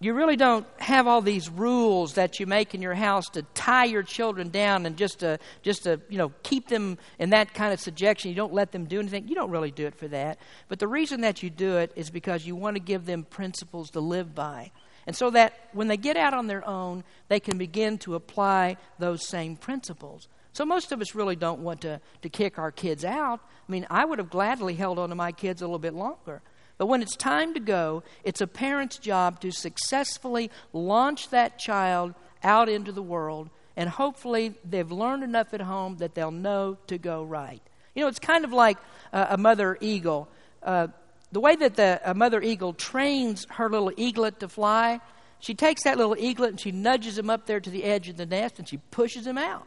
you 0.00 0.14
really 0.14 0.36
don't 0.36 0.64
have 0.78 1.08
all 1.08 1.20
these 1.20 1.48
rules 1.48 2.14
that 2.14 2.38
you 2.38 2.46
make 2.46 2.72
in 2.72 2.80
your 2.80 2.94
house 2.94 3.28
to 3.30 3.42
tie 3.54 3.84
your 3.84 4.04
children 4.04 4.48
down 4.48 4.86
and 4.86 4.96
just 4.96 5.20
to 5.20 5.38
just 5.62 5.84
to 5.84 6.00
you 6.08 6.18
know 6.18 6.32
keep 6.44 6.68
them 6.68 6.98
in 7.18 7.30
that 7.30 7.52
kind 7.52 7.72
of 7.72 7.80
subjection. 7.80 8.30
You 8.30 8.36
don't 8.36 8.54
let 8.54 8.70
them 8.70 8.84
do 8.84 9.00
anything. 9.00 9.26
You 9.26 9.34
don't 9.34 9.50
really 9.50 9.72
do 9.72 9.86
it 9.86 9.96
for 9.96 10.06
that. 10.08 10.38
But 10.68 10.78
the 10.78 10.86
reason 10.86 11.22
that 11.22 11.42
you 11.42 11.50
do 11.50 11.78
it 11.78 11.90
is 11.96 12.10
because 12.10 12.46
you 12.46 12.54
want 12.54 12.76
to 12.76 12.80
give 12.80 13.06
them 13.06 13.24
principles 13.24 13.90
to 13.90 14.00
live 14.00 14.34
by. 14.34 14.70
And 15.06 15.16
so 15.16 15.30
that 15.30 15.54
when 15.72 15.88
they 15.88 15.96
get 15.96 16.16
out 16.16 16.34
on 16.34 16.46
their 16.46 16.66
own 16.66 17.02
they 17.26 17.40
can 17.40 17.58
begin 17.58 17.98
to 17.98 18.14
apply 18.14 18.76
those 19.00 19.26
same 19.28 19.56
principles. 19.56 20.28
So 20.52 20.64
most 20.64 20.92
of 20.92 21.00
us 21.00 21.14
really 21.14 21.36
don't 21.36 21.60
want 21.60 21.80
to, 21.82 22.00
to 22.22 22.28
kick 22.28 22.58
our 22.58 22.70
kids 22.70 23.04
out. 23.04 23.40
I 23.68 23.72
mean 23.72 23.84
i 23.90 24.04
would 24.04 24.20
have 24.20 24.30
gladly 24.30 24.74
held 24.74 25.00
on 25.00 25.08
to 25.08 25.16
my 25.16 25.32
kids 25.32 25.60
a 25.60 25.64
little 25.64 25.80
bit 25.80 25.94
longer 25.94 26.40
but 26.78 26.86
when 26.86 27.02
it's 27.02 27.16
time 27.16 27.54
to 27.54 27.60
go, 27.60 28.04
it's 28.22 28.40
a 28.40 28.46
parent's 28.46 28.98
job 28.98 29.40
to 29.40 29.50
successfully 29.50 30.50
launch 30.72 31.30
that 31.30 31.58
child 31.58 32.14
out 32.42 32.68
into 32.68 32.92
the 32.92 33.02
world, 33.02 33.50
and 33.76 33.90
hopefully 33.90 34.54
they've 34.64 34.90
learned 34.90 35.24
enough 35.24 35.52
at 35.52 35.60
home 35.60 35.96
that 35.98 36.14
they'll 36.14 36.30
know 36.30 36.78
to 36.86 36.96
go 36.96 37.24
right. 37.24 37.60
You 37.94 38.02
know, 38.02 38.08
it's 38.08 38.20
kind 38.20 38.44
of 38.44 38.52
like 38.52 38.78
uh, 39.12 39.26
a 39.30 39.36
mother 39.36 39.76
eagle. 39.80 40.28
Uh, 40.62 40.86
the 41.32 41.40
way 41.40 41.56
that 41.56 41.74
the, 41.74 42.00
a 42.04 42.14
mother 42.14 42.40
eagle 42.40 42.72
trains 42.72 43.44
her 43.50 43.68
little 43.68 43.92
eaglet 43.96 44.38
to 44.40 44.48
fly, 44.48 45.00
she 45.40 45.54
takes 45.54 45.82
that 45.82 45.98
little 45.98 46.16
eaglet 46.16 46.50
and 46.50 46.60
she 46.60 46.70
nudges 46.70 47.18
him 47.18 47.28
up 47.28 47.46
there 47.46 47.60
to 47.60 47.70
the 47.70 47.84
edge 47.84 48.08
of 48.08 48.16
the 48.16 48.26
nest 48.26 48.58
and 48.58 48.68
she 48.68 48.76
pushes 48.76 49.26
him 49.26 49.36
out. 49.36 49.66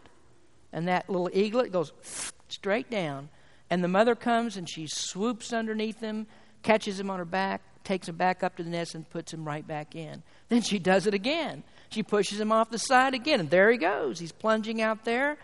And 0.73 0.87
that 0.87 1.09
little 1.09 1.29
eaglet 1.33 1.71
goes 1.71 1.91
straight 2.47 2.89
down. 2.89 3.29
And 3.69 3.83
the 3.83 3.89
mother 3.89 4.15
comes 4.15 4.57
and 4.57 4.69
she 4.69 4.87
swoops 4.87 5.53
underneath 5.53 5.99
him 5.99 6.27
catches 6.63 6.99
him 6.99 7.09
on 7.09 7.19
her 7.19 7.25
back, 7.25 7.61
takes 7.83 8.07
him 8.07 8.15
back 8.15 8.43
up 8.43 8.55
to 8.57 8.63
the 8.63 8.69
nest, 8.69 8.95
and 8.95 9.09
puts 9.09 9.33
him 9.33 9.45
right 9.45 9.67
back 9.67 9.95
in. 9.95 10.23
Then 10.49 10.61
she 10.61 10.79
does 10.79 11.07
it 11.07 11.13
again. 11.13 11.63
She 11.89 12.03
pushes 12.03 12.39
him 12.39 12.51
off 12.51 12.69
the 12.69 12.77
side 12.77 13.13
again, 13.13 13.39
and 13.39 13.49
there 13.49 13.71
he 13.71 13.77
goes. 13.77 14.19
He's 14.19 14.31
plunging 14.31 14.81
out 14.81 15.03
there. 15.05 15.37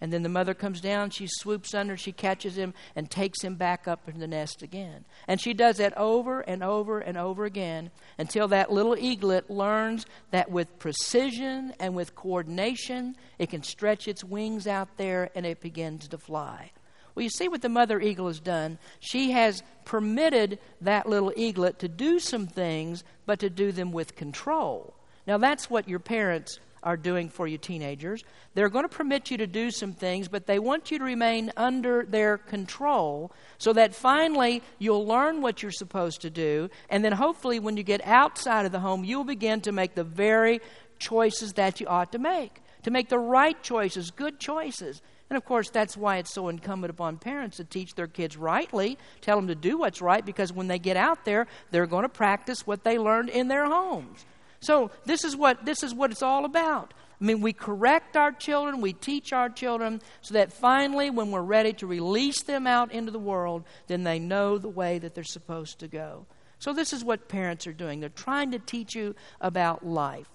And 0.00 0.10
then 0.10 0.22
the 0.22 0.30
mother 0.30 0.54
comes 0.54 0.80
down, 0.80 1.10
she 1.10 1.26
swoops 1.28 1.74
under, 1.74 1.96
she 1.96 2.12
catches 2.12 2.56
him, 2.56 2.72
and 2.96 3.10
takes 3.10 3.44
him 3.44 3.56
back 3.56 3.86
up 3.86 4.08
in 4.08 4.18
the 4.18 4.26
nest 4.26 4.62
again. 4.62 5.04
And 5.28 5.38
she 5.38 5.52
does 5.52 5.76
that 5.76 5.96
over 5.96 6.40
and 6.40 6.62
over 6.62 7.00
and 7.00 7.18
over 7.18 7.44
again 7.44 7.90
until 8.16 8.48
that 8.48 8.72
little 8.72 8.96
eaglet 8.96 9.50
learns 9.50 10.06
that 10.30 10.50
with 10.50 10.78
precision 10.78 11.74
and 11.78 11.94
with 11.94 12.14
coordination, 12.14 13.14
it 13.38 13.50
can 13.50 13.62
stretch 13.62 14.08
its 14.08 14.24
wings 14.24 14.66
out 14.66 14.96
there 14.96 15.30
and 15.34 15.44
it 15.44 15.60
begins 15.60 16.08
to 16.08 16.18
fly. 16.18 16.70
Well, 17.14 17.22
you 17.22 17.30
see 17.30 17.48
what 17.48 17.62
the 17.62 17.68
mother 17.68 18.00
eagle 18.00 18.28
has 18.28 18.40
done. 18.40 18.78
She 19.00 19.32
has 19.32 19.62
permitted 19.84 20.58
that 20.80 21.08
little 21.08 21.32
eaglet 21.36 21.78
to 21.80 21.88
do 21.88 22.18
some 22.18 22.46
things, 22.46 23.04
but 23.26 23.40
to 23.40 23.50
do 23.50 23.72
them 23.72 23.92
with 23.92 24.16
control. 24.16 24.94
Now, 25.26 25.38
that's 25.38 25.68
what 25.68 25.88
your 25.88 25.98
parents 25.98 26.58
are 26.82 26.96
doing 26.96 27.28
for 27.28 27.46
you 27.46 27.58
teenagers. 27.58 28.24
They're 28.54 28.68
going 28.68 28.84
to 28.84 28.88
permit 28.88 29.30
you 29.30 29.36
to 29.38 29.46
do 29.46 29.70
some 29.70 29.92
things, 29.92 30.28
but 30.28 30.46
they 30.46 30.58
want 30.58 30.90
you 30.90 30.98
to 30.98 31.04
remain 31.04 31.52
under 31.56 32.04
their 32.04 32.38
control 32.38 33.32
so 33.58 33.72
that 33.74 33.94
finally 33.94 34.62
you'll 34.78 35.06
learn 35.06 35.42
what 35.42 35.62
you're 35.62 35.72
supposed 35.72 36.22
to 36.22 36.30
do. 36.30 36.70
And 36.88 37.04
then 37.04 37.12
hopefully, 37.12 37.58
when 37.58 37.76
you 37.76 37.82
get 37.82 38.04
outside 38.06 38.66
of 38.66 38.72
the 38.72 38.80
home, 38.80 39.04
you'll 39.04 39.24
begin 39.24 39.60
to 39.62 39.72
make 39.72 39.94
the 39.94 40.04
very 40.04 40.60
choices 40.98 41.54
that 41.54 41.80
you 41.80 41.86
ought 41.86 42.12
to 42.12 42.18
make. 42.18 42.60
To 42.84 42.90
make 42.90 43.08
the 43.08 43.18
right 43.18 43.60
choices, 43.62 44.10
good 44.10 44.40
choices. 44.40 45.02
And 45.30 45.36
of 45.36 45.44
course, 45.44 45.70
that's 45.70 45.96
why 45.96 46.16
it's 46.16 46.34
so 46.34 46.48
incumbent 46.48 46.90
upon 46.90 47.16
parents 47.18 47.58
to 47.58 47.64
teach 47.64 47.94
their 47.94 48.08
kids 48.08 48.36
rightly, 48.36 48.98
tell 49.20 49.36
them 49.36 49.46
to 49.46 49.54
do 49.54 49.78
what's 49.78 50.02
right, 50.02 50.26
because 50.26 50.52
when 50.52 50.66
they 50.66 50.80
get 50.80 50.96
out 50.96 51.24
there, 51.24 51.46
they're 51.70 51.86
going 51.86 52.02
to 52.02 52.08
practice 52.08 52.66
what 52.66 52.82
they 52.82 52.98
learned 52.98 53.28
in 53.28 53.46
their 53.46 53.66
homes. 53.66 54.26
So 54.58 54.90
this 55.06 55.24
is 55.24 55.36
what 55.36 55.64
this 55.64 55.82
is 55.82 55.94
what 55.94 56.10
it's 56.10 56.22
all 56.22 56.44
about. 56.44 56.92
I 57.20 57.24
mean, 57.24 57.40
we 57.42 57.52
correct 57.52 58.16
our 58.16 58.32
children, 58.32 58.80
we 58.80 58.92
teach 58.92 59.32
our 59.32 59.48
children, 59.48 60.00
so 60.20 60.34
that 60.34 60.52
finally, 60.52 61.10
when 61.10 61.30
we're 61.30 61.42
ready 61.42 61.72
to 61.74 61.86
release 61.86 62.42
them 62.42 62.66
out 62.66 62.92
into 62.92 63.12
the 63.12 63.18
world, 63.18 63.64
then 63.86 64.04
they 64.04 64.18
know 64.18 64.58
the 64.58 64.68
way 64.68 64.98
that 64.98 65.14
they're 65.14 65.22
supposed 65.22 65.78
to 65.80 65.88
go. 65.88 66.26
So, 66.58 66.72
this 66.72 66.92
is 66.92 67.04
what 67.04 67.28
parents 67.28 67.66
are 67.66 67.72
doing. 67.72 68.00
They're 68.00 68.08
trying 68.08 68.50
to 68.50 68.58
teach 68.58 68.94
you 68.94 69.14
about 69.40 69.86
life. 69.86 70.28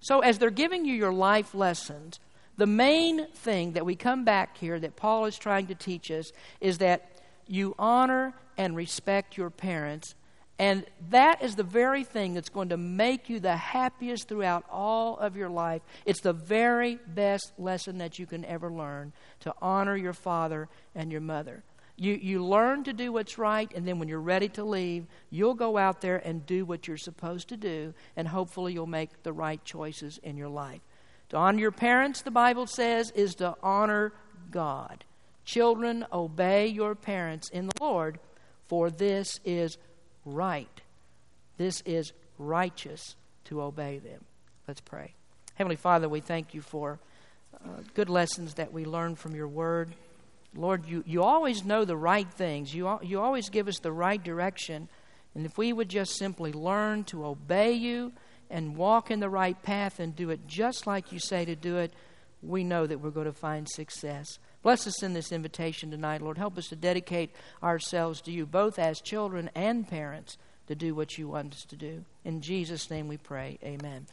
So, 0.00 0.20
as 0.20 0.38
they're 0.38 0.50
giving 0.50 0.84
you 0.84 0.94
your 0.94 1.12
life 1.12 1.54
lessons, 1.54 2.20
the 2.56 2.66
main 2.66 3.26
thing 3.28 3.72
that 3.72 3.84
we 3.84 3.96
come 3.96 4.24
back 4.24 4.56
here 4.56 4.78
that 4.80 4.96
Paul 4.96 5.26
is 5.26 5.38
trying 5.38 5.66
to 5.66 5.74
teach 5.74 6.10
us 6.10 6.32
is 6.60 6.78
that 6.78 7.10
you 7.46 7.74
honor 7.78 8.34
and 8.56 8.74
respect 8.74 9.36
your 9.36 9.50
parents. 9.50 10.14
And 10.58 10.86
that 11.10 11.42
is 11.42 11.54
the 11.54 11.62
very 11.62 12.02
thing 12.02 12.32
that's 12.32 12.48
going 12.48 12.70
to 12.70 12.78
make 12.78 13.28
you 13.28 13.40
the 13.40 13.56
happiest 13.56 14.26
throughout 14.26 14.64
all 14.70 15.18
of 15.18 15.36
your 15.36 15.50
life. 15.50 15.82
It's 16.06 16.20
the 16.20 16.32
very 16.32 16.98
best 17.06 17.52
lesson 17.58 17.98
that 17.98 18.18
you 18.18 18.24
can 18.24 18.42
ever 18.46 18.72
learn 18.72 19.12
to 19.40 19.54
honor 19.60 19.96
your 19.96 20.14
father 20.14 20.68
and 20.94 21.12
your 21.12 21.20
mother. 21.20 21.62
You, 21.98 22.14
you 22.14 22.44
learn 22.44 22.84
to 22.84 22.92
do 22.92 23.12
what's 23.12 23.38
right, 23.38 23.70
and 23.74 23.88
then 23.88 23.98
when 23.98 24.08
you're 24.08 24.20
ready 24.20 24.48
to 24.50 24.64
leave, 24.64 25.06
you'll 25.30 25.54
go 25.54 25.78
out 25.78 26.02
there 26.02 26.18
and 26.18 26.44
do 26.44 26.64
what 26.64 26.86
you're 26.86 26.98
supposed 26.98 27.48
to 27.48 27.56
do, 27.56 27.94
and 28.16 28.28
hopefully 28.28 28.74
you'll 28.74 28.86
make 28.86 29.22
the 29.22 29.32
right 29.32 29.62
choices 29.64 30.18
in 30.22 30.36
your 30.36 30.50
life. 30.50 30.82
To 31.30 31.36
honor 31.36 31.58
your 31.58 31.72
parents, 31.72 32.22
the 32.22 32.30
Bible 32.30 32.66
says, 32.66 33.10
is 33.12 33.34
to 33.36 33.56
honor 33.62 34.12
God. 34.50 35.04
Children, 35.44 36.06
obey 36.12 36.66
your 36.66 36.94
parents 36.94 37.48
in 37.50 37.66
the 37.66 37.72
Lord, 37.80 38.18
for 38.68 38.90
this 38.90 39.40
is 39.44 39.78
right. 40.24 40.80
This 41.56 41.82
is 41.84 42.12
righteous 42.38 43.16
to 43.44 43.62
obey 43.62 43.98
them. 43.98 44.24
Let's 44.68 44.80
pray. 44.80 45.14
Heavenly 45.54 45.76
Father, 45.76 46.08
we 46.08 46.20
thank 46.20 46.52
you 46.54 46.60
for 46.60 46.98
uh, 47.54 47.80
good 47.94 48.10
lessons 48.10 48.54
that 48.54 48.72
we 48.72 48.84
learn 48.84 49.14
from 49.14 49.34
your 49.34 49.48
word. 49.48 49.94
Lord, 50.54 50.86
you, 50.86 51.02
you 51.06 51.22
always 51.22 51.64
know 51.64 51.84
the 51.84 51.96
right 51.96 52.28
things, 52.28 52.74
you, 52.74 52.98
you 53.02 53.20
always 53.20 53.48
give 53.48 53.68
us 53.68 53.78
the 53.78 53.92
right 53.92 54.22
direction. 54.22 54.88
And 55.34 55.44
if 55.44 55.58
we 55.58 55.72
would 55.72 55.88
just 55.88 56.16
simply 56.16 56.52
learn 56.52 57.04
to 57.04 57.26
obey 57.26 57.72
you, 57.72 58.12
and 58.50 58.76
walk 58.76 59.10
in 59.10 59.20
the 59.20 59.28
right 59.28 59.60
path 59.62 60.00
and 60.00 60.14
do 60.14 60.30
it 60.30 60.46
just 60.46 60.86
like 60.86 61.12
you 61.12 61.18
say 61.18 61.44
to 61.44 61.56
do 61.56 61.76
it, 61.76 61.92
we 62.42 62.64
know 62.64 62.86
that 62.86 62.98
we're 62.98 63.10
going 63.10 63.26
to 63.26 63.32
find 63.32 63.68
success. 63.68 64.38
Bless 64.62 64.86
us 64.86 65.02
in 65.02 65.12
this 65.12 65.32
invitation 65.32 65.90
tonight, 65.90 66.22
Lord. 66.22 66.38
Help 66.38 66.58
us 66.58 66.68
to 66.68 66.76
dedicate 66.76 67.30
ourselves 67.62 68.20
to 68.22 68.32
you, 68.32 68.46
both 68.46 68.78
as 68.78 69.00
children 69.00 69.50
and 69.54 69.88
parents, 69.88 70.38
to 70.66 70.74
do 70.74 70.94
what 70.94 71.16
you 71.16 71.28
want 71.28 71.54
us 71.54 71.64
to 71.64 71.76
do. 71.76 72.04
In 72.24 72.40
Jesus' 72.40 72.90
name 72.90 73.08
we 73.08 73.16
pray. 73.16 73.58
Amen. 73.62 74.06